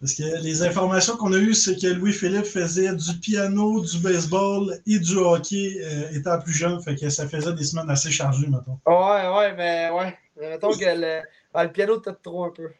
Parce 0.00 0.14
que 0.14 0.42
les 0.42 0.62
informations 0.62 1.16
qu'on 1.16 1.32
a 1.32 1.38
eues, 1.38 1.54
c'est 1.54 1.76
que 1.76 1.88
Louis-Philippe 1.88 2.46
faisait 2.46 2.94
du 2.94 3.18
piano, 3.18 3.80
du 3.80 3.98
baseball 3.98 4.80
et 4.86 4.98
du 4.98 5.16
hockey 5.16 5.76
euh, 5.80 6.10
étant 6.12 6.40
plus 6.40 6.52
jeune. 6.52 6.80
Fait 6.82 6.94
que 6.94 7.08
ça 7.10 7.28
faisait 7.28 7.52
des 7.52 7.64
semaines 7.64 7.90
assez 7.90 8.10
chargées, 8.10 8.46
mettons. 8.46 8.78
Ouais, 8.86 9.28
ouais, 9.28 9.54
mais 9.56 9.90
ouais. 9.90 10.16
Mettons 10.36 10.70
que 10.70 10.84
le, 10.84 11.22
ah, 11.52 11.64
le 11.64 11.72
piano 11.72 12.00
peut-être 12.00 12.22
trop 12.22 12.44
un 12.44 12.50
peu. 12.50 12.70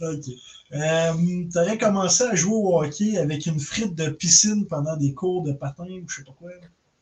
Ok. 0.00 0.24
Euh, 0.72 1.12
tu 1.70 1.78
commencé 1.78 2.24
à 2.24 2.34
jouer 2.34 2.54
au 2.54 2.82
hockey 2.82 3.18
avec 3.18 3.46
une 3.46 3.60
frite 3.60 3.94
de 3.94 4.10
piscine 4.10 4.66
pendant 4.66 4.96
des 4.96 5.14
cours 5.14 5.42
de 5.42 5.52
patin 5.52 5.84
ou 5.84 6.08
je 6.08 6.16
sais 6.16 6.24
pas 6.24 6.32
quoi. 6.38 6.50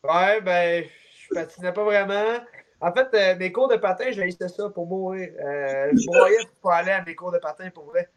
Ouais, 0.04 0.40
ben, 0.42 0.84
je 1.16 1.34
patinais 1.34 1.72
pas 1.72 1.84
vraiment. 1.84 2.38
En 2.80 2.92
fait, 2.92 3.08
euh, 3.14 3.36
mes 3.36 3.50
cours 3.50 3.68
de 3.68 3.76
patin, 3.76 4.10
j'ai 4.10 4.28
essayé 4.28 4.48
ça 4.48 4.68
pour 4.68 4.86
mourir. 4.86 5.30
Euh, 5.42 5.90
je 5.92 6.06
broyais 6.06 6.36
pour 6.60 6.72
aller 6.72 6.90
à 6.90 7.02
mes 7.02 7.14
cours 7.14 7.32
de 7.32 7.38
patin 7.38 7.70
pour 7.70 7.84
vrai. 7.86 8.08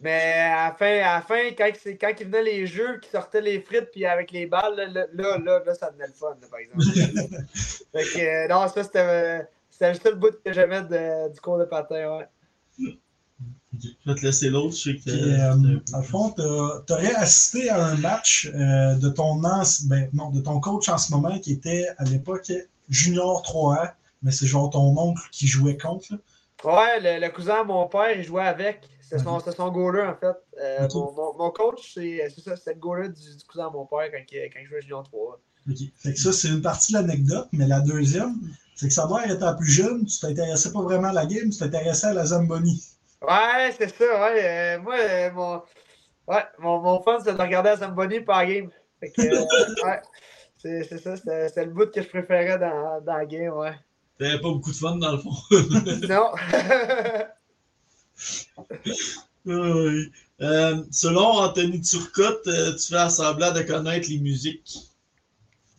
Mais 0.00 0.32
à 0.32 0.68
la 0.68 0.74
fin, 0.74 0.86
à 0.86 1.16
la 1.16 1.20
fin 1.20 1.50
quand, 1.50 1.70
c'est- 1.78 1.98
quand 1.98 2.12
ils 2.18 2.26
venaient 2.26 2.42
les 2.42 2.66
jeux, 2.66 2.98
qui 3.00 3.10
sortaient 3.10 3.42
les 3.42 3.60
frites 3.60 3.90
puis 3.92 4.06
avec 4.06 4.30
les 4.30 4.46
balles, 4.46 4.74
là, 4.76 5.06
là, 5.12 5.38
là, 5.66 5.74
ça 5.74 5.90
devenait 5.90 6.06
le 6.06 6.14
fun, 6.14 6.34
là, 6.40 6.48
par 6.50 6.58
exemple. 6.60 6.80
fait 7.92 8.04
que, 8.04 8.20
euh, 8.20 8.48
non, 8.48 8.66
ça, 8.68 8.82
c'était, 8.82 9.46
c'était 9.70 9.92
le 9.92 9.98
seul 9.98 10.14
bout 10.14 10.42
que 10.42 10.52
j'aimais 10.54 10.82
de- 10.84 11.30
du 11.30 11.40
cours 11.40 11.58
de 11.58 11.66
patin, 11.66 12.16
ouais. 12.16 12.28
Je 13.82 14.10
vais 14.10 14.14
te 14.18 14.24
laisser 14.26 14.50
l'autre. 14.50 14.74
Je 14.76 14.82
sais 14.90 14.96
que. 14.96 15.02
Puis, 15.02 15.12
euh, 15.12 15.54
dans 15.90 15.98
le 15.98 16.04
fond, 16.04 16.30
tu 16.32 16.42
aurais 16.92 17.14
assisté 17.14 17.70
à 17.70 17.84
un 17.86 17.96
match 17.96 18.50
euh, 18.54 18.94
de 18.94 19.08
ton 19.08 19.36
ben, 19.40 20.08
non, 20.12 20.30
de 20.30 20.40
ton 20.40 20.60
coach 20.60 20.88
en 20.88 20.98
ce 20.98 21.10
moment 21.12 21.38
qui 21.38 21.52
était 21.52 21.86
à 21.98 22.04
l'époque 22.04 22.50
Junior 22.88 23.42
3A, 23.42 23.94
mais 24.22 24.30
c'est 24.32 24.46
genre 24.46 24.70
ton 24.70 24.96
oncle 24.98 25.22
qui 25.32 25.46
jouait 25.46 25.76
contre. 25.76 26.06
là. 26.12 26.18
Ouais, 26.64 27.00
le, 27.00 27.24
le 27.26 27.32
cousin 27.32 27.62
de 27.62 27.68
mon 27.68 27.86
père, 27.86 28.16
il 28.16 28.22
jouait 28.24 28.44
avec. 28.46 28.80
C'était 29.02 29.24
son, 29.24 29.38
c'était 29.40 29.56
son 29.56 29.70
goaler, 29.70 30.02
en 30.02 30.14
fait. 30.14 30.36
Euh, 30.62 30.86
mon, 30.94 31.12
mon, 31.12 31.36
mon 31.38 31.50
coach, 31.50 31.92
c'est 31.94 32.30
c'est 32.34 32.42
ça, 32.42 32.54
c'était 32.56 32.74
le 32.74 32.80
goaler 32.80 33.08
du, 33.08 33.14
du 33.36 33.44
cousin 33.50 33.68
de 33.68 33.72
mon 33.72 33.86
père 33.86 34.08
quand, 34.12 34.18
il- 34.30 34.50
quand 34.52 34.60
il 34.62 34.66
jouait 34.68 34.82
Junior 34.82 35.02
3. 35.02 35.40
Ok. 35.68 35.76
Fait 35.96 36.12
que 36.14 36.18
ça, 36.20 36.32
c'est 36.32 36.48
une 36.48 36.62
partie 36.62 36.92
de 36.92 36.98
l'anecdote, 36.98 37.48
mais 37.52 37.66
la 37.66 37.80
deuxième, 37.80 38.36
c'est 38.76 38.88
que 38.88 38.94
sa 38.94 39.06
mère 39.08 39.28
étant 39.30 39.54
plus 39.56 39.70
jeune, 39.70 40.04
tu 40.06 40.18
t'intéressais 40.20 40.72
pas 40.72 40.80
vraiment 40.82 41.08
à 41.08 41.12
la 41.12 41.26
game, 41.26 41.50
tu 41.50 41.58
t'intéressais 41.58 42.06
à 42.08 42.12
la 42.14 42.26
Zamboni. 42.26 42.82
Ouais, 43.22 43.74
c'est 43.76 43.94
ça, 43.94 44.04
ouais. 44.04 44.76
euh, 44.76 44.78
moi, 44.80 44.96
euh, 44.98 45.30
mon, 45.32 45.62
ouais, 46.26 46.44
mon, 46.58 46.80
mon 46.80 47.02
fun, 47.02 47.18
c'est 47.22 47.34
de 47.34 47.40
regarder 47.40 47.70
à 47.70 47.76
Zamboni 47.76 48.20
par 48.20 48.46
game. 48.46 48.70
Fait 48.98 49.10
que, 49.10 49.20
euh, 49.20 49.84
ouais, 49.84 50.00
c'est 50.56 50.84
c'est 50.84 50.98
ça, 50.98 51.16
c'était 51.16 51.66
le 51.66 51.72
bout 51.72 51.90
que 51.92 52.02
je 52.02 52.08
préférais 52.08 52.58
dans, 52.58 53.00
dans 53.02 53.16
la 53.16 53.26
game, 53.26 53.52
ouais. 53.52 53.74
T'avais 54.18 54.40
pas 54.40 54.48
beaucoup 54.48 54.70
de 54.70 54.76
fun 54.76 54.96
dans 54.96 55.12
le 55.12 55.18
fond. 55.18 55.30
Non. 56.08 56.32
Oui. 59.46 60.12
Selon 60.90 61.26
Anthony 61.38 61.80
Turcotte, 61.80 62.44
tu 62.44 62.94
fais 62.94 63.08
semblant 63.08 63.52
de 63.52 63.62
connaître 63.62 64.08
les 64.10 64.18
musiques. 64.18 64.78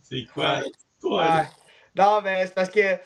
C'est 0.02 0.26
quoi? 0.34 0.60
quoi 1.00 1.24
Ouais. 1.24 1.48
Non, 1.94 2.20
mais 2.20 2.46
c'est 2.46 2.54
parce 2.54 2.70
que 2.70 2.98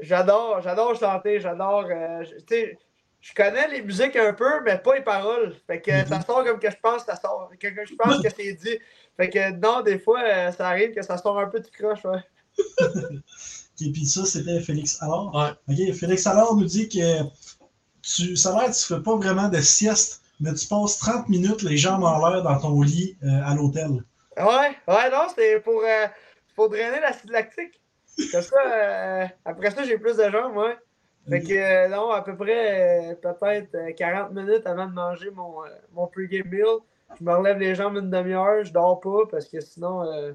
j'adore, 0.00 0.60
j'adore 0.62 0.94
chanter, 0.94 1.40
j'adore. 1.40 1.86
tu 1.86 2.44
sais, 2.48 2.78
je 3.20 3.34
connais 3.34 3.68
les 3.68 3.82
musiques 3.82 4.16
un 4.16 4.32
peu, 4.32 4.62
mais 4.64 4.78
pas 4.78 4.94
les 4.94 5.02
paroles. 5.02 5.54
Fait 5.66 5.80
que 5.80 6.06
ça 6.06 6.20
sort 6.22 6.44
comme 6.44 6.58
que 6.58 6.70
je 6.70 6.76
pense, 6.82 7.04
ça 7.04 7.16
sort. 7.16 7.50
Que, 7.60 7.68
que 7.68 7.84
je 7.84 7.94
pense 7.94 8.22
que 8.22 8.28
c'est 8.30 8.54
dit. 8.54 8.78
Fait 9.16 9.28
que 9.28 9.52
non, 9.52 9.82
des 9.82 9.98
fois, 9.98 10.22
euh, 10.22 10.52
ça 10.52 10.68
arrive 10.68 10.94
que 10.94 11.02
ça 11.02 11.18
sort 11.18 11.38
un 11.38 11.46
peu 11.46 11.60
de 11.60 11.68
croche, 11.68 12.04
ouais. 12.04 12.22
Et 13.82 13.92
puis 13.92 14.04
ça, 14.04 14.24
c'était 14.24 14.60
Félix 14.60 15.02
Allard. 15.02 15.34
Ouais. 15.34 15.50
Ok, 15.74 15.94
Félix 15.94 16.26
Allard 16.26 16.54
nous 16.54 16.64
dit 16.64 16.88
que 16.88 17.22
tu, 18.02 18.36
ça 18.36 18.50
a 18.50 18.60
l'air 18.60 18.70
que 18.70 18.78
tu 18.78 18.84
fais 18.84 19.02
pas 19.02 19.16
vraiment 19.16 19.48
de 19.48 19.60
sieste, 19.60 20.22
mais 20.40 20.52
tu 20.54 20.66
passes 20.66 20.98
30 20.98 21.28
minutes 21.28 21.62
les 21.62 21.76
jambes 21.76 22.04
en 22.04 22.28
l'air 22.28 22.42
dans 22.42 22.58
ton 22.58 22.82
lit 22.82 23.16
euh, 23.22 23.42
à 23.44 23.54
l'hôtel. 23.54 24.02
Ouais, 24.36 24.76
ouais, 24.88 25.10
non, 25.10 25.26
c'est 25.34 25.60
pour, 25.60 25.82
euh, 25.82 26.06
pour 26.54 26.68
drainer 26.68 27.00
l'acide 27.00 27.30
lactique. 27.30 27.80
Comme 28.32 28.42
ça, 28.42 28.56
euh, 28.66 29.26
après 29.44 29.70
ça, 29.70 29.84
j'ai 29.84 29.98
plus 29.98 30.16
de 30.16 30.30
jambes, 30.30 30.56
ouais. 30.56 30.76
Fait 31.30 31.40
que, 31.42 31.54
euh, 31.54 31.88
non, 31.88 32.10
à 32.10 32.22
peu 32.22 32.36
près, 32.36 33.12
euh, 33.12 33.14
peut-être 33.14 33.74
euh, 33.76 33.92
40 33.92 34.32
minutes 34.32 34.66
avant 34.66 34.86
de 34.86 34.92
manger 34.92 35.30
mon, 35.30 35.64
euh, 35.64 35.68
mon 35.92 36.06
pre-game 36.08 36.48
meal, 36.48 36.66
je 37.18 37.24
me 37.24 37.32
relève 37.32 37.58
les 37.58 37.74
jambes 37.74 37.96
une 37.96 38.10
demi-heure, 38.10 38.64
je 38.64 38.72
dors 38.72 39.00
pas 39.00 39.26
parce 39.30 39.46
que 39.48 39.60
sinon, 39.60 40.02
euh, 40.02 40.32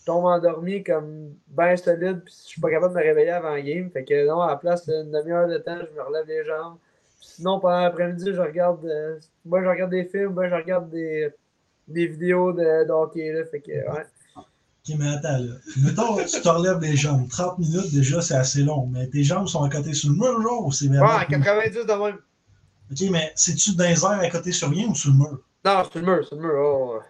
je 0.00 0.04
tombe 0.06 0.24
endormi 0.24 0.82
comme 0.82 1.34
bien 1.48 1.76
solide, 1.76 2.22
puis 2.24 2.34
je 2.34 2.48
suis 2.48 2.60
pas 2.60 2.70
capable 2.70 2.94
de 2.94 2.98
me 3.00 3.04
réveiller 3.04 3.30
avant 3.30 3.54
le 3.54 3.62
game. 3.62 3.90
Fait 3.90 4.04
que, 4.04 4.26
non, 4.26 4.40
à 4.40 4.48
la 4.50 4.56
place 4.56 4.86
d'une 4.86 5.10
demi-heure 5.10 5.48
de 5.48 5.58
temps, 5.58 5.78
je 5.78 5.94
me 5.94 6.02
relève 6.02 6.26
les 6.26 6.44
jambes. 6.44 6.78
Puis 7.18 7.28
sinon, 7.28 7.60
pendant 7.60 7.80
l'après-midi, 7.80 8.32
je 8.34 8.40
regarde, 8.40 8.84
euh, 8.86 9.18
moi, 9.44 9.62
je 9.62 9.68
regarde 9.68 9.90
des 9.90 10.04
films, 10.04 10.32
moi, 10.34 10.48
je 10.48 10.54
regarde 10.54 10.90
des, 10.90 11.30
des 11.88 12.06
vidéos 12.06 12.52
de, 12.52 12.84
de 12.84 12.90
hockey, 12.92 13.32
là. 13.32 13.44
Fait 13.44 13.60
que, 13.60 13.72
ouais. 13.72 14.04
Ok, 14.86 14.96
mais 14.98 15.08
attends, 15.08 15.38
là. 15.38 15.54
Mettons, 15.78 16.16
tu 16.24 16.40
te 16.42 16.48
relèves 16.48 16.80
les 16.80 16.96
jambes. 16.96 17.26
30 17.28 17.58
minutes, 17.58 17.90
déjà, 17.92 18.20
c'est 18.20 18.34
assez 18.34 18.62
long. 18.62 18.86
Mais 18.86 19.06
tes 19.06 19.24
jambes 19.24 19.48
sont 19.48 19.62
à 19.62 19.70
côté 19.70 19.94
sur 19.94 20.10
le 20.10 20.16
mur, 20.16 20.42
genre, 20.42 20.66
ou 20.66 20.72
c'est 20.72 20.88
Ouais, 20.88 20.98
vraiment. 20.98 21.16
à 21.18 21.24
90 21.24 21.86
de 21.86 21.92
même. 21.92 22.18
Ok, 22.90 23.00
mais 23.10 23.32
c'est-tu 23.34 23.74
dans 23.76 23.84
les 23.84 24.04
airs 24.04 24.10
à 24.20 24.28
côté 24.28 24.52
sur 24.52 24.68
rien 24.68 24.88
ou 24.88 24.94
sur 24.94 25.10
le 25.10 25.16
mur? 25.16 25.38
Non, 25.64 25.82
c'est 25.90 25.98
le 26.00 26.04
mur, 26.06 26.26
c'est 26.28 26.34
le 26.36 26.42
mur. 26.42 26.52
oh, 26.56 26.94
ouais. 26.98 27.00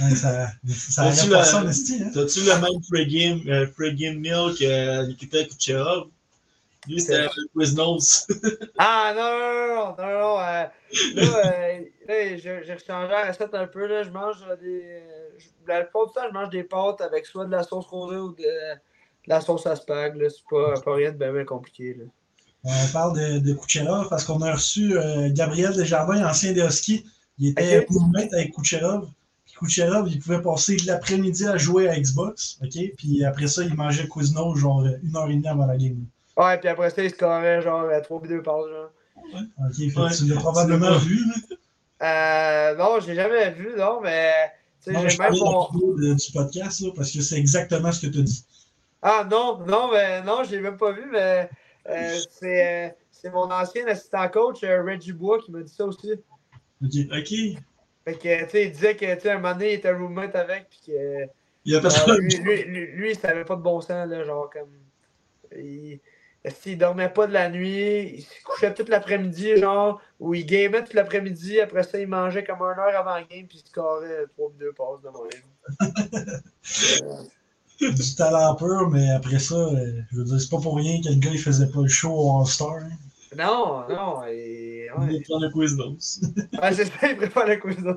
Ouais, 0.00 0.14
ça 0.14 0.50
ça 0.68 1.04
la- 1.04 1.10
hein? 1.10 1.72
T'as-tu 2.12 2.40
le 2.40 2.60
même 2.60 2.80
pre-game 2.90 3.40
euh, 3.48 3.66
pre-game 3.68 4.18
meal 4.18 4.52
que 4.58 5.06
Nikita 5.06 5.44
Kucherov? 5.44 6.08
Lui, 6.88 7.00
c'était 7.00 7.16
un 7.24 7.28
Quiznos. 7.58 8.26
Ah 8.78 9.12
non, 9.16 9.22
non, 9.22 9.48
non, 9.48 9.96
non, 9.96 9.96
non, 9.96 10.20
non. 10.20 10.40
euh, 10.40 10.66
là, 11.14 11.46
euh, 11.46 11.80
là, 12.08 12.36
j'ai 12.36 12.62
j'ai 12.64 12.78
changé 12.78 13.08
la 13.08 13.26
recette 13.28 13.54
un 13.54 13.66
peu. 13.66 13.86
Là, 13.86 14.02
je 14.02 14.10
mange 14.10 14.36
euh, 14.48 14.56
des. 14.56 15.02
Je- 15.38 15.46
La 15.68 15.82
plupart 15.82 16.06
du 16.06 16.12
temps, 16.12 16.20
je 16.28 16.32
mange 16.34 16.50
des 16.50 16.62
pâtes 16.64 17.00
avec 17.00 17.26
soit 17.26 17.44
de 17.46 17.50
la 17.52 17.62
sauce 17.62 17.86
rosée 17.86 18.16
ou 18.18 18.32
de, 18.32 18.42
de 18.42 18.78
la 19.26 19.40
sauce 19.40 19.66
à 19.66 19.74
spag. 19.76 20.16
là. 20.16 20.28
C'est 20.30 20.44
pas, 20.50 20.80
pas 20.80 20.94
rien 20.94 21.10
de 21.12 21.16
bien, 21.18 21.32
bien 21.32 21.44
compliqué. 21.44 21.94
Là. 21.94 22.04
On 22.64 22.92
parle 22.92 23.16
de, 23.18 23.38
de 23.38 23.52
Kucherov 23.54 24.08
parce 24.08 24.24
qu'on 24.24 24.40
a 24.42 24.52
reçu 24.54 24.96
euh, 24.98 25.28
Gabriel 25.32 25.74
Desjardins, 25.74 26.26
ancien 26.28 26.52
des 26.52 26.62
Huskies. 26.62 27.04
Il 27.38 27.50
était 27.50 27.80
Ok. 27.80 27.86
roommate 27.90 28.32
avec 28.32 28.52
Kucherov. 28.54 29.08
Puis 29.44 29.54
Kucherov, 29.54 30.08
il 30.08 30.18
pouvait 30.20 30.42
passer 30.42 30.76
l'après-midi 30.86 31.46
à 31.46 31.56
jouer 31.58 31.88
à 31.88 31.98
Xbox. 31.98 32.58
OK? 32.62 32.76
Puis 32.96 33.24
après 33.24 33.46
ça, 33.46 33.62
il 33.62 33.74
mangeait 33.74 34.08
Quiznos 34.08 34.56
genre 34.56 34.84
une 34.84 35.16
heure 35.16 35.28
et 35.30 35.34
demie 35.34 35.46
avant 35.48 35.66
la 35.66 35.76
game. 35.76 36.04
Ouais, 36.36 36.58
puis 36.58 36.68
après 36.68 36.90
ça, 36.90 37.02
il 37.04 37.10
scorait 37.10 37.62
genre 37.62 37.88
à 37.88 38.00
3 38.00 38.20
2 38.26 38.42
passes. 38.42 38.64
Genre. 38.68 38.90
OK? 39.34 39.74
Fait 39.76 40.00
Ouais. 40.00 40.10
tu 40.16 40.24
l'as 40.26 40.36
probablement 40.36 40.96
vu. 40.98 41.18
là. 41.26 41.34
Euh, 42.02 42.74
non, 42.76 43.00
je 43.00 43.06
l'ai 43.08 43.14
jamais 43.14 43.50
vu, 43.52 43.70
non, 43.76 44.00
mais. 44.02 44.32
Non, 44.92 45.08
je 45.08 45.18
même 45.18 45.32
de 45.32 46.08
de- 46.08 46.14
du 46.14 46.32
podcast 46.32 46.80
là, 46.80 46.90
parce 46.94 47.10
que 47.12 47.20
c'est 47.20 47.38
exactement 47.38 47.90
ce 47.92 48.06
que 48.06 48.12
tu 48.12 48.22
dit. 48.22 48.44
Ah 49.02 49.26
non, 49.28 49.58
non, 49.66 49.90
mais 49.92 50.22
non, 50.22 50.44
je 50.44 50.52
l'ai 50.52 50.60
même 50.60 50.76
pas 50.76 50.92
vu, 50.92 51.04
mais 51.10 51.48
euh, 51.88 52.18
c'est 52.30 52.86
euh, 52.86 52.90
c'est 53.10 53.30
mon 53.30 53.50
ancien 53.50 53.86
assistant 53.86 54.28
coach, 54.28 54.62
euh, 54.64 54.82
Reggie 54.82 55.12
Bois, 55.12 55.40
qui 55.40 55.50
m'a 55.50 55.62
dit 55.62 55.72
ça 55.72 55.84
aussi. 55.84 56.12
OK? 56.12 56.90
Ok. 57.10 57.62
Fait 58.04 58.14
que, 58.14 58.44
tu 58.44 58.50
sais, 58.50 58.64
il 58.66 58.72
disait 58.72 58.96
que, 58.96 59.14
tu 59.14 59.20
sais, 59.22 59.30
un 59.30 59.36
moment 59.36 59.54
donné, 59.54 59.72
il 59.72 59.74
était 59.74 59.92
roommate 59.92 60.36
avec, 60.36 60.68
puis 60.68 60.80
que. 60.86 61.26
Il 61.64 61.74
a 61.74 61.80
pas 61.80 61.88
genre, 61.88 62.16
lui, 62.18 62.36
lui, 62.36 62.62
lui, 62.62 62.86
lui, 62.92 63.10
il 63.10 63.18
savait 63.18 63.44
pas 63.44 63.56
de 63.56 63.62
bon 63.62 63.80
sens, 63.80 64.08
là, 64.08 64.24
genre, 64.24 64.48
comme. 64.50 64.70
Il, 65.56 65.98
il 66.66 66.78
dormait 66.78 67.08
pas 67.08 67.26
de 67.26 67.32
la 67.32 67.48
nuit, 67.48 68.14
il 68.18 68.22
se 68.22 68.42
couchait 68.44 68.72
toute 68.74 68.88
l'après-midi, 68.88 69.56
genre, 69.56 70.00
ou 70.20 70.34
il 70.34 70.46
gamait 70.46 70.84
toute 70.84 70.94
l'après-midi, 70.94 71.60
après 71.60 71.82
ça, 71.82 71.98
il 71.98 72.06
mangeait 72.08 72.44
comme 72.44 72.60
une 72.60 72.78
heure 72.78 72.96
avant 72.98 73.16
le 73.18 73.24
game, 73.24 73.46
puis 73.46 73.62
il 73.64 73.68
scorait 73.68 74.26
3 74.36 74.52
2 74.58 74.72
passes 74.72 75.02
de 75.02 75.08
moyenne. 75.10 76.42
Euh, 77.82 77.90
du 77.92 78.14
talent 78.14 78.54
pur, 78.54 78.88
mais 78.90 79.10
après 79.10 79.38
ça, 79.38 79.54
euh, 79.56 80.00
je 80.12 80.16
veux 80.18 80.24
dire, 80.24 80.40
c'est 80.40 80.50
pas 80.50 80.60
pour 80.60 80.76
rien 80.76 81.00
que 81.02 81.08
le 81.08 81.16
gars 81.16 81.30
il 81.32 81.38
faisait 81.38 81.68
pas 81.68 81.82
le 81.82 81.88
show 81.88 82.12
au 82.12 82.40
All-Star. 82.40 82.76
hein. 82.76 82.90
non, 83.36 83.84
non, 83.88 84.22
et, 84.28 84.88
Il 85.08 85.14
ouais. 85.14 85.20
prend 85.28 85.38
le 85.40 85.50
Quiznos. 85.50 86.20
Ouais, 86.62 86.72
c'est 86.74 86.86
ça, 86.86 87.10
il 87.10 87.16
prépare 87.16 87.46
le 87.46 87.56
quiz 87.56 87.78
là. 87.80 87.94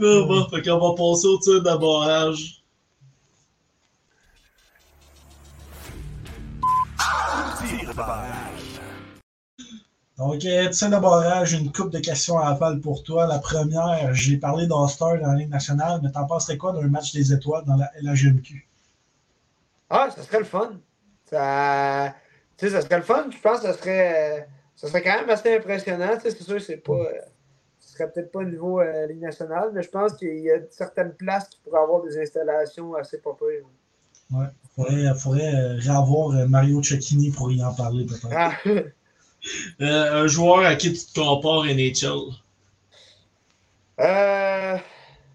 Ah, 0.00 0.24
bon, 0.26 0.48
fait 0.48 0.62
qu'on 0.62 0.78
va 0.78 0.94
passer 0.96 1.26
au 1.26 1.38
tir 1.38 1.62
d'abordage. 1.62 2.63
Donc, 10.16 10.38
tu 10.38 10.48
sais, 10.72 10.88
d'abord, 10.88 11.24
j'ai 11.44 11.58
une 11.58 11.72
coupe 11.72 11.90
de 11.90 11.98
questions 11.98 12.38
à 12.38 12.50
rafale 12.50 12.80
pour 12.80 13.02
toi. 13.02 13.26
La 13.26 13.38
première, 13.38 14.14
j'ai 14.14 14.36
parlé 14.36 14.66
d'All-Star 14.66 15.18
dans 15.18 15.32
la 15.32 15.34
Ligue 15.34 15.50
nationale, 15.50 16.00
mais 16.02 16.10
t'en 16.12 16.26
penserais 16.26 16.56
quoi 16.56 16.72
d'un 16.72 16.88
match 16.88 17.12
des 17.12 17.32
étoiles 17.32 17.64
dans 17.64 17.76
la 17.76 17.90
LHMQ? 18.00 18.66
Ah, 19.90 20.08
ça 20.14 20.22
serait 20.22 20.38
le 20.38 20.44
fun. 20.44 20.80
Ça, 21.24 22.14
tu 22.56 22.66
sais, 22.66 22.72
ça 22.72 22.82
serait 22.82 22.98
le 22.98 23.02
fun. 23.02 23.26
Je 23.30 23.38
pense 23.38 23.60
que 23.60 23.66
ça 23.66 23.72
serait, 23.72 24.48
ça 24.76 24.88
serait 24.88 25.02
quand 25.02 25.16
même 25.16 25.30
assez 25.30 25.56
impressionnant. 25.56 26.14
Tu 26.14 26.22
sais, 26.22 26.30
c'est 26.30 26.44
sûr 26.44 26.56
que 26.56 26.62
c'est 26.62 26.76
pas, 26.76 26.92
euh, 26.92 27.20
ce 27.80 27.94
serait 27.94 28.10
peut-être 28.10 28.30
pas 28.30 28.40
au 28.40 28.44
niveau 28.44 28.80
euh, 28.80 29.06
Ligue 29.06 29.22
nationale, 29.22 29.70
mais 29.72 29.82
je 29.82 29.90
pense 29.90 30.14
qu'il 30.14 30.38
y 30.38 30.50
a 30.50 30.58
certaines 30.70 31.14
places 31.14 31.48
qui 31.48 31.58
pourraient 31.60 31.82
avoir 31.82 32.02
des 32.02 32.18
installations 32.18 32.94
assez 32.94 33.18
pas 33.18 33.36
pires. 33.36 33.66
Ouais. 34.30 34.46
Faudrait, 34.76 35.14
faudrait 35.14 35.54
euh, 35.54 35.76
réavoir 35.78 36.30
euh, 36.36 36.46
Mario 36.46 36.82
Cecchini 36.82 37.30
pour 37.30 37.50
y 37.52 37.62
en 37.62 37.74
parler, 37.74 38.04
peut-être. 38.06 38.28
Ah, 38.32 38.56
Euh, 39.82 40.22
un 40.24 40.26
joueur 40.26 40.64
à 40.64 40.74
qui 40.74 40.90
tu 40.94 41.04
te 41.04 41.20
compares 41.20 41.66
NHL. 41.66 42.32
euh, 44.00 44.78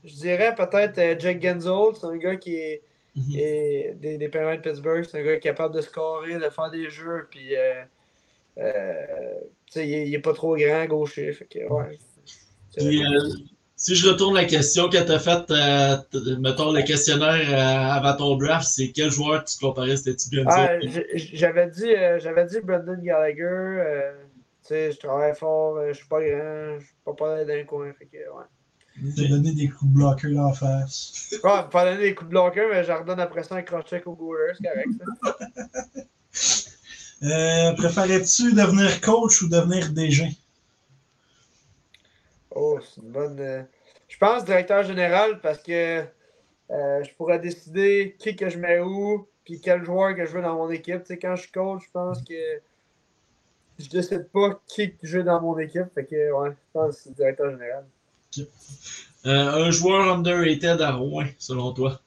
je 0.04 0.14
dirais 0.16 0.56
peut-être 0.56 1.22
Jake 1.22 1.42
Genzel. 1.44 1.96
C'est 1.96 2.08
un 2.08 2.18
gars 2.18 2.36
qui 2.36 2.56
est, 2.56 2.82
Mhm. 3.16 3.32
des, 3.34 4.18
des 4.18 4.30
Penguins 4.30 4.56
de 4.56 4.62
Pittsburgh. 4.62 5.04
C'est 5.04 5.20
un 5.20 5.24
gars 5.24 5.38
capable 5.40 5.76
de 5.76 5.82
scorer, 5.82 6.40
de 6.40 6.50
faire 6.50 6.72
des 6.72 6.90
jeux, 6.90 7.28
puis 7.30 7.56
euh, 7.56 7.84
il, 9.76 9.82
est- 9.82 10.08
il 10.08 10.16
est 10.16 10.20
pas 10.20 10.34
trop 10.34 10.56
grand, 10.58 10.86
gaucher. 10.86 11.32
Fait 11.34 11.46
que, 11.46 11.60
ouais. 11.60 11.98
Puis, 12.76 13.04
Si 13.82 13.96
je 13.96 14.10
retourne 14.10 14.36
la 14.36 14.44
question 14.44 14.90
que 14.90 14.98
tu 14.98 15.10
as 15.12 15.20
faite, 15.20 15.50
euh, 15.52 15.96
mettons 16.40 16.74
le 16.74 16.82
questionnaire 16.82 17.48
euh, 17.50 17.94
avant 17.98 18.14
ton 18.18 18.36
draft, 18.36 18.68
c'est 18.70 18.90
quel 18.92 19.10
joueur 19.10 19.46
tu 19.46 19.56
te 19.56 19.62
comparais, 19.62 19.96
c'était-tu 19.96 20.30
bien 20.32 20.44
Ah, 20.48 20.72
j'avais 21.16 21.68
dit, 21.70 21.88
euh, 21.96 22.20
j'avais 22.20 22.46
dit 22.46 22.58
Brendan 22.62 23.02
Gallagher. 23.02 23.42
euh, 23.44 24.12
tu 24.64 24.68
sais, 24.76 24.92
je 24.92 24.98
travaille 25.00 25.34
fort, 25.34 25.78
euh, 25.78 25.94
je 25.94 25.98
suis 26.00 26.08
pas 26.10 26.20
grand, 26.20 26.78
je 26.78 26.86
suis 26.86 26.96
pas 27.06 27.14
pas 27.14 27.46
dans 27.46 27.56
le 27.56 27.64
coin. 27.64 27.94
Fait 27.98 28.06
que, 28.06 28.18
ouais. 28.18 29.28
Donné 29.30 29.54
des 29.54 29.70
coups 29.70 29.90
de 29.92 29.96
bloqueur 29.96 30.38
en 30.46 30.52
face. 30.54 31.34
Ouais, 31.44 31.62
pas 31.72 31.86
donner 31.86 32.04
des 32.04 32.16
coups 32.16 32.28
de 32.28 32.32
bloqueur, 32.32 32.70
mais 32.70 32.84
je 32.84 32.92
redonne 32.92 33.22
après 33.22 33.44
ça 33.44 33.56
un 33.56 33.62
cross-check 33.62 34.06
au 34.08 34.14
goaler, 34.14 34.52
c'est 34.58 34.68
correct, 34.68 34.90
ça. 35.00 36.02
Euh, 37.24 37.74
Préférais-tu 37.74 38.54
devenir 38.54 39.00
coach 39.02 39.42
ou 39.42 39.48
devenir 39.50 39.90
DG? 39.92 40.28
Oh, 42.62 42.78
c'est 42.82 43.02
une 43.02 43.12
bonne. 43.12 43.40
euh, 43.40 43.64
Je 44.10 44.18
pense 44.18 44.44
directeur 44.44 44.84
général 44.84 45.40
parce 45.40 45.60
que 45.64 46.04
euh, 46.72 47.04
je 47.04 47.14
pourrais 47.16 47.40
décider 47.40 48.18
qui 48.20 48.36
que 48.36 48.50
je 48.50 48.60
mets 48.60 48.82
où, 48.82 49.26
puis 49.46 49.62
quel 49.62 49.86
joueur 49.86 50.14
que 50.14 50.26
je 50.26 50.34
veux 50.34 50.42
dans 50.42 50.56
mon 50.56 50.70
équipe. 50.70 51.04
Tu 51.04 51.08
sais, 51.08 51.18
quand 51.18 51.38
je 51.38 51.44
suis 51.44 51.52
coach, 51.52 51.84
je 51.86 51.92
pense 51.92 52.22
que 52.22 52.60
je 53.80 53.88
décide 53.88 54.28
pas 54.28 54.60
qui 54.68 54.92
que 54.92 55.08
je 55.08 55.20
veux 55.20 55.24
dans 55.24 55.40
mon 55.42 55.58
équipe. 55.58 55.86
Fait 55.96 56.06
que, 56.06 56.32
ouais, 56.34 56.50
je 56.50 56.56
pense 56.74 56.98
que 56.98 57.02
c'est 57.04 57.16
directeur 57.16 57.50
général. 57.52 57.86
Euh, 59.26 59.66
un 59.66 59.72
joueur 59.72 60.14
underrated 60.14 60.82
à 60.82 60.92
Rouen, 60.92 61.28
selon 61.38 61.72
toi? 61.72 62.02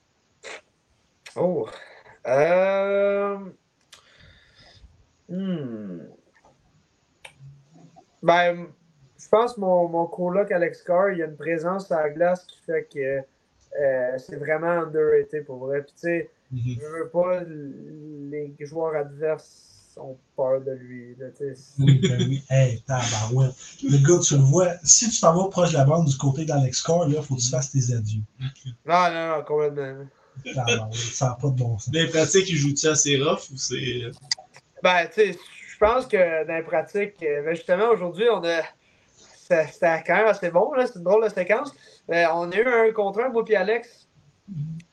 Oh. 1.34 1.66
Euh... 2.26 3.38
Hmm. 5.30 6.00
Ben, 8.22 8.66
pense 9.32 9.54
que 9.54 9.60
mon, 9.60 9.88
mon 9.88 10.06
coloc 10.06 10.52
Alex 10.52 10.82
Carr, 10.82 11.10
il 11.10 11.18
y 11.18 11.22
a 11.22 11.26
une 11.26 11.36
présence 11.36 11.90
à 11.90 12.02
la 12.02 12.10
glace 12.10 12.44
qui 12.46 12.58
fait 12.64 12.86
que 12.92 13.18
euh, 13.80 14.18
c'est 14.18 14.36
vraiment 14.36 14.70
underrated 14.70 15.44
pour 15.46 15.58
vrai. 15.66 15.82
Puis 15.82 15.92
tu 15.94 16.00
sais, 16.00 16.30
Mhm. 16.52 16.76
je 16.82 16.86
veux 16.86 17.08
pas, 17.08 17.40
les 17.46 18.54
joueurs 18.60 18.94
adverses 18.94 19.94
ont 19.96 20.18
peur 20.36 20.60
de 20.60 20.72
lui. 20.72 21.16
Là, 21.18 21.28
tu 21.30 21.54
sais. 21.54 21.60
Oui, 21.78 21.98
ben 22.06 22.18
oui. 22.28 22.42
Hey, 22.50 22.82
tabarouette. 22.86 23.54
Le 23.82 23.96
gars, 24.06 24.20
tu 24.22 24.34
le 24.36 24.42
vois. 24.42 24.74
Si 24.84 25.08
tu 25.08 25.18
t'en 25.20 25.34
vas 25.34 25.48
proche 25.48 25.72
de 25.72 25.78
la 25.78 25.84
bande 25.84 26.06
du 26.06 26.16
côté 26.18 26.44
d'Alex 26.44 26.82
Carr, 26.82 27.08
là, 27.08 27.22
faut 27.22 27.36
que 27.36 27.40
tu 27.40 27.48
fasses 27.50 27.70
tes 27.72 27.94
adieux. 27.94 28.20
Non, 28.84 29.10
non, 29.10 29.28
non, 29.38 29.44
complètement. 29.44 30.04
Tabarouette, 30.54 30.94
ça 30.94 31.28
n'a 31.28 31.38
pas 31.40 31.48
de 31.48 31.54
bon 31.56 31.78
sens. 31.78 31.88
Des 31.90 32.06
pratiques, 32.08 32.50
il 32.50 32.56
joue-tu 32.56 32.86
assez 32.86 33.16
rough 33.18 33.50
ou 33.50 33.56
c'est. 33.56 34.10
Ben, 34.82 35.06
tu 35.06 35.32
sais, 35.32 35.32
je 35.32 35.78
pense 35.78 36.06
que 36.06 36.46
dans 36.46 36.54
les 36.56 36.62
pratiques, 36.64 37.22
euh, 37.22 37.42
ben, 37.44 37.54
justement, 37.54 37.88
aujourd'hui, 37.90 38.26
on 38.30 38.44
a. 38.44 38.60
C'était 39.52 39.72
c'était 39.72 40.02
quand 40.06 40.16
même 40.16 40.26
assez 40.26 40.50
bon. 40.50 40.72
C'est 40.78 40.96
une 40.96 41.04
drôle 41.04 41.24
de 41.24 41.28
séquence. 41.28 41.72
Euh, 42.10 42.24
on 42.32 42.50
a 42.50 42.56
eu 42.56 42.66
un 42.66 42.92
contre 42.92 43.20
un, 43.20 43.28
moi 43.28 43.44
puis 43.44 43.54
Alex. 43.54 44.08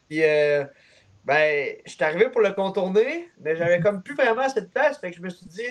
Puis, 0.07 0.24
euh, 0.24 0.66
ben, 1.26 1.76
je 1.86 1.91
suis 1.91 2.03
arrivé 2.03 2.30
pour 2.30 2.41
le 2.41 2.51
contourner, 2.51 3.30
mais 3.41 3.55
j'avais 3.55 3.80
comme 3.80 4.01
plus 4.01 4.16
vraiment 4.16 4.41
assez 4.41 4.62
de 4.62 4.68
place. 4.68 4.99
Fait 4.99 5.12
que 5.12 5.18
je 5.18 5.22
me 5.22 5.30
suis 5.30 5.45
dit, 5.45 5.68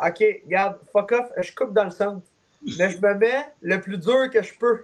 OK, 0.00 0.24
regarde, 0.44 0.78
fuck 0.92 1.12
off, 1.12 1.30
je 1.36 1.54
coupe 1.54 1.72
dans 1.72 1.84
le 1.84 1.90
centre. 1.90 2.26
Mais 2.78 2.90
je 2.90 2.98
me 3.00 3.14
mets 3.14 3.44
le 3.60 3.80
plus 3.80 3.98
dur 3.98 4.30
que 4.30 4.42
je 4.42 4.56
peux. 4.58 4.82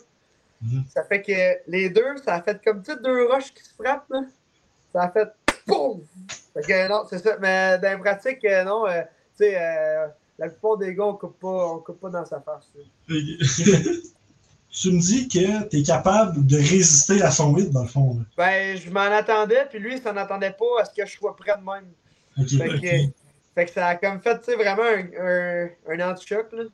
Mhm. 0.61 0.84
Ça 0.88 1.05
fait 1.05 1.22
que 1.22 1.70
les 1.70 1.88
deux, 1.88 2.16
ça 2.24 2.34
a 2.34 2.42
fait 2.42 2.61
comme 2.64 2.84
sais, 2.84 2.96
deux 2.96 3.28
roches 3.28 3.55
qui 3.55 3.62
se 3.62 3.72
frappent, 3.74 4.11
là. 4.11 4.22
Ça 4.92 5.03
a 5.03 5.11
fait 5.11 5.28
POUM! 5.66 6.03
Fait 6.55 6.62
que 6.62 6.88
non, 6.88 7.05
c'est 7.09 7.18
ça. 7.18 7.36
Mais 7.38 7.78
dans 7.78 7.92
les 7.92 7.99
pratiques, 7.99 8.44
euh, 8.44 8.64
non, 8.64 8.86
euh, 8.86 9.03
tu 9.36 9.44
sais, 9.44 9.57
euh, 9.57 10.09
la 10.39 10.49
plupart 10.49 10.76
des 10.78 10.95
gars, 10.95 11.05
on 11.05 11.14
coupe 11.14 11.39
pas, 11.41 11.72
on 11.74 11.78
coupe 11.78 12.01
pas 12.01 12.11
dans 12.11 12.24
sa 12.24 12.41
face. 12.41 12.70
Tu 13.07 13.14
me 14.93 15.01
dis 15.01 15.28
que 15.28 15.68
tu 15.68 15.78
es 15.78 15.82
capable 15.82 16.47
de 16.47 16.57
résister 16.57 17.22
à 17.22 17.30
son 17.30 17.57
hit, 17.57 17.70
dans 17.70 17.82
le 17.82 17.89
fond. 17.89 18.18
Là. 18.18 18.24
Ben, 18.36 18.76
je 18.76 18.91
m'en 18.91 19.01
attendais, 19.01 19.66
puis 19.68 19.78
lui, 19.78 19.97
il 19.97 20.03
s'en 20.03 20.16
attendait 20.16 20.55
pas 20.59 20.82
à 20.82 20.84
ce 20.84 20.95
que 20.95 21.07
je 21.07 21.16
sois 21.16 21.34
prêt 21.34 21.55
de 21.59 21.64
même. 21.64 21.91
Fait 22.36 22.80
que, 22.80 23.12
fait 23.55 23.64
que 23.64 23.70
ça 23.72 23.86
a 23.89 23.97
comme 23.97 24.20
fait, 24.20 24.39
tu 24.39 24.45
sais, 24.45 24.55
vraiment 24.55 24.84
un, 24.84 25.07
un, 25.20 25.68
un 25.89 26.11
anti-choc, 26.12 26.53
là. 26.53 26.64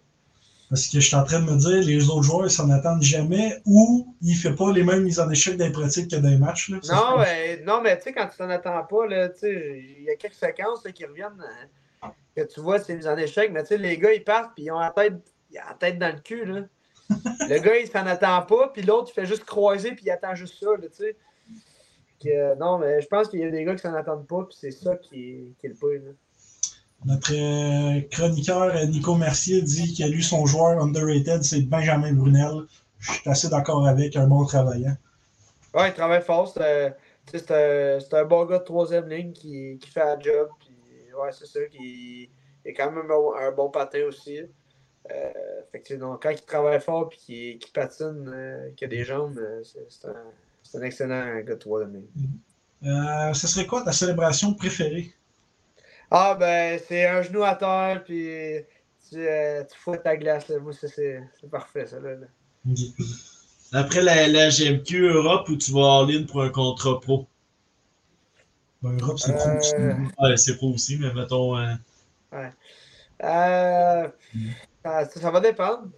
Parce 0.71 0.89
que 0.89 0.99
je 0.99 1.07
suis 1.07 1.15
en 1.15 1.25
train 1.25 1.41
de 1.41 1.51
me 1.51 1.57
dire, 1.57 1.83
les 1.83 2.09
autres 2.09 2.23
joueurs, 2.23 2.47
ils 2.47 2.51
s'en 2.51 2.69
attendent 2.71 3.03
jamais 3.03 3.61
ou 3.65 4.15
il 4.23 4.35
fait 4.35 4.55
pas 4.55 4.73
les 4.73 4.83
mêmes 4.83 5.05
mises 5.05 5.21
en 5.21 5.31
échec 5.31 5.57
dans 5.57 5.67
les 5.67 5.73
pratiques 5.73 6.11
que 6.11 6.17
dans 6.17 6.29
les 6.29 6.39
matchs. 6.39 6.71
Là. 6.71 6.79
Non, 6.91 7.19
mais, 7.19 7.63
non, 7.65 7.81
mais 7.83 7.97
tu 7.99 8.05
sais, 8.05 8.13
quand 8.13 8.27
tu 8.27 8.39
t'en 8.39 8.51
attends 8.51 8.83
pas, 8.85 9.07
là, 9.07 9.29
tu 9.29 9.41
sais, 9.41 9.85
il 9.99 10.05
y 10.05 10.11
a 10.11 10.17
quelques 10.17 10.35
séquences 10.35 10.85
là, 10.85 10.91
qui 10.91 11.05
reviennent, 11.05 11.41
euh, 11.41 11.67
que 12.37 12.43
tu 12.43 12.61
vois, 12.61 12.79
c'est 12.79 12.97
mis 12.97 13.07
en 13.07 13.17
échec, 13.17 13.51
mais 13.53 13.63
tu 13.63 13.69
sais, 13.69 13.79
les 13.79 13.99
gars, 13.99 14.13
ils 14.13 14.25
partent, 14.25 14.55
puis 14.55 14.65
ils 14.65 14.71
ont 14.71 14.79
la 14.79 14.91
tête, 14.91 15.15
ils 15.51 15.59
ont 15.59 15.63
la 15.69 15.75
tête 15.75 15.99
dans 15.99 16.15
le 16.15 16.21
cul, 16.21 16.45
là. 16.45 16.61
le 17.49 17.59
gars, 17.59 17.77
il 17.77 17.87
s'en 17.87 18.07
attend 18.07 18.43
pas, 18.43 18.69
puis 18.69 18.83
l'autre, 18.83 19.11
il 19.11 19.15
fait 19.15 19.27
juste 19.27 19.45
croiser, 19.45 19.93
puis 19.93 20.07
il 20.07 20.11
attend 20.11 20.35
juste 20.35 20.59
ça, 20.59 20.71
là, 20.71 20.89
tu 20.89 20.97
sais. 20.97 21.17
Que, 22.23 22.29
euh, 22.29 22.55
non, 22.57 22.79
mais 22.79 23.01
je 23.03 23.07
pense 23.07 23.29
qu'il 23.29 23.41
y 23.41 23.45
a 23.45 23.51
des 23.51 23.65
gars 23.65 23.75
qui 23.75 23.83
s'en 23.83 23.95
attendent 23.95 24.27
pas, 24.27 24.45
puis 24.45 24.57
c'est 24.59 24.71
ça 24.71 24.97
qui 24.97 25.17
est, 25.17 25.45
qui 25.59 25.67
est 25.67 25.69
le 25.71 25.75
pire, 25.75 26.03
là. 26.05 26.13
Notre 27.05 27.35
euh, 27.35 28.01
chroniqueur 28.11 28.75
euh, 28.75 28.87
Nico 28.87 29.15
Mercier 29.15 29.61
dit 29.61 29.95
que 29.95 30.05
lui, 30.05 30.23
son 30.23 30.47
joueur 30.47 30.83
underrated, 30.83 31.43
c'est 31.43 31.61
Benjamin 31.61 32.15
Brunel. 32.15 32.63
Je 32.99 33.13
suis 33.13 33.31
assez 33.31 33.49
d'accord 33.51 33.87
avec, 33.87 34.17
un 34.17 34.27
bon 34.27 34.47
travaillant. 34.47 34.97
Ouais, 35.75 35.89
il 35.89 35.95
travaille 35.95 36.23
fort. 36.23 36.49
C'est 36.49 36.63
un, 36.63 38.01
c'est 38.01 38.15
un, 38.15 38.25
bon 38.25 38.47
gars 38.47 38.59
de 38.59 38.65
troisième 38.65 39.09
ligne 39.09 39.33
qui, 39.33 39.79
qui 39.79 39.91
fait 39.91 40.01
un 40.01 40.19
job. 40.19 40.49
Ouais, 41.17 41.33
c'est 41.33 41.47
ça. 41.47 41.61
Qui, 41.67 42.31
il 42.65 42.71
est 42.71 42.73
quand 42.75 42.91
même 42.91 43.05
un, 43.05 43.09
bon- 43.09 43.35
un 43.35 43.53
bon 43.53 43.71
patin 43.71 44.05
aussi. 44.05 44.39
Euh, 45.11 45.31
fait 45.71 45.81
que, 45.83 45.95
donc, 45.95 46.23
quand 46.23 46.31
il 46.31 46.41
travaille 46.43 46.81
fort 46.81 47.11
et 47.13 47.17
qu'il 47.17 47.59
qu'il 47.59 47.73
patine, 47.73 48.25
euh, 48.33 48.71
qu'il 48.77 48.87
a 48.87 48.89
des 48.89 49.05
jambes, 49.05 49.39
euh, 49.39 49.63
c'est 49.63 50.09
un, 50.09 50.79
un 50.79 50.83
excellent 50.83 51.41
gars 51.41 51.55
de 51.55 51.59
troisième 51.59 51.95
ligne. 51.95 52.07
Euh, 52.85 53.33
ce 53.35 53.47
serait 53.47 53.67
quoi 53.67 53.83
ta 53.83 53.93
célébration 53.93 54.55
préférée? 54.55 55.15
Ah, 56.11 56.37
ben, 56.39 56.79
c'est 56.87 57.07
un 57.07 57.23
genou 57.23 57.43
à 57.43 57.55
terre, 57.55 58.03
puis 58.05 58.29
tu, 59.09 59.17
euh, 59.19 59.65
tu 59.65 59.79
fouettes 59.79 60.03
ta 60.05 60.17
glace. 60.17 60.49
Là. 60.49 60.59
Moi, 60.59 60.73
c'est 60.73 61.21
parfait, 61.51 61.87
ça. 61.87 61.99
Là, 62.01 62.15
là. 62.15 62.27
Après 63.73 64.03
la, 64.03 64.29
la 64.29 64.49
GMQ 64.51 65.09
Europe 65.09 65.49
où 65.49 65.57
tu 65.57 65.73
vas 65.73 65.99
all-in 66.01 66.25
pour 66.25 66.43
un 66.43 66.51
contrat 66.51 67.01
pro? 67.01 67.27
Ben, 68.85 68.99
Europe, 69.01 69.19
c'est 69.19 69.33
pro 69.35 69.49
aussi. 69.57 69.75
Euh, 69.79 69.95
Ouais, 70.21 70.37
c'est 70.37 70.57
pro 70.57 70.69
aussi, 70.75 70.99
mais 70.99 71.13
mettons. 71.15 71.57
euh, 71.57 71.73
Euh, 73.23 74.09
ça, 74.85 75.09
ça 75.09 75.31
va 75.31 75.41
dépendre. 75.41 75.89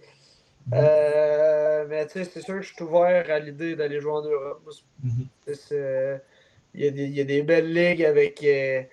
Euh, 0.73 1.85
mais 1.89 2.05
tu 2.07 2.13
sais, 2.13 2.23
c'est 2.23 2.41
sûr 2.41 2.55
que 2.55 2.61
je 2.61 2.73
suis 2.73 2.83
ouvert 2.83 3.29
à 3.29 3.39
l'idée 3.39 3.75
d'aller 3.75 3.99
jouer 3.99 4.11
en 4.13 4.21
Europe. 4.21 4.69
Mhm. 5.03 5.27
Il 6.73 6.83
y, 6.83 6.87
a 6.87 6.91
des- 6.91 7.03
il 7.05 7.13
y 7.15 7.21
a 7.21 7.23
des 7.25 7.41
belles 7.41 7.73
ligues 7.73 8.03
avec, 8.05 8.41
euh, 8.43 8.83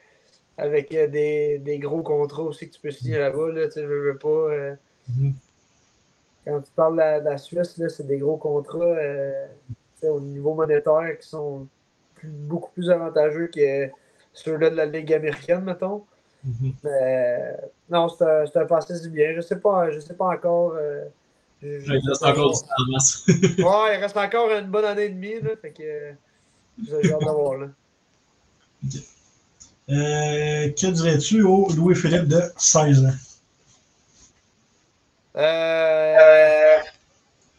avec 0.56 0.92
euh, 0.94 1.06
des, 1.06 1.58
des 1.58 1.78
gros 1.78 2.02
contrats 2.02 2.42
aussi 2.42 2.68
que 2.68 2.74
tu 2.74 2.80
peux 2.80 2.90
signer 2.90 3.18
là-bas. 3.18 3.50
Là, 3.52 3.66
tu 3.66 3.72
sais, 3.74 3.82
je 3.82 3.86
veux 3.86 4.18
pas. 4.18 4.28
euh, 4.28 4.74
Mhm. 5.08 5.34
Quand 6.46 6.60
tu 6.62 6.70
parles 6.72 6.94
de 6.94 6.98
la, 6.98 7.20
de 7.20 7.24
la 7.26 7.38
Suisse, 7.38 7.76
là, 7.78 7.88
c'est 7.88 8.06
des 8.06 8.18
gros 8.18 8.36
contrats 8.38 8.84
euh, 8.84 9.46
au 10.02 10.20
niveau 10.20 10.54
monétaire 10.54 11.16
qui 11.20 11.28
sont 11.28 11.66
plus- 12.24 12.30
beaucoup 12.32 12.70
plus 12.72 12.90
avantageux 12.90 13.48
que 13.54 13.88
ceux-là 14.32 14.70
de 14.70 14.76
la 14.76 14.86
Ligue 14.86 15.12
américaine, 15.12 15.60
mettons. 15.60 16.04
Mhm. 16.44 16.74
Mais 16.82 17.56
non, 17.88 18.08
c'est 18.08 18.56
un, 18.58 18.66
passé 18.66 18.98
du 19.00 19.08
bien. 19.10 19.32
Je 19.34 19.40
sais 19.40 19.58
pas, 19.60 19.90
je 19.90 20.00
sais 20.00 20.14
pas 20.14 20.26
encore. 20.26 20.72
euh, 20.76 21.04
je- 21.62 21.80
je- 21.80 21.94
Il 21.94 22.08
reste 22.08 22.22
encore 22.22 22.52
du 22.52 22.58
temps. 22.60 23.66
Ouais, 23.84 23.96
il 23.96 24.00
reste 24.00 24.16
encore 24.16 24.50
une 24.50 24.66
bonne 24.66 24.84
année 24.84 25.04
et 25.04 25.08
demie, 25.10 25.40
là, 25.40 25.50
fait 25.60 25.70
que 25.70 26.12
j'ai 26.86 27.12
hâte 27.12 27.20
d'avoir 27.24 27.56
là. 27.58 27.66
Euh, 29.90 30.70
que 30.70 30.86
dirais-tu 30.90 31.42
au 31.42 31.68
Louis-Philippe 31.74 32.28
de 32.28 32.40
16 32.58 33.04
ans? 33.04 33.10
Euh... 35.36 36.78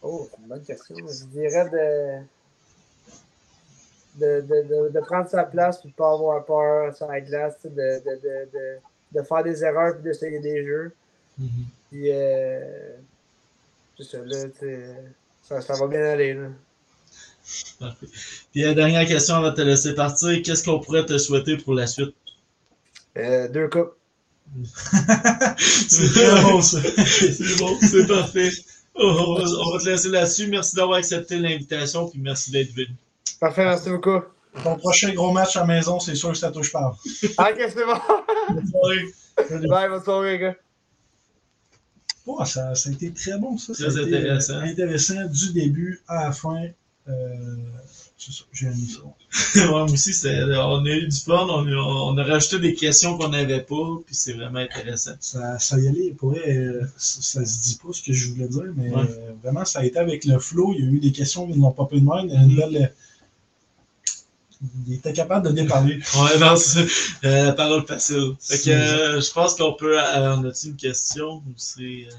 Oh, 0.01 0.27
c'est 0.31 0.41
une 0.41 0.47
bonne 0.47 0.63
question. 0.63 0.95
Je 0.97 1.25
dirais 1.25 1.69
de... 1.69 2.25
De, 4.15 4.41
de, 4.41 4.67
de, 4.67 4.89
de 4.93 4.99
prendre 5.01 5.27
sa 5.29 5.43
place 5.43 5.79
et 5.79 5.83
de 5.83 5.87
ne 5.87 5.93
pas 5.93 6.13
avoir 6.13 6.45
peur 6.45 6.95
sur 6.95 7.07
la 7.07 7.19
glace, 7.19 7.55
de, 7.63 7.69
de, 7.69 7.75
de, 7.75 8.49
de, 8.53 8.77
de 9.11 9.21
faire 9.23 9.43
des 9.43 9.61
erreurs 9.61 9.95
et 9.99 10.01
d'essayer 10.01 10.39
des 10.39 10.65
jeux. 10.65 10.93
Mhm. 11.37 11.65
Puis, 11.91 12.11
euh, 12.11 12.95
c'est 13.97 14.03
ça, 14.05 14.17
là, 14.25 14.37
ça, 15.41 15.61
ça 15.61 15.73
va 15.75 15.87
bien 15.87 16.03
aller. 16.05 16.33
Là. 16.33 16.47
Parfait. 17.79 18.07
Puis 18.51 18.61
la 18.61 18.73
dernière 18.73 19.07
question 19.07 19.35
avant 19.35 19.51
de 19.51 19.55
te 19.55 19.61
laisser 19.61 19.93
partir, 19.93 20.41
qu'est-ce 20.41 20.63
qu'on 20.63 20.79
pourrait 20.79 21.05
te 21.05 21.17
souhaiter 21.17 21.57
pour 21.57 21.73
la 21.73 21.87
suite? 21.87 22.15
Euh, 23.17 23.47
deux 23.47 23.67
coupes. 23.69 23.95
c'est 25.57 26.09
très 26.09 26.41
bon, 26.41 26.61
ça. 26.61 26.79
c'est 26.81 27.59
bon, 27.59 27.77
c'est 27.81 28.07
parfait. 28.07 28.49
On, 28.95 29.13
va, 29.13 29.43
on 29.43 29.73
va 29.73 29.79
te 29.79 29.89
laisser 29.89 30.09
là-dessus. 30.09 30.47
Merci 30.47 30.75
d'avoir 30.75 30.97
accepté 30.97 31.37
l'invitation, 31.37 32.07
puis 32.07 32.19
merci 32.19 32.51
d'être 32.51 32.71
venu. 32.71 32.95
Parfait, 33.39 33.65
merci 33.65 33.89
beaucoup. 33.89 34.19
Ton 34.63 34.75
prochain 34.77 35.13
gros 35.13 35.31
match 35.31 35.55
à 35.57 35.61
la 35.61 35.65
maison, 35.65 35.99
c'est 35.99 36.15
sûr 36.15 36.31
que 36.31 36.37
ça 36.37 36.51
touche 36.51 36.71
pas. 36.71 36.95
Ok, 37.23 37.57
c'est 37.57 37.85
bon. 37.85 38.53
Bonne 38.53 38.67
soirée. 38.67 39.05
Bye, 39.67 39.89
bonne 39.89 40.03
soirée, 40.03 40.39
gars. 40.39 40.55
Ça, 42.45 42.73
ça 42.73 42.89
a 42.89 42.93
été 42.93 43.11
très 43.11 43.37
bon, 43.37 43.57
ça. 43.57 43.73
Très 43.73 43.91
ça 43.91 43.99
intéressant. 43.99 44.57
intéressant 44.59 45.25
du 45.25 45.53
début 45.53 46.01
à 46.07 46.25
la 46.25 46.31
fin. 46.31 46.63
Euh, 47.07 47.55
c'est 48.17 48.31
ça, 48.31 48.43
j'ai 48.51 48.65
aimé 48.67 48.87
ça. 48.89 49.59
ouais, 49.61 49.67
moi 49.71 49.83
aussi, 49.83 50.11
on 50.25 50.85
a 50.85 50.89
eu 50.89 51.07
du 51.07 51.17
fun, 51.19 51.45
on 51.49 51.67
a, 51.67 51.75
on 51.75 52.17
a 52.17 52.23
rajouté 52.23 52.57
des 52.59 52.73
questions 52.73 53.15
qu'on 53.17 53.29
n'avait 53.29 53.61
pas, 53.61 53.99
puis 54.03 54.15
c'est 54.15 54.33
vraiment 54.33 54.57
intéressant. 54.59 55.11
Ça, 55.19 55.59
ça 55.59 55.77
y 55.79 55.87
allait, 55.87 56.11
pour 56.17 56.31
vrai, 56.31 56.49
euh, 56.57 56.81
ça, 56.97 57.21
ça 57.21 57.45
se 57.45 57.61
dit 57.61 57.77
pas 57.83 57.93
ce 57.93 58.01
que 58.01 58.11
je 58.13 58.29
voulais 58.31 58.47
dire, 58.47 58.73
mais 58.75 58.89
Ouais. 58.89 59.01
euh, 59.07 59.33
vraiment, 59.43 59.65
ça 59.65 59.79
a 59.81 59.85
été 59.85 59.99
avec 59.99 60.25
le 60.25 60.39
flow. 60.39 60.73
Il 60.75 60.83
y 60.83 60.87
a 60.87 60.91
eu 60.91 60.99
des 60.99 61.11
questions 61.11 61.45
qui 61.45 61.59
n'ont 61.59 61.71
pas 61.73 61.85
pu 61.85 61.99
de 61.99 62.05
même. 62.05 62.29
Une 62.31 62.55
belle, 62.55 62.75
euh, 62.77 62.87
il 64.87 64.93
était 64.93 65.13
capable 65.13 65.47
de 65.47 65.53
déparler. 65.53 65.99
Ouais, 66.15 66.37
non, 66.39 66.55
c'est. 66.55 66.87
Euh, 67.25 67.51
parole 67.53 67.85
facile. 67.85 68.35
Fait 68.39 68.57
que 68.57 68.69
euh, 68.69 69.21
je 69.21 69.31
pense 69.31 69.55
qu'on 69.55 69.73
peut. 69.73 69.99
Euh, 69.99 70.35
on 70.35 70.45
a-tu 70.45 70.67
une 70.67 70.75
question 70.75 71.35
ou 71.37 71.53
c'est. 71.57 71.81
Euh, 71.81 72.15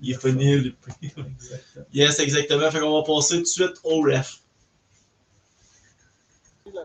il 0.00 0.12
est 0.12 0.20
funny, 0.20 0.56
le 0.56 0.68
Exactement. 1.02 1.26
Yes, 1.92 2.20
exactement. 2.20 2.70
Fait 2.70 2.80
qu'on 2.80 3.00
va 3.00 3.02
passer 3.02 3.36
tout 3.36 3.42
de 3.42 3.46
suite 3.46 3.80
au 3.84 4.02
ref. 4.02 4.40
Fait 6.64 6.70
que 6.70 6.76
là, 6.76 6.84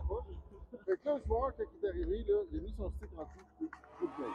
le 1.06 1.22
joueur, 1.28 1.52
quand 1.58 1.64
il 1.64 1.86
est 1.86 1.90
arrivé, 1.90 2.26
là, 2.28 2.36
il 2.52 2.60
a 2.60 2.62
mis 2.62 2.74
son 2.78 2.92
stick 2.98 3.10
en 3.18 3.24
dessous. 3.24 3.70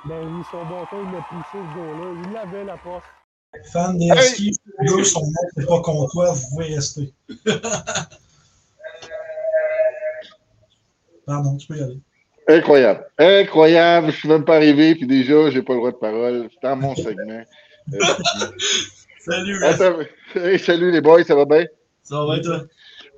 Bain. 0.07 0.21
Ben 0.23 0.37
oui, 0.37 0.43
son 0.51 0.65
bâton, 0.65 0.97
il 1.05 1.13
l'a 1.13 1.27
poussé 1.29 1.49
ce 1.53 1.59
gars-là. 1.59 2.23
Il 2.25 2.33
l'avait 2.33 2.65
la 2.65 2.77
poste. 2.77 3.05
Fan 3.73 3.99
des 3.99 4.11
les 4.11 4.89
deux 4.89 5.05
sont 5.05 5.23
morts, 5.23 5.45
c'est 5.57 5.67
pas 5.67 5.81
contre 5.81 6.13
toi, 6.13 6.33
vous 6.33 6.49
pouvez 6.51 6.75
rester. 6.75 7.13
Pardon, 11.29 11.57
tu 11.59 11.67
peux 11.69 11.77
y 11.77 11.83
aller. 11.83 12.01
Incroyable. 12.49 13.05
Incroyable. 13.19 14.11
Je 14.11 14.17
suis 14.17 14.29
même 14.29 14.45
pas 14.45 14.57
arrivé, 14.57 14.95
puis 14.95 15.07
déjà, 15.07 15.51
j'ai 15.51 15.63
pas 15.63 15.75
le 15.75 15.79
droit 15.79 15.93
de 15.93 15.97
parole. 15.97 16.49
C'est 16.51 16.67
dans 16.67 16.77
mon 16.77 16.95
segment. 16.97 17.43
Euh, 17.95 17.99
Salut, 19.21 19.65
attends, 19.65 19.99
hey, 20.37 20.59
salut 20.59 20.91
les 20.91 21.01
boys, 21.01 21.23
ça 21.25 21.35
va 21.35 21.45
bien? 21.45 21.65
Ça 22.03 22.25
va, 22.25 22.39
toi? 22.41 22.63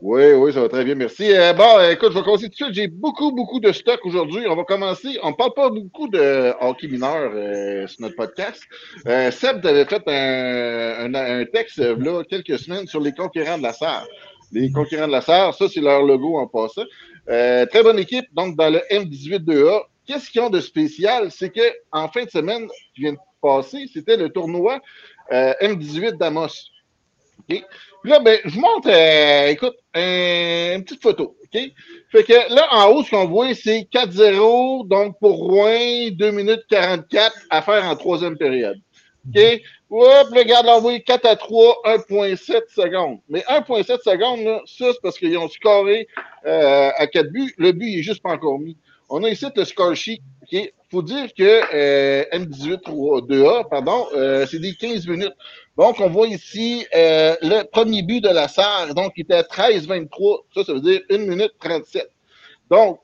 Oui, 0.02 0.32
oui, 0.32 0.52
ça 0.52 0.60
va 0.62 0.68
très 0.68 0.84
bien, 0.84 0.94
merci. 0.94 1.30
Euh, 1.30 1.52
bon, 1.52 1.78
euh, 1.78 1.90
écoute, 1.90 2.10
je 2.12 2.18
vais 2.18 2.24
commencer 2.24 2.48
tout 2.48 2.50
de 2.50 2.54
suite. 2.54 2.74
J'ai 2.74 2.88
beaucoup, 2.88 3.32
beaucoup 3.32 3.60
de 3.60 3.70
stock 3.70 4.00
aujourd'hui. 4.04 4.44
On 4.48 4.56
va 4.56 4.64
commencer. 4.64 5.18
On 5.22 5.30
ne 5.30 5.34
parle 5.34 5.52
pas 5.54 5.68
beaucoup 5.70 6.08
de 6.08 6.52
hockey 6.60 6.88
mineur 6.88 7.30
euh, 7.34 7.86
sur 7.86 8.00
notre 8.00 8.16
podcast. 8.16 8.62
Euh, 9.06 9.30
Seb 9.30 9.60
t'avait 9.60 9.84
fait 9.84 10.02
un, 10.06 11.14
un, 11.14 11.40
un 11.40 11.44
texte 11.44 11.78
euh, 11.78 11.96
là, 11.98 12.24
quelques 12.24 12.58
semaines 12.58 12.86
sur 12.86 13.00
les 13.00 13.12
conquérants 13.12 13.58
de 13.58 13.62
la 13.62 13.72
Sarre. 13.72 14.06
Les 14.52 14.72
conquérants 14.72 15.06
de 15.06 15.12
la 15.12 15.20
Sarre, 15.20 15.54
ça, 15.54 15.66
c'est 15.68 15.80
leur 15.80 16.02
logo 16.02 16.38
en 16.38 16.46
passant. 16.46 16.84
Euh, 17.30 17.64
très 17.66 17.82
bonne 17.82 17.98
équipe, 17.98 18.26
donc 18.32 18.56
dans 18.56 18.70
le 18.70 18.80
M18-2A. 18.90 19.82
Qu'est-ce 20.06 20.30
qu'ils 20.30 20.40
ont 20.40 20.50
de 20.50 20.60
spécial? 20.60 21.30
C'est 21.30 21.50
que 21.50 21.60
en 21.92 22.08
fin 22.08 22.24
de 22.24 22.30
semaine 22.30 22.66
qui 22.94 23.02
vient 23.02 23.12
de 23.12 23.18
passer, 23.40 23.86
c'était 23.92 24.16
le 24.16 24.28
tournoi 24.30 24.80
euh, 25.32 25.52
M18 25.60 26.16
d'Amos. 26.18 26.48
Puis 27.48 27.64
là, 28.04 28.18
ben, 28.20 28.38
je 28.44 28.58
montre, 28.58 28.88
euh, 28.90 29.48
écoute, 29.48 29.76
un- 29.94 30.76
une 30.76 30.84
petite 30.84 31.02
photo. 31.02 31.36
OK? 31.44 31.60
Fait 32.10 32.24
que 32.24 32.54
là, 32.54 32.66
en 32.72 32.88
haut, 32.90 33.02
ce 33.02 33.10
qu'on 33.10 33.26
voit, 33.26 33.52
c'est 33.54 33.86
4-0, 33.92 34.84
donc 34.86 35.18
pour 35.20 35.36
Rouen, 35.36 36.08
2 36.12 36.30
minutes 36.30 36.62
44 36.68 37.32
à 37.50 37.62
faire 37.62 37.84
en 37.84 37.94
troisième 37.96 38.36
période. 38.38 38.78
OK? 39.28 39.60
Le 39.90 40.42
gars 40.44 40.62
l'a 40.62 40.76
envoyé 40.76 41.02
4 41.02 41.26
à 41.26 41.36
3, 41.36 41.82
1,7 41.84 42.62
secondes. 42.74 43.18
Mais 43.28 43.40
1,7 43.40 44.02
secondes, 44.02 44.40
là, 44.40 44.60
ça, 44.66 44.86
c'est 44.92 45.00
parce 45.02 45.18
qu'ils 45.18 45.36
ont 45.36 45.48
scoré 45.48 46.06
euh, 46.46 46.90
à 46.96 47.06
4 47.06 47.30
buts. 47.30 47.54
Le 47.58 47.72
but, 47.72 47.88
il 47.88 47.98
est 47.98 48.02
juste 48.02 48.22
pas 48.22 48.30
encore 48.30 48.58
mis. 48.58 48.76
On 49.08 49.24
a 49.24 49.28
ici 49.28 49.46
le 49.54 49.64
score 49.64 49.94
sheet. 49.94 50.22
OK? 50.42 50.72
Faut 50.90 51.02
dire 51.02 51.32
que 51.34 51.60
euh, 51.74 52.24
M18 52.32 52.82
2A, 52.84 53.68
pardon, 53.68 54.06
euh, 54.14 54.46
c'est 54.46 54.58
des 54.58 54.74
15 54.74 55.06
minutes. 55.06 55.34
Donc, 55.76 56.00
on 56.00 56.08
voit 56.08 56.28
ici 56.28 56.86
euh, 56.94 57.36
le 57.42 57.62
premier 57.62 58.02
but 58.02 58.20
de 58.20 58.28
la 58.28 58.48
Sarre. 58.48 58.94
Donc, 58.94 59.12
il 59.16 59.22
était 59.22 59.34
à 59.34 59.42
13-23. 59.42 60.42
Ça, 60.54 60.64
ça 60.64 60.72
veut 60.72 60.80
dire 60.80 61.00
1 61.10 61.18
minute 61.18 61.52
37. 61.60 62.08
Donc, 62.70 63.00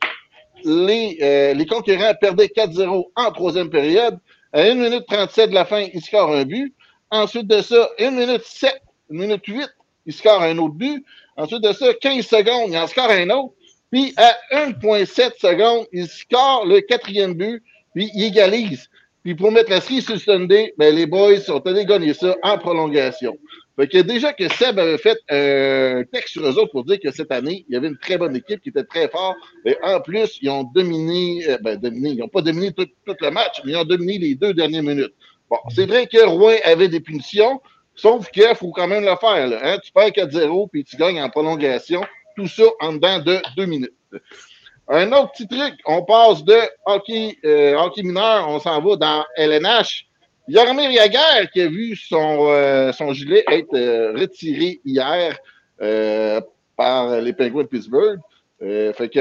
les, 0.64 1.18
euh, 1.22 1.54
les 1.54 1.66
concurrents 1.66 2.14
perdaient 2.20 2.48
4-0 2.48 3.10
en 3.14 3.30
troisième 3.32 3.70
période. 3.70 4.18
À 4.57 4.62
1 4.62 4.76
minute 4.76 5.04
37 5.07 5.50
de 5.50 5.54
la 5.54 5.66
fin, 5.66 5.86
ils 5.92 6.00
scorent 6.00 6.34
un 6.34 6.46
but. 6.46 6.74
Ensuite 7.11 7.46
de 7.46 7.61
ça, 7.61 7.90
1 7.98 8.12
minute 8.12 8.40
7, 8.42 8.72
1 9.12 9.14
minute 9.14 9.46
8, 9.46 9.68
ils 10.07 10.14
scorent 10.14 10.40
un 10.40 10.57
autre 10.57 10.72
but. 10.72 11.04
Ensuite 11.36 11.62
de 11.62 11.74
ça, 11.74 11.92
15 11.92 12.24
secondes, 12.24 12.70
ils 12.70 12.78
en 12.78 12.86
scorent 12.86 13.11
un 13.11 13.28
autre. 13.28 13.52
Puis 13.92 14.14
à 14.16 14.34
1,7 14.52 15.38
secondes, 15.38 15.84
ils 15.92 16.09
scorent 16.09 16.64
le 16.64 16.80
quatrième 16.80 17.34
but, 17.34 17.62
puis 17.94 18.11
ils 18.14 18.24
égalisent. 18.24 18.88
Puis 19.22 19.34
pour 19.34 19.52
mettre 19.52 19.68
la 19.68 19.82
cerise 19.82 20.07
sur 20.07 20.18
Sunday, 20.18 20.72
ben, 20.78 20.94
les 20.94 21.04
boys 21.04 21.38
sont 21.40 21.61
allés 21.66 21.84
gagner 21.84 22.14
ça 22.14 22.34
en 22.42 22.57
prolongation. 22.57 23.36
Fait 23.79 23.89
que 23.89 23.99
déjà 23.99 24.33
que 24.33 24.49
Seb 24.49 24.79
avait 24.79 24.97
fait 24.97 25.18
un 25.29 26.03
texte 26.11 26.33
sur 26.33 26.47
eux 26.47 26.59
autres 26.59 26.72
pour 26.72 26.85
dire 26.85 26.99
que 26.99 27.11
cette 27.11 27.31
année, 27.31 27.66
il 27.68 27.74
y 27.74 27.77
avait 27.77 27.89
une 27.89 27.99
très 27.99 28.16
bonne 28.16 28.35
équipe 28.35 28.62
qui 28.62 28.70
était 28.70 28.85
très 28.85 29.09
forte. 29.09 29.37
Et 29.66 29.77
en 29.83 30.01
plus, 30.01 30.39
ils 30.41 30.49
ont 30.49 30.64
dominé, 30.64 31.47
euh, 31.47 31.59
ben, 31.61 31.77
dominé, 31.77 32.11
ils 32.11 32.18
n'ont 32.18 32.29
pas 32.29 32.41
dominé 32.41 32.72
tout, 32.72 32.87
tout 33.05 33.16
le 33.20 33.31
match, 33.31 33.61
mais 33.64 33.72
ils 33.72 33.77
ont 33.77 33.85
dominé 33.85 34.18
les 34.18 34.35
deux 34.35 34.55
dernières 34.55 34.83
minutes. 34.83 35.12
Bon, 35.51 35.59
c'est 35.68 35.87
vrai 35.87 36.07
que 36.07 36.24
Rouen 36.27 36.57
avait 36.64 36.89
des 36.89 37.01
punitions, 37.01 37.61
sauf 37.95 38.31
qu'il 38.31 38.55
faut 38.55 38.70
quand 38.70 38.89
même 38.89 39.05
le 39.05 39.14
faire. 39.16 39.47
Là, 39.47 39.61
hein? 39.62 39.79
Tu 39.85 39.93
perds 39.93 40.09
4-0 40.09 40.68
puis 40.70 40.83
tu 40.83 40.97
gagnes 40.97 41.20
en 41.22 41.29
prolongation. 41.29 42.03
Tout 42.35 42.49
ça 42.49 42.64
en 42.81 42.95
dedans 42.95 43.18
de 43.20 43.41
deux 43.57 43.66
minutes. 43.66 43.95
Un 44.89 45.11
autre 45.12 45.33
petit 45.33 45.49
truc, 45.49 45.74
on 45.85 46.03
passe 46.03 46.45
de 46.45 46.59
hockey, 46.85 47.37
euh, 47.45 47.74
hockey 47.77 48.03
mineur, 48.03 48.49
on 48.49 48.61
s'en 48.61 48.81
va 48.81 48.97
dans 48.97 49.24
LNH. 49.37 50.07
Yarmir 50.49 50.90
Yaguer 50.90 51.49
qui 51.53 51.61
a 51.61 51.68
vu 51.68 51.97
son, 51.97 52.49
euh, 52.49 52.92
son 52.92 53.12
gilet 53.12 53.44
être 53.51 53.74
euh, 53.74 54.12
retiré 54.12 54.80
hier 54.84 55.36
euh, 55.82 56.40
par 56.76 57.20
les 57.20 57.32
Penguins 57.32 57.62
de 57.62 57.68
Pittsburgh. 57.68 58.20
Euh, 58.62 58.92
fait 58.92 59.09
que 59.09 59.20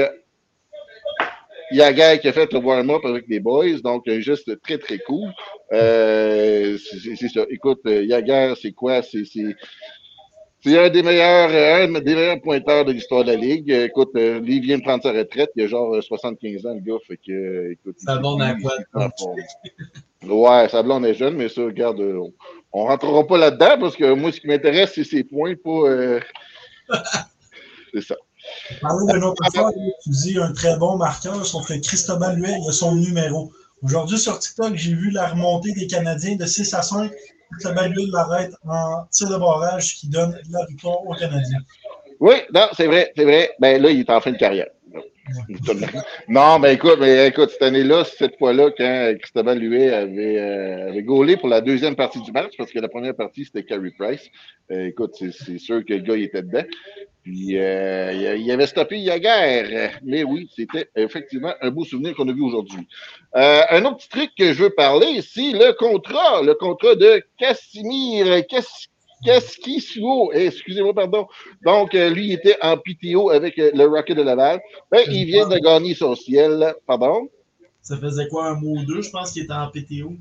Yaguer 1.72 2.18
qui 2.20 2.28
a 2.28 2.32
fait 2.32 2.52
le 2.52 2.58
warm-up 2.58 3.04
avec 3.04 3.24
les 3.28 3.40
boys, 3.40 3.80
donc 3.82 4.06
un 4.08 4.20
geste 4.20 4.60
très 4.62 4.78
très 4.78 4.98
cool. 4.98 5.28
Euh, 5.72 6.78
c'est 6.78 7.28
ça. 7.28 7.44
Écoute, 7.50 7.80
euh, 7.86 8.04
Yaguer, 8.04 8.54
c'est 8.60 8.72
quoi? 8.72 9.02
C'est 9.02 9.24
c'est- 10.70 10.78
un 10.78 10.90
des 10.90 11.02
meilleurs, 11.02 11.50
euh, 11.50 11.84
un 11.84 12.00
des 12.00 12.14
meilleurs 12.14 12.40
pointeurs 12.40 12.84
de 12.84 12.92
l'histoire 12.92 13.24
de 13.24 13.30
la 13.32 13.36
Ligue. 13.36 13.70
Euh, 13.72 13.86
Écoute, 13.86 14.10
euh, 14.16 14.40
lui, 14.40 14.56
il 14.56 14.62
vient 14.62 14.78
de 14.78 14.82
prendre 14.82 15.02
sa 15.02 15.12
retraite. 15.12 15.50
Il 15.56 15.64
a 15.64 15.66
genre 15.68 15.94
euh, 15.94 16.00
75 16.00 16.66
ans, 16.66 16.74
le 16.74 16.80
gars. 16.80 16.98
Fait 17.06 17.16
que, 17.16 17.32
euh, 17.32 17.72
écoute. 17.72 17.96
Ça 17.98 18.16
blonde 18.18 18.42
à 18.42 18.54
quoi? 18.54 18.72
Ouais, 20.24 20.68
sa 20.68 20.82
blonde 20.82 21.04
est 21.06 21.14
jeune, 21.14 21.34
mais 21.36 21.48
ça, 21.48 21.62
regarde, 21.62 22.00
euh, 22.00 22.18
on, 22.18 22.32
on 22.72 22.84
rentrera 22.86 23.24
pas 23.26 23.38
là-dedans 23.38 23.76
parce 23.78 23.96
que 23.96 24.12
moi, 24.14 24.32
ce 24.32 24.40
qui 24.40 24.48
m'intéresse, 24.48 24.92
c'est 24.94 25.04
ses 25.04 25.22
points, 25.24 25.54
pas. 25.62 25.70
euh, 25.70 26.20
c'est 27.94 28.02
ça. 28.02 28.16
Parler 28.80 29.12
d'une 29.12 29.24
autre 29.24 29.42
fois, 29.54 29.70
tu 30.02 30.10
dis 30.10 30.38
un 30.38 30.52
très 30.52 30.76
bon 30.78 30.96
marqueur, 30.96 31.44
sauf 31.46 31.66
que 31.68 31.74
Cristobal 31.80 32.40
a 32.68 32.72
son 32.72 32.94
numéro. 32.96 33.52
Aujourd'hui, 33.82 34.18
sur 34.18 34.38
TikTok, 34.38 34.74
j'ai 34.74 34.94
vu 34.94 35.10
la 35.10 35.28
remontée 35.28 35.72
des 35.72 35.86
Canadiens 35.86 36.36
de 36.36 36.46
6 36.46 36.72
à 36.74 36.82
5. 36.82 37.12
Huet 37.62 38.06
l'arrête 38.12 38.52
en 38.66 39.04
tir 39.10 39.28
de 39.28 39.36
barrage, 39.36 39.94
qui 39.94 40.08
donne 40.08 40.38
la 40.50 40.66
victoire 40.66 41.06
aux 41.06 41.14
Canadiens. 41.14 41.60
Oui, 42.20 42.34
non, 42.52 42.68
c'est 42.72 42.86
vrai, 42.86 43.12
c'est 43.16 43.24
vrai. 43.24 43.54
Ben 43.58 43.80
là, 43.80 43.90
il 43.90 44.00
est 44.00 44.10
en 44.10 44.20
fin 44.20 44.32
de 44.32 44.36
carrière. 44.36 44.68
Non, 46.28 46.60
ben 46.60 46.74
écoute, 46.74 46.98
mais 47.00 47.28
écoute, 47.28 47.50
cette 47.50 47.62
année-là, 47.62 48.04
cette 48.04 48.38
fois-là, 48.38 48.70
quand 48.76 49.14
Cristobal 49.18 49.60
Huet 49.60 49.92
avait, 49.92 50.38
euh, 50.38 50.90
avait 50.90 51.02
gaulé 51.02 51.36
pour 51.36 51.48
la 51.48 51.60
deuxième 51.60 51.96
partie 51.96 52.20
du 52.20 52.32
match, 52.32 52.52
parce 52.56 52.70
que 52.70 52.78
la 52.78 52.88
première 52.88 53.14
partie, 53.14 53.44
c'était 53.44 53.64
Carey 53.64 53.92
Price. 53.98 54.28
Euh, 54.70 54.86
écoute, 54.86 55.14
c'est, 55.18 55.58
sûr 55.58 55.84
que 55.84 55.94
le 55.94 56.00
gars, 56.00 56.16
il 56.16 56.24
était 56.24 56.42
dedans. 56.42 56.64
Puis, 57.22 57.58
euh, 57.58 58.36
il, 58.36 58.50
avait 58.52 58.66
stoppé 58.66 58.98
Yaguer. 58.98 59.90
Mais 60.04 60.22
oui, 60.22 60.48
c'était 60.54 60.88
effectivement 60.94 61.54
un 61.60 61.70
beau 61.70 61.84
souvenir 61.84 62.14
qu'on 62.14 62.28
a 62.28 62.32
vu 62.32 62.42
aujourd'hui. 62.42 62.86
Un 63.32 63.84
autre 63.84 63.96
petit 63.96 64.08
truc 64.08 64.30
que 64.38 64.52
je 64.52 64.62
veux 64.62 64.70
parler, 64.70 65.22
c'est 65.22 65.52
le 65.52 65.72
contrat, 65.72 66.42
le 66.42 66.54
contrat 66.54 66.94
de 66.94 67.22
Casimir 67.36 68.26
Kas- 69.24 69.40
Kaskisuo. 69.40 70.30
Eh, 70.34 70.46
Excusez-moi, 70.46 70.94
pardon. 70.94 71.26
Donc, 71.64 71.94
euh, 71.94 72.10
lui, 72.10 72.26
il 72.28 72.32
était 72.32 72.56
en 72.62 72.76
PTO 72.76 73.30
avec 73.30 73.58
euh, 73.58 73.70
le 73.74 73.86
Rocket 73.86 74.16
de 74.16 74.22
Laval. 74.22 74.60
Ben, 74.90 75.00
il 75.10 75.24
vient 75.24 75.48
de 75.48 75.58
gagner 75.58 75.94
son 75.94 76.14
ciel. 76.14 76.74
Pardon? 76.86 77.28
Ça 77.82 77.96
faisait 77.98 78.28
quoi, 78.28 78.48
un 78.48 78.54
mot 78.54 78.76
ou 78.78 78.84
deux, 78.84 79.00
je 79.02 79.10
pense 79.10 79.32
qu'il 79.32 79.44
était 79.44 79.52
en 79.52 79.68
PTO? 79.70 80.12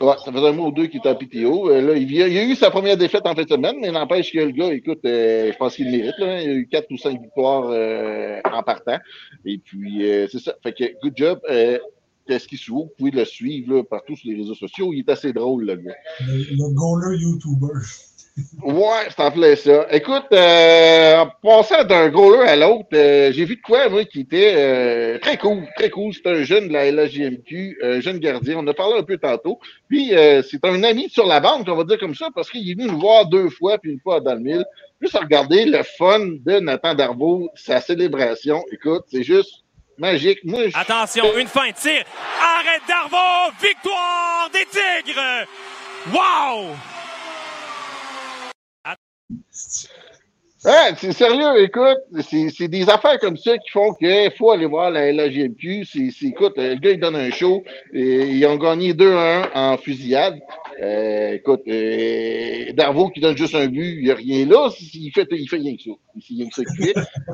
Ouais, 0.00 0.14
ça 0.24 0.32
faisait 0.32 0.48
un 0.48 0.52
mois 0.52 0.68
ou 0.68 0.72
deux 0.72 0.86
qu'il 0.86 0.98
était 1.00 1.10
en 1.10 1.14
PTO. 1.14 1.70
Euh, 1.70 1.80
là, 1.82 1.94
il, 1.94 2.06
vient- 2.06 2.26
il 2.26 2.38
a 2.38 2.44
eu 2.44 2.54
sa 2.56 2.70
première 2.70 2.96
défaite 2.96 3.26
en 3.26 3.34
fin 3.34 3.42
de 3.42 3.48
semaine, 3.48 3.76
mais 3.80 3.90
n'empêche 3.92 4.32
que 4.32 4.38
le 4.38 4.50
gars, 4.50 4.72
écoute, 4.72 5.00
euh, 5.04 5.52
je 5.52 5.56
pense 5.58 5.76
qu'il 5.76 5.84
le 5.90 5.98
mérite. 5.98 6.14
Là. 6.18 6.42
Il 6.42 6.48
a 6.48 6.52
eu 6.54 6.66
quatre 6.66 6.90
ou 6.90 6.96
cinq 6.96 7.20
victoires 7.20 7.66
euh, 7.68 8.40
en 8.50 8.62
partant. 8.62 8.98
Et 9.44 9.58
puis, 9.58 10.02
c'est 10.32 10.38
ça. 10.40 10.54
Fait 10.62 10.72
que, 10.72 10.84
good 11.02 11.12
job. 11.14 11.40
Qu'est-ce 12.26 12.48
qu'il 12.48 12.58
Vous 12.68 12.90
pouvez 12.96 13.10
le 13.10 13.26
suivre 13.26 13.74
là, 13.74 13.84
partout 13.84 14.16
sur 14.16 14.30
les 14.30 14.36
réseaux 14.38 14.54
sociaux. 14.54 14.94
Il 14.94 15.00
est 15.00 15.10
assez 15.10 15.34
drôle, 15.34 15.66
le 15.66 15.76
gars. 15.76 15.94
Le, 16.26 16.38
le 16.56 16.72
goaler 16.74 17.18
YouTuber. 17.18 17.84
Ouais, 18.62 19.06
c'est 19.10 19.20
en 19.20 19.30
plein 19.30 19.54
ça. 19.54 19.86
Écoute, 19.92 20.26
euh, 20.32 21.18
en 21.18 21.30
passant 21.40 21.84
d'un 21.84 22.08
goaler 22.08 22.48
à 22.48 22.56
l'autre, 22.56 22.88
euh, 22.92 23.30
j'ai 23.30 23.44
vu 23.44 23.56
de 23.56 23.60
quoi, 23.60 23.88
moi, 23.88 24.04
qui 24.04 24.20
était 24.20 24.54
euh, 24.56 25.18
très 25.20 25.36
cool, 25.36 25.68
très 25.76 25.88
cool. 25.88 26.12
C'est 26.12 26.26
un 26.26 26.42
jeune 26.42 26.66
de 26.66 26.72
la 26.72 26.90
LHJMQ, 26.90 27.78
un 27.82 28.00
jeune 28.00 28.18
gardien. 28.18 28.56
On 28.58 28.66
a 28.66 28.74
parlé 28.74 28.98
un 28.98 29.04
peu 29.04 29.18
tantôt. 29.18 29.60
Puis, 29.88 30.16
euh, 30.16 30.42
c'est 30.42 30.64
un 30.64 30.82
ami 30.82 31.08
sur 31.10 31.26
la 31.26 31.38
bande, 31.38 31.68
on 31.68 31.76
va 31.76 31.84
dire 31.84 31.98
comme 31.98 32.16
ça, 32.16 32.28
parce 32.34 32.50
qu'il 32.50 32.68
est 32.68 32.74
venu 32.74 32.88
nous 32.88 32.98
voir 32.98 33.26
deux 33.26 33.50
fois, 33.50 33.78
puis 33.78 33.92
une 33.92 34.00
fois 34.00 34.20
dans 34.20 34.34
le. 34.34 34.64
Juste 35.00 35.14
à 35.14 35.20
regarder 35.20 35.64
le 35.66 35.82
fun 35.84 36.18
de 36.18 36.58
Nathan 36.58 36.94
Darbo, 36.94 37.50
sa 37.54 37.80
célébration. 37.80 38.64
Écoute, 38.72 39.04
c'est 39.12 39.22
juste 39.22 39.62
magique. 39.96 40.40
Attention, 40.74 41.36
une 41.38 41.46
fin 41.46 41.68
de 41.68 41.74
tir. 41.74 42.04
Arrête 42.40 42.82
Darvo! 42.88 43.52
Victoire 43.62 44.50
des 44.52 44.66
Tigres! 44.66 45.46
Wow! 46.12 46.74
Ouais, 50.64 50.94
c'est 50.96 51.12
sérieux, 51.12 51.62
écoute, 51.62 51.98
c'est 52.22 52.68
des 52.68 52.88
affaires 52.88 53.18
comme 53.18 53.36
ça 53.36 53.58
qui 53.58 53.68
font 53.68 53.92
qu'il 53.92 54.32
faut 54.38 54.50
aller 54.50 54.64
voir 54.64 54.90
la 54.90 55.12
LHJMQ. 55.12 55.84
C'est, 55.84 56.08
écoute, 56.26 56.54
le 56.56 56.76
gars, 56.76 56.92
il 56.92 57.00
donne 57.00 57.16
un 57.16 57.30
show. 57.30 57.62
Et 57.92 58.28
ils 58.28 58.46
ont 58.46 58.56
gagné 58.56 58.94
2-1 58.94 59.50
en 59.54 59.76
fusillade. 59.76 60.40
Euh, 60.82 61.34
écoute, 61.34 61.60
euh, 61.68 63.10
qui 63.12 63.20
donne 63.20 63.36
juste 63.36 63.54
un 63.54 63.66
but, 63.66 63.98
il 63.98 64.04
n'y 64.04 64.10
a 64.10 64.14
rien 64.14 64.46
là. 64.46 64.70
Il 64.94 65.10
fait, 65.10 65.28
il 65.32 65.46
fait 65.46 65.56
rien 65.56 65.76
que 65.76 65.82
ça. 65.82 65.90
Il 66.30 66.48
que 66.48 66.54
ça. 66.54 66.62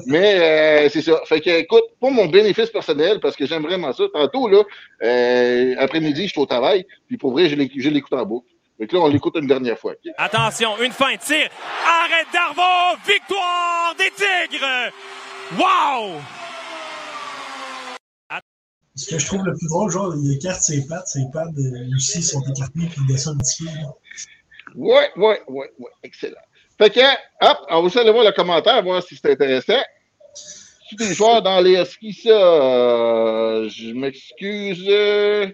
Mais 0.09 0.40
euh, 0.40 0.88
c'est 0.88 1.03
ça. 1.03 1.20
Fait 1.24 1.40
que, 1.40 1.51
écoute, 1.51 1.84
pour 2.01 2.11
mon 2.11 2.26
bénéfice 2.26 2.70
personnel, 2.70 3.20
parce 3.20 3.36
que 3.36 3.46
j'aime 3.46 3.62
vraiment 3.62 3.92
ça, 3.92 4.05
tantôt, 4.12 4.48
là, 4.48 4.64
euh, 5.05 5.76
après-midi, 5.78 6.24
je 6.24 6.32
suis 6.32 6.40
au 6.40 6.46
travail, 6.46 6.84
puis 7.07 7.16
pour 7.16 7.30
vrai, 7.30 7.48
je 7.48 7.55
l'écoute 7.55 8.12
en 8.12 8.26
boucle. 8.26 8.48
Que 8.88 8.96
là, 8.96 9.02
on 9.02 9.08
l'écoute 9.08 9.36
une 9.36 9.46
dernière 9.46 9.78
fois. 9.78 9.92
Attention, 10.16 10.80
une 10.80 10.92
fin 10.92 11.12
de 11.12 11.18
tir. 11.18 11.48
Arrête 11.86 12.26
Darvo! 12.32 12.96
Victoire 13.06 13.94
des 13.98 14.10
Tigres! 14.10 14.90
Wow! 15.58 16.20
Ce 18.96 19.08
que 19.08 19.18
je 19.18 19.26
trouve 19.26 19.44
le 19.44 19.52
plus 19.56 19.68
drôle, 19.68 19.90
genre, 19.90 20.14
il 20.16 20.34
écarte 20.34 20.60
ses 20.60 20.86
pattes, 20.86 21.06
ses 21.06 21.24
pattes 21.32 21.48
euh, 21.58 21.94
aussi 21.96 22.22
sont 22.22 22.42
écartées 22.42 22.86
puis 22.90 22.96
il 23.00 23.06
descend 23.06 23.36
un 23.36 23.38
petit 23.38 23.64
peu. 23.64 23.70
là. 23.70 23.94
Ouais, 24.74 25.10
ouais, 25.16 25.42
ouais, 25.48 25.70
ouais, 25.78 25.90
excellent. 26.02 26.36
Fait 26.76 26.90
que, 26.90 27.00
hop, 27.40 27.58
on 27.70 27.80
va 27.80 27.86
aussi 27.86 27.98
aller 27.98 28.10
voir 28.10 28.24
le 28.24 28.32
commentaire, 28.32 28.82
voir 28.82 29.02
si 29.02 29.16
c'est 29.16 29.30
intéressant. 29.32 29.80
Si 30.34 30.96
des 30.96 31.14
joueurs 31.14 31.42
dans 31.42 31.60
les 31.60 31.84
skis, 31.84 32.12
ça, 32.14 32.30
euh, 32.30 33.68
je 33.68 33.92
m'excuse, 33.92 34.84
euh, 34.88 35.46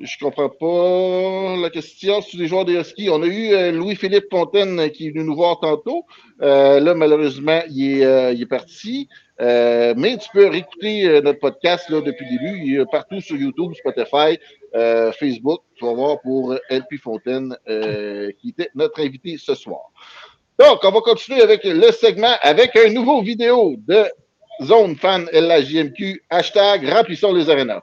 je 0.00 0.18
comprends 0.18 0.48
pas 0.48 1.56
la 1.60 1.70
question. 1.70 2.20
Si 2.22 2.36
des 2.36 2.46
joueurs 2.46 2.64
des 2.64 2.74
Huskies, 2.74 3.10
on 3.10 3.22
a 3.22 3.26
eu 3.26 3.52
euh, 3.52 3.70
Louis-Philippe 3.72 4.26
Fontaine 4.30 4.80
euh, 4.80 4.88
qui 4.88 5.06
est 5.06 5.10
venu 5.10 5.24
nous 5.24 5.34
voir 5.34 5.60
tantôt. 5.60 6.06
Euh, 6.42 6.80
là, 6.80 6.94
malheureusement, 6.94 7.60
il 7.68 7.98
est, 7.98 8.04
euh, 8.04 8.32
il 8.32 8.42
est 8.42 8.46
parti. 8.46 9.08
Euh, 9.40 9.94
mais 9.96 10.16
tu 10.16 10.28
peux 10.32 10.48
réécouter 10.48 11.20
notre 11.22 11.38
podcast 11.38 11.88
là, 11.90 12.00
depuis 12.00 12.26
le 12.26 12.38
début. 12.38 12.60
Il 12.64 12.80
est 12.80 12.90
partout 12.90 13.20
sur 13.20 13.36
YouTube, 13.36 13.72
Spotify, 13.74 14.38
Facebook. 15.18 15.62
Tu 15.76 15.84
vas 15.84 15.94
voir 15.94 16.20
pour 16.20 16.54
LP 16.70 16.98
Fontaine 17.02 17.56
qui 17.66 18.50
était 18.50 18.68
notre 18.74 19.00
invité 19.00 19.36
ce 19.38 19.54
soir. 19.54 19.80
Donc, 20.58 20.80
on 20.82 20.90
va 20.90 21.00
continuer 21.00 21.40
avec 21.40 21.64
le 21.64 21.90
segment 21.90 22.34
avec 22.42 22.76
un 22.76 22.90
nouveau 22.90 23.22
vidéo 23.22 23.76
de 23.78 24.04
Zone 24.62 24.94
Fan 24.96 25.26
LHJMQ. 25.32 26.22
Hashtag 26.28 26.86
remplissons 26.86 27.32
les 27.32 27.48
arénas. 27.48 27.80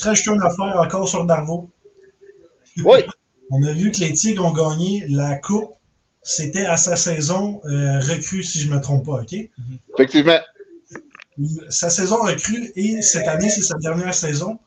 Tu 0.00 0.06
rajouter 0.06 0.30
une 0.30 0.42
affaire 0.42 0.80
encore 0.80 1.08
sur 1.08 1.24
Darvo. 1.24 1.70
Oui. 2.84 3.00
On 3.50 3.62
a 3.62 3.72
vu 3.72 3.90
que 3.90 4.00
les 4.00 4.12
Tigres 4.12 4.44
ont 4.44 4.52
gagné 4.52 5.04
la 5.08 5.36
Coupe. 5.36 5.74
C'était 6.22 6.66
à 6.66 6.76
sa 6.76 6.96
saison 6.96 7.60
euh, 7.64 7.98
recrue, 8.00 8.42
si 8.42 8.60
je 8.60 8.68
ne 8.68 8.74
me 8.74 8.80
trompe 8.80 9.06
pas, 9.06 9.22
OK? 9.22 9.34
Effectivement. 9.94 10.38
Sa 11.70 11.88
saison 11.88 12.16
recrue 12.22 12.70
et 12.76 13.00
cette 13.00 13.26
année, 13.26 13.48
c'est 13.48 13.62
sa 13.62 13.78
dernière 13.78 14.12
saison. 14.12 14.58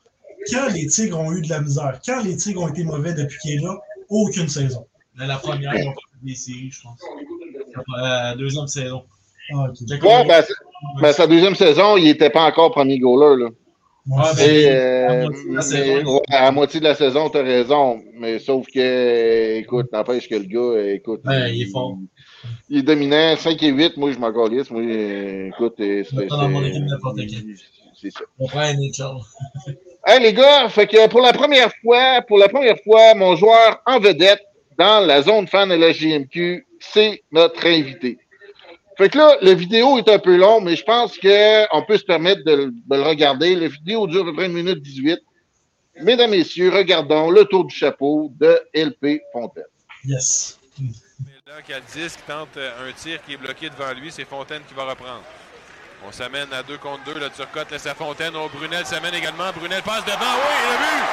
Quand 0.52 0.70
les 0.70 0.88
Tigres 0.88 1.20
ont 1.20 1.32
eu 1.32 1.42
de 1.42 1.50
la 1.50 1.62
misère, 1.62 2.00
quand 2.04 2.24
les 2.24 2.36
Tigres 2.36 2.64
ont 2.64 2.70
été 2.70 2.84
mauvais 2.84 3.14
depuis 3.14 3.38
qu'il 3.40 3.52
est 3.52 3.64
là, 3.64 3.78
aucune 4.10 4.50
saison. 4.50 4.88
Mais 5.16 5.28
la 5.28 5.38
première, 5.38 5.76
ils 5.76 5.88
ont 5.88 5.94
pas 5.94 6.02
fait 6.14 6.26
des 6.26 6.36
séries, 6.36 6.72
je 6.72 6.82
pense. 6.82 7.00
La 7.96 8.36
deuxième 8.36 8.68
saison. 8.68 9.04
Ah. 9.54 9.68
Ouais, 9.90 10.26
ben, 10.28 10.44
ben, 11.02 11.14
sa 11.14 11.28
deuxième 11.28 11.56
saison, 11.56 11.98
il 11.98 12.06
n'était 12.06 12.30
pas 12.30 12.46
encore 12.46 12.72
premier 12.72 12.98
goaler. 12.98 13.44
Là. 13.44 13.50
Ah, 14.18 14.34
ben, 14.36 15.10
à 15.10 15.16
moitié 15.22 15.50
de 15.50 15.56
la 15.56 15.62
saison. 15.62 16.14
ouais, 16.16 16.22
à 16.30 16.52
moitié 16.52 16.80
de 16.80 16.86
la 16.86 16.96
saison, 16.96 17.30
tu 17.30 17.38
as 17.38 17.44
raison. 17.44 18.02
Mais 18.16 18.40
sauf 18.40 18.66
que, 18.74 19.58
écoute, 19.60 19.92
n'empêche 19.94 20.28
que 20.28 20.36
le 20.36 20.46
gars, 20.46 20.94
écoute. 20.94 21.22
Ouais, 21.26 21.56
il 21.56 21.62
est 21.64 21.72
fort. 21.72 21.98
Il 22.70 22.80
est 22.80 22.84
dominant. 22.84 23.36
5 23.38 23.62
et 23.62 23.70
8, 23.70 23.98
moi, 23.98 24.12
je 24.12 24.18
m'en 24.18 24.34
calisse. 24.34 24.72
Moi, 24.72 24.82
écoute, 24.84 25.76
euh, 25.80 26.04
c'est. 26.10 26.28
C'est- 27.96 28.10
ça. 28.10 28.22
On 28.40 28.48
prend 28.48 28.62
un. 28.62 28.74
Hey 30.08 30.20
les 30.20 30.34
gars, 30.34 30.68
fait 30.70 30.88
que 30.88 31.08
pour 31.08 31.22
la 31.22 31.34
première 31.34 31.72
fois, 31.84 32.22
pour 32.28 32.40
la 32.40 32.50
première 32.50 32.80
fois, 32.80 33.14
mon 33.14 33.36
joueur 33.36 33.80
en 33.86 34.00
vedette 34.00 34.42
dans 34.80 35.06
la 35.06 35.22
zone 35.22 35.46
fan 35.46 35.70
de 35.70 35.76
la 35.76 35.92
JMQ, 35.92 36.66
c'est 36.80 37.22
notre 37.32 37.64
invité. 37.68 38.18
Fait 39.02 39.10
que 39.10 39.18
là, 39.18 39.36
la 39.42 39.56
vidéo 39.56 39.98
est 39.98 40.08
un 40.10 40.20
peu 40.20 40.36
longue, 40.38 40.64
mais 40.64 40.76
je 40.76 40.84
pense 40.84 41.18
qu'on 41.18 41.84
peut 41.88 41.98
se 41.98 42.04
permettre 42.04 42.44
de, 42.46 42.54
le- 42.54 42.66
de 42.72 42.96
le 42.96 43.02
regarder. 43.02 43.56
La 43.56 43.68
vidéo 43.68 44.06
dure 44.06 44.22
à 44.22 44.26
peu 44.26 44.34
près 44.36 44.46
1 44.46 44.50
minute 44.50 44.80
18. 44.80 45.20
Mesdames, 46.04 46.30
Messieurs, 46.30 46.70
regardons 46.70 47.32
le 47.32 47.44
tour 47.46 47.66
du 47.66 47.76
chapeau 47.76 48.32
de 48.40 48.60
LP 48.76 49.22
Fontaine. 49.34 49.64
Yes. 50.06 50.60
Là, 51.48 51.64
qui 51.66 51.74
a 51.74 51.78
le 51.80 51.84
10, 51.92 52.16
qui 52.16 52.22
tente 52.28 52.56
euh, 52.58 52.88
un 52.88 52.92
tir 52.94 53.20
qui 53.26 53.34
est 53.34 53.38
bloqué 53.38 53.72
devant 53.72 53.92
lui, 54.00 54.12
c'est 54.12 54.24
Fontaine 54.24 54.62
qui 54.68 54.76
va 54.76 54.84
reprendre. 54.86 55.24
On 56.08 56.12
s'amène 56.12 56.54
à 56.54 56.62
2 56.62 56.78
contre 56.78 57.04
2. 57.06 57.14
Le 57.16 57.30
Turcotte 57.32 57.72
laisse 57.72 57.88
à 57.88 57.96
Fontaine. 57.96 58.34
Oh, 58.36 58.50
Brunel 58.54 58.86
s'amène 58.86 59.16
également. 59.16 59.52
Brunel 59.52 59.82
passe 59.82 60.06
devant. 60.06 60.36
Oui, 60.46 60.58
le 60.70 60.78
but! 60.78 61.06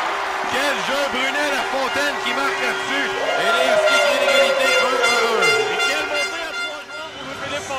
Quel 0.52 0.76
jeu, 0.88 1.02
Brunel 1.12 1.52
à 1.56 1.64
Fontaine 1.72 2.16
qui 2.24 2.30
marque 2.36 2.60
là-dessus. 2.60 3.08
Et 3.40 3.48
les 3.56 3.68
Huskies 3.72 4.02
créent 4.28 4.77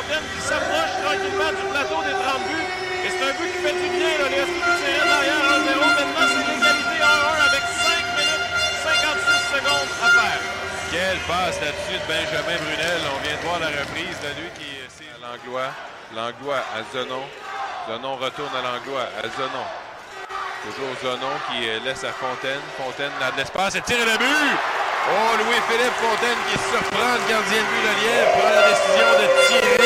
Fontaine 0.10 0.26
qui 0.34 0.42
s'approche 0.42 0.94
tranquillement 1.06 1.54
du 1.54 1.66
plateau 1.70 2.02
des 2.02 2.18
30 2.18 2.42
buts. 2.50 2.70
Et 3.06 3.10
c'est 3.14 3.24
un 3.30 3.34
but 3.38 3.50
qui 3.54 3.60
fait 3.62 3.78
du 3.78 3.90
bien. 3.94 4.14
Là. 4.18 4.26
Les 4.30 4.42
tiraient 4.42 5.06
derrière 5.06 5.46
1-0. 5.54 5.86
Maintenant, 5.86 6.28
c'est 6.34 6.46
l'égalité 6.50 6.98
1-1 6.98 7.46
avec 7.46 7.64
5 7.70 8.18
minutes 8.18 8.48
56 8.90 9.54
secondes 9.54 9.92
à 10.02 10.08
faire. 10.10 10.42
Quelle 10.90 11.20
passe 11.30 11.58
là-dessus 11.62 11.98
de 12.02 12.06
Benjamin 12.10 12.58
Brunel. 12.58 13.02
On 13.06 13.20
vient 13.22 13.38
de 13.38 13.44
voir 13.46 13.60
la 13.60 13.70
reprise 13.70 14.18
de 14.26 14.32
lui 14.42 14.50
qui 14.58 14.82
est 14.82 14.90
c'est 14.90 15.14
Langlois. 15.22 15.70
Langlois 16.16 16.64
à 16.74 16.82
Zenon. 16.90 17.26
Zenon 17.86 18.16
retourne 18.18 18.54
à 18.58 18.62
Langlois. 18.66 19.06
À 19.14 19.30
Zenon. 19.30 19.68
Toujours 20.66 20.94
Zenon 21.06 21.36
qui 21.48 21.70
euh, 21.70 21.80
laisse 21.86 22.04
à 22.04 22.12
Fontaine. 22.18 22.62
Fontaine 22.78 23.14
a 23.22 23.32
de 23.32 23.38
l'espace 23.38 23.76
et 23.76 23.82
tire 23.82 24.02
le 24.02 24.18
but. 24.18 24.58
Oh, 25.08 25.38
Louis-Philippe 25.38 25.94
Fontaine 26.02 26.38
qui 26.52 26.58
surprend 26.60 27.14
le 27.14 27.30
gardien 27.30 27.62
de 27.62 27.70
but, 27.70 27.84
le 27.86 27.94
lièvre, 28.02 28.32
prend 28.38 28.50
la 28.50 28.70
décision 28.70 29.10
de 29.18 29.26
tirer. 29.48 29.79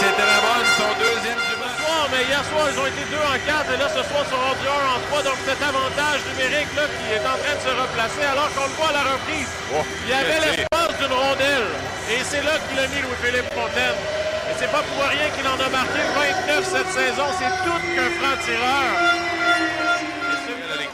C'était 0.00 0.24
la 0.24 0.40
bonne, 0.40 0.64
son 0.80 0.92
deuxième 0.96 1.36
du 1.36 1.54
match. 1.60 1.76
soir, 1.76 2.08
mais 2.08 2.24
hier 2.24 2.40
soir, 2.48 2.64
ils 2.72 2.78
ont 2.80 2.88
été 2.88 3.04
2 3.04 3.20
en 3.20 3.36
4 3.36 3.68
et 3.68 3.76
là, 3.76 3.88
ce 3.92 4.00
soir, 4.00 4.24
ils 4.24 4.32
sont 4.32 4.40
rendus 4.40 4.64
1 4.64 4.96
en 4.96 5.00
3. 5.12 5.28
Donc, 5.28 5.38
cet 5.44 5.60
avantage 5.60 6.24
numérique 6.32 6.72
là, 6.72 6.88
qui 6.88 7.06
est 7.12 7.26
en 7.28 7.36
train 7.36 7.52
de 7.52 7.62
se 7.68 7.72
replacer 7.76 8.24
alors 8.24 8.48
qu'on 8.56 8.64
le 8.64 8.76
voit 8.80 8.96
à 8.96 8.96
la 8.96 9.04
reprise. 9.12 9.50
Oh, 9.76 9.84
Il 9.84 10.08
y 10.08 10.16
avait 10.16 10.40
l'espace 10.40 10.96
d'une 10.96 11.12
rondelle 11.12 11.68
et 12.08 12.24
c'est 12.24 12.40
là 12.40 12.56
qu'il 12.64 12.80
a 12.80 12.88
mis 12.88 13.04
Louis-Philippe 13.04 13.52
Fontaine. 13.52 14.00
Et 14.48 14.54
c'est 14.56 14.72
pas 14.72 14.80
pour 14.88 15.04
rien 15.04 15.28
qu'il 15.36 15.44
en 15.44 15.60
a 15.60 15.68
marqué 15.68 16.00
29 16.48 16.64
cette 16.64 16.92
saison. 16.96 17.28
C'est 17.36 17.52
tout 17.60 17.80
qu'un 17.92 18.10
franc-tireur. 18.16 18.88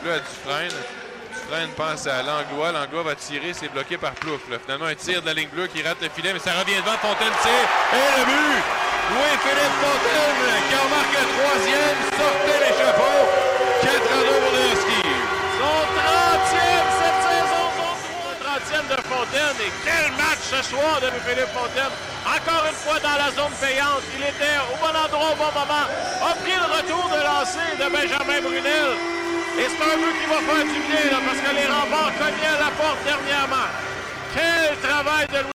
Bleue 0.02 0.18
à 0.18 1.05
Dufresne 1.46 1.70
pense 1.76 2.06
à 2.06 2.22
Langlois. 2.22 2.72
Langlois 2.72 3.02
va 3.02 3.14
tirer, 3.14 3.52
c'est 3.52 3.68
bloqué 3.68 3.96
par 3.96 4.12
Plouf. 4.14 4.40
Finalement, 4.64 4.86
un 4.86 4.94
tir 4.94 5.22
de 5.22 5.26
la 5.26 5.34
ligne 5.34 5.48
bleue 5.48 5.68
qui 5.68 5.82
rate 5.82 6.02
le 6.02 6.08
filet, 6.08 6.32
mais 6.32 6.40
ça 6.40 6.50
revient 6.58 6.76
devant. 6.82 6.98
Fontaine 6.98 7.34
tire. 7.42 7.68
Et 7.94 8.18
le 8.18 8.24
but! 8.26 8.62
Louis-Philippe 9.14 9.76
Fontaine 9.78 10.42
qui 10.66 10.74
en 10.74 10.88
marque 10.90 11.14
le 11.14 11.26
troisième. 11.38 11.98
Sortez 12.18 12.58
les 12.66 12.74
chapeaux. 12.74 13.22
4 13.82 13.94
à 13.94 14.20
2 14.26 14.42
pour 14.42 14.54
Huskies. 14.58 15.14
Son 15.54 15.78
30e 15.94 16.86
cette 16.98 17.22
saison, 17.30 17.64
son 17.78 18.32
30e 18.42 18.86
de 18.90 18.98
Fontaine. 19.06 19.56
Et 19.62 19.72
quel 19.86 20.06
match 20.18 20.42
ce 20.50 20.60
soir 20.66 20.98
de 20.98 21.08
Philippe 21.22 21.52
Fontaine. 21.54 21.94
Encore 22.26 22.66
une 22.66 22.80
fois 22.82 22.98
dans 22.98 23.18
la 23.22 23.30
zone 23.30 23.54
payante. 23.62 24.02
Il 24.18 24.22
était 24.22 24.58
au 24.66 24.76
bon 24.82 24.90
endroit 24.90 25.30
au 25.30 25.38
bon 25.38 25.52
moment. 25.54 25.86
A 26.26 26.34
pris 26.42 26.58
le 26.58 26.66
retour 26.74 27.06
de 27.06 27.20
lancer 27.22 27.70
de 27.78 27.86
Benjamin 27.86 28.40
Brunel. 28.42 29.15
Et 29.58 29.68
c'est 29.68 29.82
un 29.82 29.96
but 29.96 30.14
qui 30.20 30.26
va 30.28 30.40
faire 30.44 30.64
du 30.64 30.80
bien, 30.86 31.10
là, 31.10 31.18
parce 31.24 31.40
que 31.40 31.54
les 31.54 31.66
remparts 31.66 32.12
cognaient 32.18 32.54
à 32.56 32.60
la 32.64 32.70
porte 32.76 33.02
dernièrement. 33.04 33.68
Quel 34.34 34.76
travail 34.86 35.26
de 35.28 35.38
Louis 35.44 35.55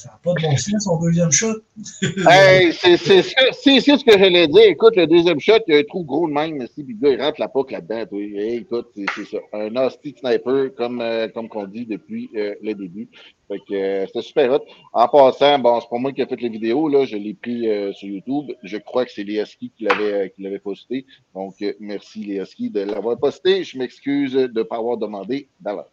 Ça 0.00 0.08
n'a 0.08 0.20
pas 0.24 0.32
de 0.32 0.46
bon 0.46 0.56
sens, 0.56 0.84
son 0.84 0.98
deuxième 0.98 1.30
shot. 1.30 1.56
Hey, 2.26 2.72
c'est 2.72 2.96
ce 2.96 4.04
que 4.04 4.18
j'allais 4.18 4.48
dire. 4.48 4.62
Écoute, 4.62 4.96
le 4.96 5.06
deuxième 5.06 5.38
shot, 5.38 5.58
il 5.66 5.74
y 5.74 5.76
a 5.76 5.80
un 5.80 5.84
trou 5.84 6.04
gros 6.04 6.26
de 6.26 6.32
même, 6.32 6.66
si 6.74 6.82
le 6.82 6.94
gars, 6.94 7.10
il 7.10 7.20
rentre 7.20 7.38
la 7.38 7.48
poque 7.48 7.70
là-dedans. 7.70 8.06
écoute, 8.16 8.88
c'est 8.94 9.24
ça. 9.26 9.38
Un 9.52 9.68
nasty 9.68 10.14
sniper, 10.18 10.74
comme, 10.74 11.02
euh, 11.02 11.28
comme 11.28 11.50
qu'on 11.50 11.66
dit 11.66 11.84
depuis 11.84 12.30
euh, 12.34 12.54
le 12.62 12.72
début. 12.72 13.10
Fait 13.46 13.58
que 13.58 13.74
euh, 13.74 14.06
c'était 14.06 14.22
super 14.22 14.52
hot. 14.52 14.64
En 14.94 15.08
passant, 15.08 15.58
bon, 15.58 15.80
c'est 15.80 15.90
pas 15.90 15.98
moi 15.98 16.12
qui 16.12 16.22
ai 16.22 16.26
fait 16.26 16.40
la 16.40 16.48
vidéo, 16.48 16.88
là. 16.88 17.04
Je 17.04 17.16
l'ai 17.16 17.34
pris 17.34 17.68
euh, 17.68 17.92
sur 17.92 18.08
YouTube. 18.08 18.52
Je 18.62 18.78
crois 18.78 19.04
que 19.04 19.12
c'est 19.12 19.24
Leaski 19.24 19.70
qui 19.76 19.84
l'avait 19.84 20.12
euh, 20.12 20.28
qui 20.28 20.42
l'avait 20.42 20.60
posté. 20.60 21.04
Donc, 21.34 21.56
euh, 21.60 21.74
merci 21.78 22.24
Leaski 22.24 22.70
de 22.70 22.80
l'avoir 22.80 23.18
posté. 23.18 23.64
Je 23.64 23.76
m'excuse 23.76 24.32
de 24.32 24.46
ne 24.46 24.62
pas 24.62 24.76
avoir 24.76 24.96
demandé 24.96 25.48
d'avance. 25.60 25.88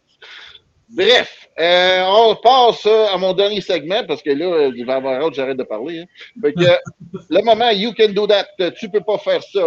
Bref, 0.90 1.48
euh, 1.58 2.02
on 2.06 2.36
passe 2.36 2.86
euh, 2.86 3.06
à 3.08 3.18
mon 3.18 3.34
dernier 3.34 3.60
segment 3.60 4.04
parce 4.06 4.22
que 4.22 4.30
là, 4.30 4.70
il 4.74 4.86
va 4.86 4.94
y 4.94 4.96
avoir 4.96 5.22
autre, 5.22 5.36
j'arrête 5.36 5.58
de 5.58 5.64
parler. 5.64 6.00
Hein. 6.00 6.06
Fait 6.40 6.52
que, 6.54 6.60
le 7.30 7.42
moment, 7.42 7.70
you 7.70 7.92
can 7.92 8.12
do 8.12 8.26
that, 8.26 8.46
tu 8.78 8.88
peux 8.88 9.02
pas 9.02 9.18
faire 9.18 9.42
ça. 9.42 9.58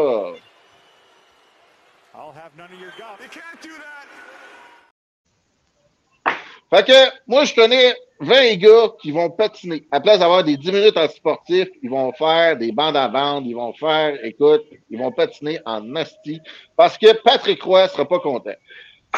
I'll 2.14 2.34
have 2.34 2.56
none 2.58 2.72
of 2.74 2.80
your 2.80 2.92
golf. 2.98 3.20
You 3.22 3.30
can't 3.30 3.62
do 3.62 3.70
that. 3.70 4.08
Fait 6.74 6.86
que, 6.86 7.18
moi, 7.28 7.44
je 7.44 7.54
connais 7.54 7.96
20 8.22 8.56
gars 8.56 8.94
qui 9.02 9.12
vont 9.12 9.30
patiner. 9.30 9.84
À 9.92 9.98
la 9.98 10.02
place 10.02 10.20
d'avoir 10.20 10.44
des 10.44 10.56
10 10.56 10.72
minutes 10.72 10.98
en 10.98 11.08
sportif, 11.10 11.68
ils 11.84 11.90
vont 11.90 12.14
faire 12.14 12.56
des 12.56 12.72
bandes 12.72 12.96
à 12.96 13.10
vendre, 13.10 13.46
ils 13.46 13.56
vont 13.56 13.74
faire, 13.74 14.18
écoute, 14.24 14.64
ils 14.90 14.98
vont 14.98 15.12
patiner 15.12 15.60
en 15.66 15.82
nasty 15.82 16.40
parce 16.78 16.98
que 16.98 17.12
Patrick 17.24 17.62
Roy 17.62 17.88
sera 17.90 18.08
pas 18.08 18.20
content. 18.20 18.56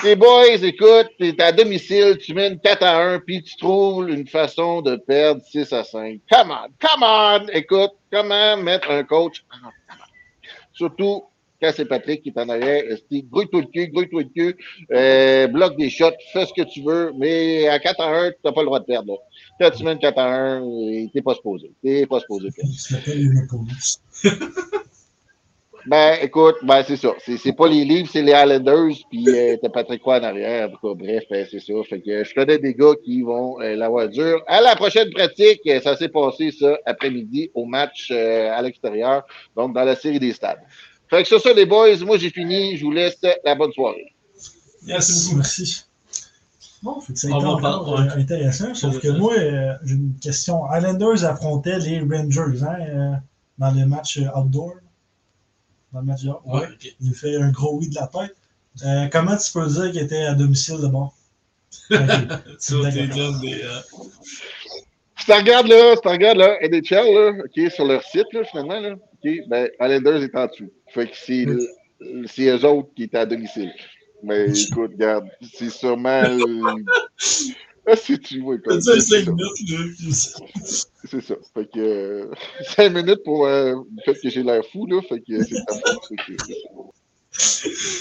Les 0.02 0.16
boys, 0.16 0.64
écoute, 0.64 1.12
t'es 1.18 1.42
à 1.42 1.52
domicile, 1.52 2.18
tu 2.18 2.34
mènes 2.34 2.60
4 2.60 2.84
à 2.84 2.98
1, 3.14 3.20
puis 3.20 3.44
tu 3.44 3.56
trouves 3.58 4.10
une 4.10 4.28
façon 4.28 4.82
de 4.82 4.96
perdre 4.96 5.42
6 5.46 5.72
à 5.72 5.84
5. 5.84 6.20
Come 6.30 6.52
on, 6.52 6.68
come 6.80 7.04
on! 7.04 7.48
Écoute, 7.54 7.92
comment 8.12 8.58
mettre 8.58 8.90
un 8.90 9.04
coach 9.04 9.46
en? 9.52 9.70
Surtout 10.74 11.24
quand 11.62 11.72
c'est 11.74 11.86
Patrick 11.86 12.24
qui 12.24 12.30
est 12.30 12.38
en 12.38 12.50
arrière, 12.50 12.84
grouille-toi 13.12 13.62
le 13.62 13.68
cul, 13.68 13.88
grouille-toi 13.88 14.24
le 14.24 14.30
cul, 14.30 14.58
euh, 14.92 15.48
bloque 15.48 15.78
des 15.78 15.90
shots, 15.90 16.12
fais 16.34 16.46
ce 16.46 16.54
que 16.54 16.64
tu 16.64 16.82
veux, 16.82 17.14
mais 17.18 17.70
à 17.70 17.80
4 17.80 18.02
à 18.02 18.10
1, 18.10 18.32
tu 18.32 18.38
n'as 18.44 18.52
pas 18.52 18.62
le 18.62 18.66
droit 18.66 18.80
de 18.82 18.86
perdre. 18.86 19.14
Là. 19.14 19.18
Quand 19.62 19.78
tu 19.78 19.86
mènes 19.86 20.00
4 20.00 20.18
à 20.18 20.26
1, 20.26 20.62
euh, 20.62 21.08
t'es 21.14 21.22
pas 21.22 21.36
supposé. 21.36 21.72
T'es 21.82 22.06
pas 22.06 22.20
supposé 22.20 22.50
perdre. 22.52 22.70
Il 22.74 22.80
s'appelle 22.80 23.18
les 23.18 23.30
Maple 23.30 23.56
Ben, 25.86 26.18
écoute, 26.22 26.56
ben, 26.64 26.84
c'est 26.88 26.98
ça. 26.98 27.14
C'est, 27.26 27.38
c'est 27.38 27.54
pas 27.54 27.68
les 27.68 27.84
livres, 27.84 28.10
c'est 28.12 28.22
les 28.22 28.32
Islanders, 28.32 28.96
puis 29.10 29.26
euh, 29.28 29.58
t'as 29.62 29.70
Patrick 29.70 30.04
Roy 30.04 30.20
en 30.20 30.24
arrière. 30.24 30.70
En 30.70 30.72
tout 30.72 30.88
cas, 30.88 30.94
bref, 30.96 31.24
ben, 31.30 31.46
c'est 31.50 31.60
ça. 31.60 31.74
Fait 31.90 32.00
que 32.00 32.24
je 32.24 32.34
connais 32.34 32.58
des 32.58 32.74
gars 32.74 32.94
qui 33.04 33.22
vont 33.22 33.60
euh, 33.62 33.76
l'avoir 33.76 34.08
dur. 34.08 34.42
À 34.48 34.62
la 34.62 34.76
prochaine 34.76 35.12
pratique, 35.12 35.62
euh, 35.68 35.82
ça 35.82 35.98
s'est 35.98 36.10
passé, 36.10 36.52
ça, 36.52 36.78
après-midi, 36.86 37.52
au 37.54 37.66
match 37.66 38.10
euh, 38.12 38.52
à 38.52 38.62
l'extérieur, 38.62 39.24
donc 39.56 39.74
dans 39.74 39.84
la 39.84 39.96
série 39.96 40.20
des 40.20 40.34
stades. 40.34 40.62
Fait 41.10 41.22
que 41.22 41.30
c'est 41.30 41.40
ça, 41.40 41.54
les 41.54 41.66
boys. 41.66 41.98
Moi, 42.06 42.18
j'ai 42.18 42.30
fini. 42.30 42.78
Je 42.78 42.86
vous 42.86 42.92
laisse 42.92 43.20
la 43.44 43.56
bonne 43.56 43.72
soirée. 43.74 44.14
Merci 44.86 45.30
beaucoup. 45.30 45.38
Merci. 45.38 45.84
Bon, 46.82 47.00
fait 47.00 47.14
que 47.14 47.20
ça 47.20 47.28
a 47.28 47.38
été 47.38 47.46
encore 47.46 48.00
euh, 48.00 48.20
intéressant. 48.20 48.74
Sauf 48.74 49.00
que 49.00 49.08
moi, 49.08 49.34
euh, 49.38 49.74
j'ai 49.86 49.96
une 49.96 50.16
question. 50.22 50.64
Islanders 50.70 51.24
affrontaient 51.24 51.80
les 51.80 52.00
Rangers 52.00 52.62
hein, 52.62 52.78
euh, 52.82 53.12
dans 53.58 53.72
le 53.72 53.86
match 53.86 54.18
euh, 54.18 54.28
outdoor. 54.38 54.74
Dans 55.94 56.00
le 56.00 56.06
match 56.06 56.24
dehors. 56.24 56.42
Ouais. 56.48 56.68
Il 57.02 57.14
fait 57.14 57.36
un 57.38 57.52
gros 57.52 57.78
oui 57.78 57.88
de 57.90 57.96
la 57.96 58.08
tête. 58.08 58.36
Euh, 58.84 59.08
comment 59.12 59.38
tu 59.38 59.52
peux 59.54 59.68
dire 59.68 59.92
qu'il 59.92 60.02
était 60.02 60.24
à 60.24 60.34
domicile 60.34 60.78
de 60.82 60.88
bord? 60.88 61.16
Ok. 61.92 62.00
Ça, 62.60 62.76
t'es 62.92 63.08
donne 63.08 63.40
des. 63.42 63.62
euh, 63.64 63.80
Si 65.20 65.26
tu 65.26 65.32
regardes 65.32 65.68
là, 65.68 65.96
si 65.96 66.02
tu 66.02 66.08
regardes 66.08 66.38
là, 66.38 66.58
NHL, 66.62 67.14
là, 67.14 67.44
OK, 67.46 67.72
sur 67.72 67.86
leur 67.86 68.04
site, 68.04 68.26
là, 68.34 68.44
finalement, 68.44 68.80
là, 68.80 68.94
OK, 68.94 69.32
ben, 69.48 69.70
Islanders 69.80 70.24
est 70.24 70.36
en 70.36 70.48
dessous. 70.48 70.72
Fait 70.88 71.08
que 71.08 71.16
c'est, 71.16 71.46
c'est 72.28 72.46
eux 72.48 72.66
autres 72.66 72.90
qui 72.96 73.04
étaient 73.04 73.18
à 73.20 73.26
domicile. 73.26 73.72
Mais 74.24 74.46
écoute, 74.50 74.92
regarde, 74.94 75.28
c'est 75.54 75.70
sûrement. 75.70 76.24
c'est 77.96 78.20
tu 78.20 78.42
vois, 78.42 78.58
comme 78.60 78.82
c'est 78.82 79.00
5 79.00 79.26
ça? 79.26 80.40
C'est 81.10 81.22
ça. 81.22 81.36
Fait 81.54 81.66
que 81.70 81.80
euh, 81.80 82.32
5 82.78 82.90
minutes 82.94 83.24
pour 83.26 83.46
euh, 83.46 83.76
le 83.76 84.02
fait 84.14 84.20
que 84.22 84.30
j'ai 84.30 84.42
l'air 84.42 84.64
fou, 84.72 84.86
là. 84.88 85.02
Fait 85.08 85.20
que 85.20 85.44
c'est 85.44 85.66
ta 85.66 85.76
faute. 85.76 86.18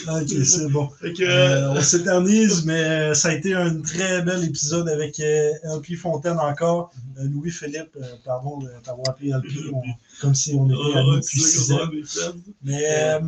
Ok, 0.09 0.29
c'est 0.45 0.69
bon. 0.71 0.89
Fait 1.01 1.13
que. 1.13 1.25
Euh, 1.25 1.73
on 1.73 1.81
s'éternise, 1.81 2.65
mais 2.65 3.15
ça 3.15 3.29
a 3.31 3.33
été 3.33 3.55
un 3.55 3.81
très 3.81 4.23
bel 4.23 4.45
épisode 4.45 4.89
avec 4.89 5.19
euh, 5.21 5.51
LP 5.65 5.97
Fontaine 5.97 6.39
encore. 6.39 6.93
Euh, 7.19 7.25
Louis-Philippe, 7.25 7.97
euh, 7.97 8.05
pardon 8.25 8.59
de 8.59 8.69
t'avoir 8.85 9.09
appelé 9.11 9.31
LP, 9.31 9.49
on- 9.73 9.83
comme 10.21 10.35
si 10.35 10.55
on 10.55 10.67
était 10.67 10.77
Oh, 10.79 10.97
amis 10.97 11.21
depuis 11.21 11.73
ans. 11.73 12.33
Mais 12.63 12.85
euh, 12.87 13.21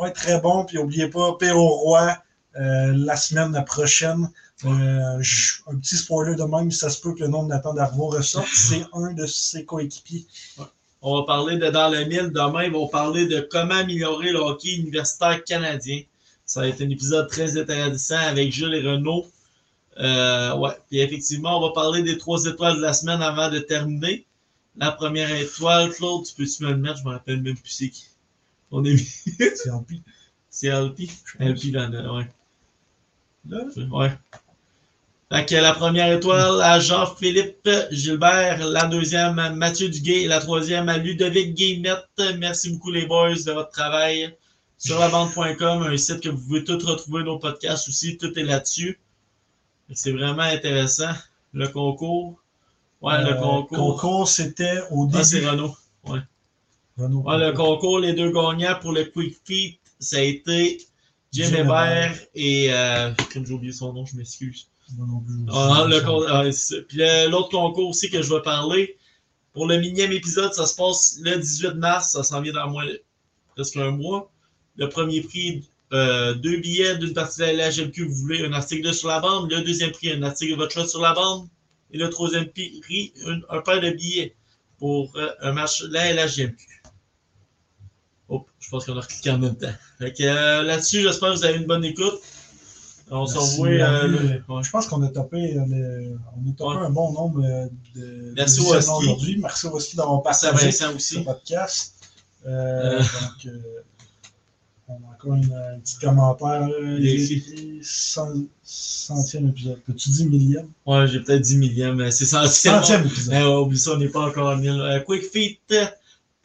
ouais, 0.00 0.10
très 0.12 0.40
bon. 0.40 0.64
Puis 0.64 0.78
n'oubliez 0.78 1.08
pas. 1.08 1.36
Roy, 1.52 2.16
euh, 2.58 2.92
la 2.96 3.16
semaine 3.16 3.62
prochaine. 3.66 4.28
Euh, 4.64 5.22
un 5.66 5.76
petit 5.76 5.96
spoiler 5.96 6.36
de 6.36 6.44
même, 6.44 6.70
ça 6.70 6.90
se 6.90 7.00
peut 7.00 7.14
que 7.14 7.20
le 7.20 7.28
nom 7.28 7.44
de 7.44 7.48
Nathan 7.48 7.74
Darvaux 7.74 8.08
ressorte. 8.08 8.48
C'est 8.54 8.84
un 8.92 9.12
de 9.12 9.26
ses 9.26 9.64
coéquipiers. 9.64 10.26
On 11.02 11.18
va 11.18 11.24
parler 11.24 11.56
de 11.56 11.70
Dans 11.70 11.88
le 11.88 12.04
mille. 12.04 12.30
Demain, 12.30 12.64
ils 12.64 12.72
vont 12.72 12.88
parler 12.88 13.26
de 13.26 13.40
comment 13.40 13.74
améliorer 13.74 14.32
le 14.32 14.38
hockey 14.38 14.74
universitaire 14.74 15.42
canadien. 15.44 16.02
Ça 16.44 16.60
va 16.60 16.68
être 16.68 16.82
un 16.82 16.90
épisode 16.90 17.28
très 17.28 17.58
intéressant 17.58 18.18
avec 18.18 18.52
Jules 18.52 18.74
et 18.74 18.82
Renaud. 18.82 19.26
Euh, 19.98 20.56
ouais. 20.56 20.76
Puis 20.88 21.00
effectivement, 21.00 21.58
on 21.58 21.68
va 21.68 21.72
parler 21.72 22.02
des 22.02 22.18
trois 22.18 22.44
étoiles 22.44 22.76
de 22.76 22.82
la 22.82 22.92
semaine 22.92 23.22
avant 23.22 23.50
de 23.50 23.58
terminer. 23.58 24.26
La 24.76 24.92
première 24.92 25.34
étoile, 25.34 25.90
Claude, 25.90 26.24
tu 26.26 26.34
peux-tu 26.34 26.64
me 26.64 26.70
le 26.70 26.76
mettre? 26.76 26.98
Je 26.98 27.04
me 27.04 27.10
rappelle 27.10 27.42
même 27.42 27.56
plus 27.56 27.70
c'est 27.70 27.88
qui. 27.88 28.06
On 28.70 28.84
est 28.84 28.96
C'est 28.96 29.70
LP. 29.70 30.02
C'est 30.50 30.68
LP? 30.68 31.08
LP 31.38 31.72
dans 31.72 31.88
le. 31.88 32.10
Ouais. 32.10 32.28
Là, 33.48 33.64
ouais. 33.92 34.12
Fait 35.32 35.46
que 35.46 35.54
la 35.54 35.72
première 35.74 36.12
étoile 36.12 36.60
à 36.60 36.80
Jean-Philippe 36.80 37.68
Gilbert, 37.92 38.66
la 38.66 38.86
deuxième 38.86 39.38
à 39.38 39.50
Mathieu 39.50 39.88
Duguay 39.88 40.22
et 40.22 40.26
la 40.26 40.40
troisième 40.40 40.88
à 40.88 40.96
Ludovic 40.98 41.54
Guillemette. 41.54 42.08
Merci 42.38 42.70
beaucoup 42.72 42.90
les 42.90 43.06
boys 43.06 43.34
de 43.36 43.52
votre 43.52 43.70
travail. 43.70 44.34
Sur 44.76 44.98
la 44.98 45.08
bande.com, 45.08 45.82
un 45.82 45.96
site 45.96 46.20
que 46.20 46.30
vous 46.30 46.40
pouvez 46.46 46.64
tout 46.64 46.78
retrouver 46.84 47.22
nos 47.22 47.38
podcasts 47.38 47.86
aussi, 47.88 48.16
tout 48.18 48.36
est 48.38 48.42
là-dessus. 48.42 48.98
C'est 49.92 50.10
vraiment 50.12 50.42
intéressant. 50.42 51.12
Le 51.52 51.68
concours. 51.68 52.42
Ouais, 53.00 53.22
le 53.22 53.30
Euh, 53.30 53.34
concours. 53.34 53.76
concours, 53.78 54.28
c'était 54.28 54.80
au 54.90 55.08
Ah, 55.14 55.22
c'est 55.22 55.36
début. 55.36 55.48
Renault. 55.50 55.76
Renaud. 56.98 57.20
Ouais, 57.22 57.38
le 57.38 57.52
concours, 57.52 58.00
les 58.00 58.14
deux 58.14 58.30
gagnants 58.32 58.78
pour 58.80 58.92
le 58.92 59.04
Quick 59.04 59.36
Feet, 59.44 59.78
ça 60.00 60.16
a 60.16 60.20
été 60.22 60.80
Jim 61.32 61.50
Hébert 61.54 62.14
et. 62.34 62.72
Euh, 62.72 63.12
j'ai 63.32 63.52
oublié 63.52 63.72
son 63.72 63.92
nom, 63.92 64.04
je 64.06 64.16
m'excuse. 64.16 64.66
Ah, 65.52 65.84
le 65.88 66.00
con- 66.00 66.24
ah. 66.28 66.42
Puis 66.88 66.98
le- 66.98 67.30
l'autre 67.30 67.50
concours 67.50 67.88
aussi 67.88 68.10
que 68.10 68.22
je 68.22 68.32
vais 68.34 68.42
parler, 68.42 68.96
pour 69.52 69.66
le 69.66 69.78
millième 69.78 70.12
épisode, 70.12 70.52
ça 70.54 70.66
se 70.66 70.74
passe 70.76 71.18
le 71.22 71.36
18 71.36 71.74
mars, 71.74 72.12
ça 72.12 72.22
s'en 72.22 72.40
vient 72.40 72.52
dans 72.52 72.68
moins, 72.70 72.86
presque 73.54 73.76
un 73.76 73.90
mois. 73.90 74.30
Le 74.76 74.88
premier 74.88 75.20
prix, 75.22 75.68
euh, 75.92 76.34
deux 76.34 76.58
billets 76.58 76.96
d'une 76.98 77.12
partie 77.12 77.40
de 77.40 77.44
la 77.46 77.52
LHMQ, 77.70 78.04
vous 78.06 78.14
voulez 78.14 78.44
un 78.44 78.52
article 78.52 78.86
de 78.86 78.92
sur 78.92 79.08
la 79.08 79.20
bande. 79.20 79.50
Le 79.50 79.60
deuxième 79.62 79.90
prix, 79.92 80.12
un 80.12 80.22
article 80.22 80.52
de 80.52 80.56
votre 80.56 80.72
choix 80.72 80.86
sur 80.88 81.00
la 81.00 81.12
bande. 81.12 81.48
Et 81.92 81.98
le 81.98 82.08
troisième 82.08 82.46
prix, 82.48 83.12
un, 83.26 83.40
un 83.50 83.60
paire 83.62 83.80
de 83.80 83.90
billets 83.90 84.36
pour 84.78 85.12
euh, 85.16 85.28
un 85.40 85.52
match 85.52 85.82
de 85.82 85.92
la 85.92 86.12
LHMQ. 86.12 86.82
Oh, 88.28 88.46
je 88.60 88.70
pense 88.70 88.86
qu'on 88.86 88.96
a 88.96 89.02
cliqué 89.04 89.30
en 89.30 89.38
même 89.38 89.56
temps. 89.56 89.74
Que, 89.98 90.22
euh, 90.22 90.62
là-dessus, 90.62 91.02
j'espère 91.02 91.32
que 91.32 91.38
vous 91.38 91.44
avez 91.44 91.58
une 91.58 91.66
bonne 91.66 91.84
écoute. 91.84 92.20
On 93.12 93.26
se 93.26 93.34
Merci, 93.34 93.60
revoit. 93.60 93.68
euh, 93.68 94.38
ouais. 94.48 94.62
Je 94.62 94.70
pense 94.70 94.86
qu'on 94.86 95.02
a 95.02 95.08
topé, 95.08 95.56
euh, 95.56 95.64
le- 95.66 96.16
on 96.36 96.48
a 96.50 96.52
topé 96.56 96.76
Ouais. 96.78 96.86
un 96.86 96.90
bon 96.90 97.12
nombre 97.12 97.42
euh, 97.44 97.66
de 97.96 98.32
Merci 98.36 98.60
aujourd'hui. 98.60 99.38
Merci 99.40 99.66
au 99.66 99.76
Husky 99.78 99.96
d'avoir 99.96 100.22
Merci 100.24 100.46
à 100.46 100.90
ce 100.90 100.96
aussi. 100.96 101.24
podcast. 101.24 101.94
Euh. 102.46 102.98
Donc, 102.98 103.46
euh, 103.46 103.58
on 104.88 104.92
a 104.94 105.12
encore 105.14 105.34
une, 105.34 105.52
un 105.52 105.78
petit 105.80 105.96
commentaire. 105.98 106.68
cent- 107.82 108.32
centième 108.62 109.48
épisode. 109.48 109.80
Peux-tu 109.86 110.10
dire 110.10 110.26
millième? 110.28 110.68
Ouais, 110.86 111.06
j'ai 111.08 111.20
peut-être 111.20 111.42
10 111.42 111.56
millième, 111.58 111.96
mais 111.96 112.10
c'est 112.10 112.26
centième. 112.26 112.76
Centième 112.76 113.06
épisode. 113.06 113.34
Oublie 113.60 113.78
ça, 113.78 113.92
on 113.92 113.96
n'est 113.98 114.08
pas 114.08 114.26
encore 114.28 114.48
à 114.48 114.56
1000. 114.56 114.80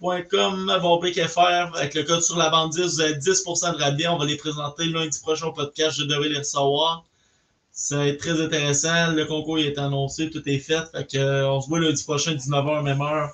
Euh, 0.04 0.22
quickfeet.com, 0.22 1.28
FR, 1.28 1.76
avec 1.78 1.94
le 1.94 2.04
code 2.04 2.22
sur 2.22 2.38
la 2.38 2.50
bande 2.50 2.72
10, 2.72 2.96
vous 2.96 3.02
avez 3.02 3.14
10% 3.14 3.74
de 3.74 3.82
rabais. 3.82 4.08
On 4.08 4.18
va 4.18 4.26
les 4.26 4.38
présenter 4.38 4.86
lundi 4.86 5.20
prochain 5.20 5.48
au 5.48 5.54
podcast. 5.54 5.98
Je 5.98 6.04
devrais 6.04 6.30
les 6.30 6.40
recevoir. 6.40 7.06
Ça 7.72 7.98
va 7.98 8.08
être 8.08 8.20
très 8.20 8.42
intéressant. 8.42 9.12
Le 9.12 9.26
concours 9.26 9.60
est 9.60 9.78
annoncé, 9.78 10.30
tout 10.30 10.48
est 10.48 10.60
fait. 10.60 10.86
Fait 10.92 11.10
que, 11.10 11.18
euh, 11.18 11.50
on 11.50 11.62
se 11.62 11.68
voit 11.68 11.80
lundi 11.80 12.04
prochain, 12.04 12.34
19h, 12.34 12.84
même 12.84 13.02
heure. 13.02 13.32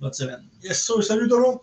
Bonne 0.00 0.12
semaine. 0.12 0.44
Yes, 0.62 0.82
sir. 0.82 1.02
Salut 1.02 1.28
monde! 1.28 1.60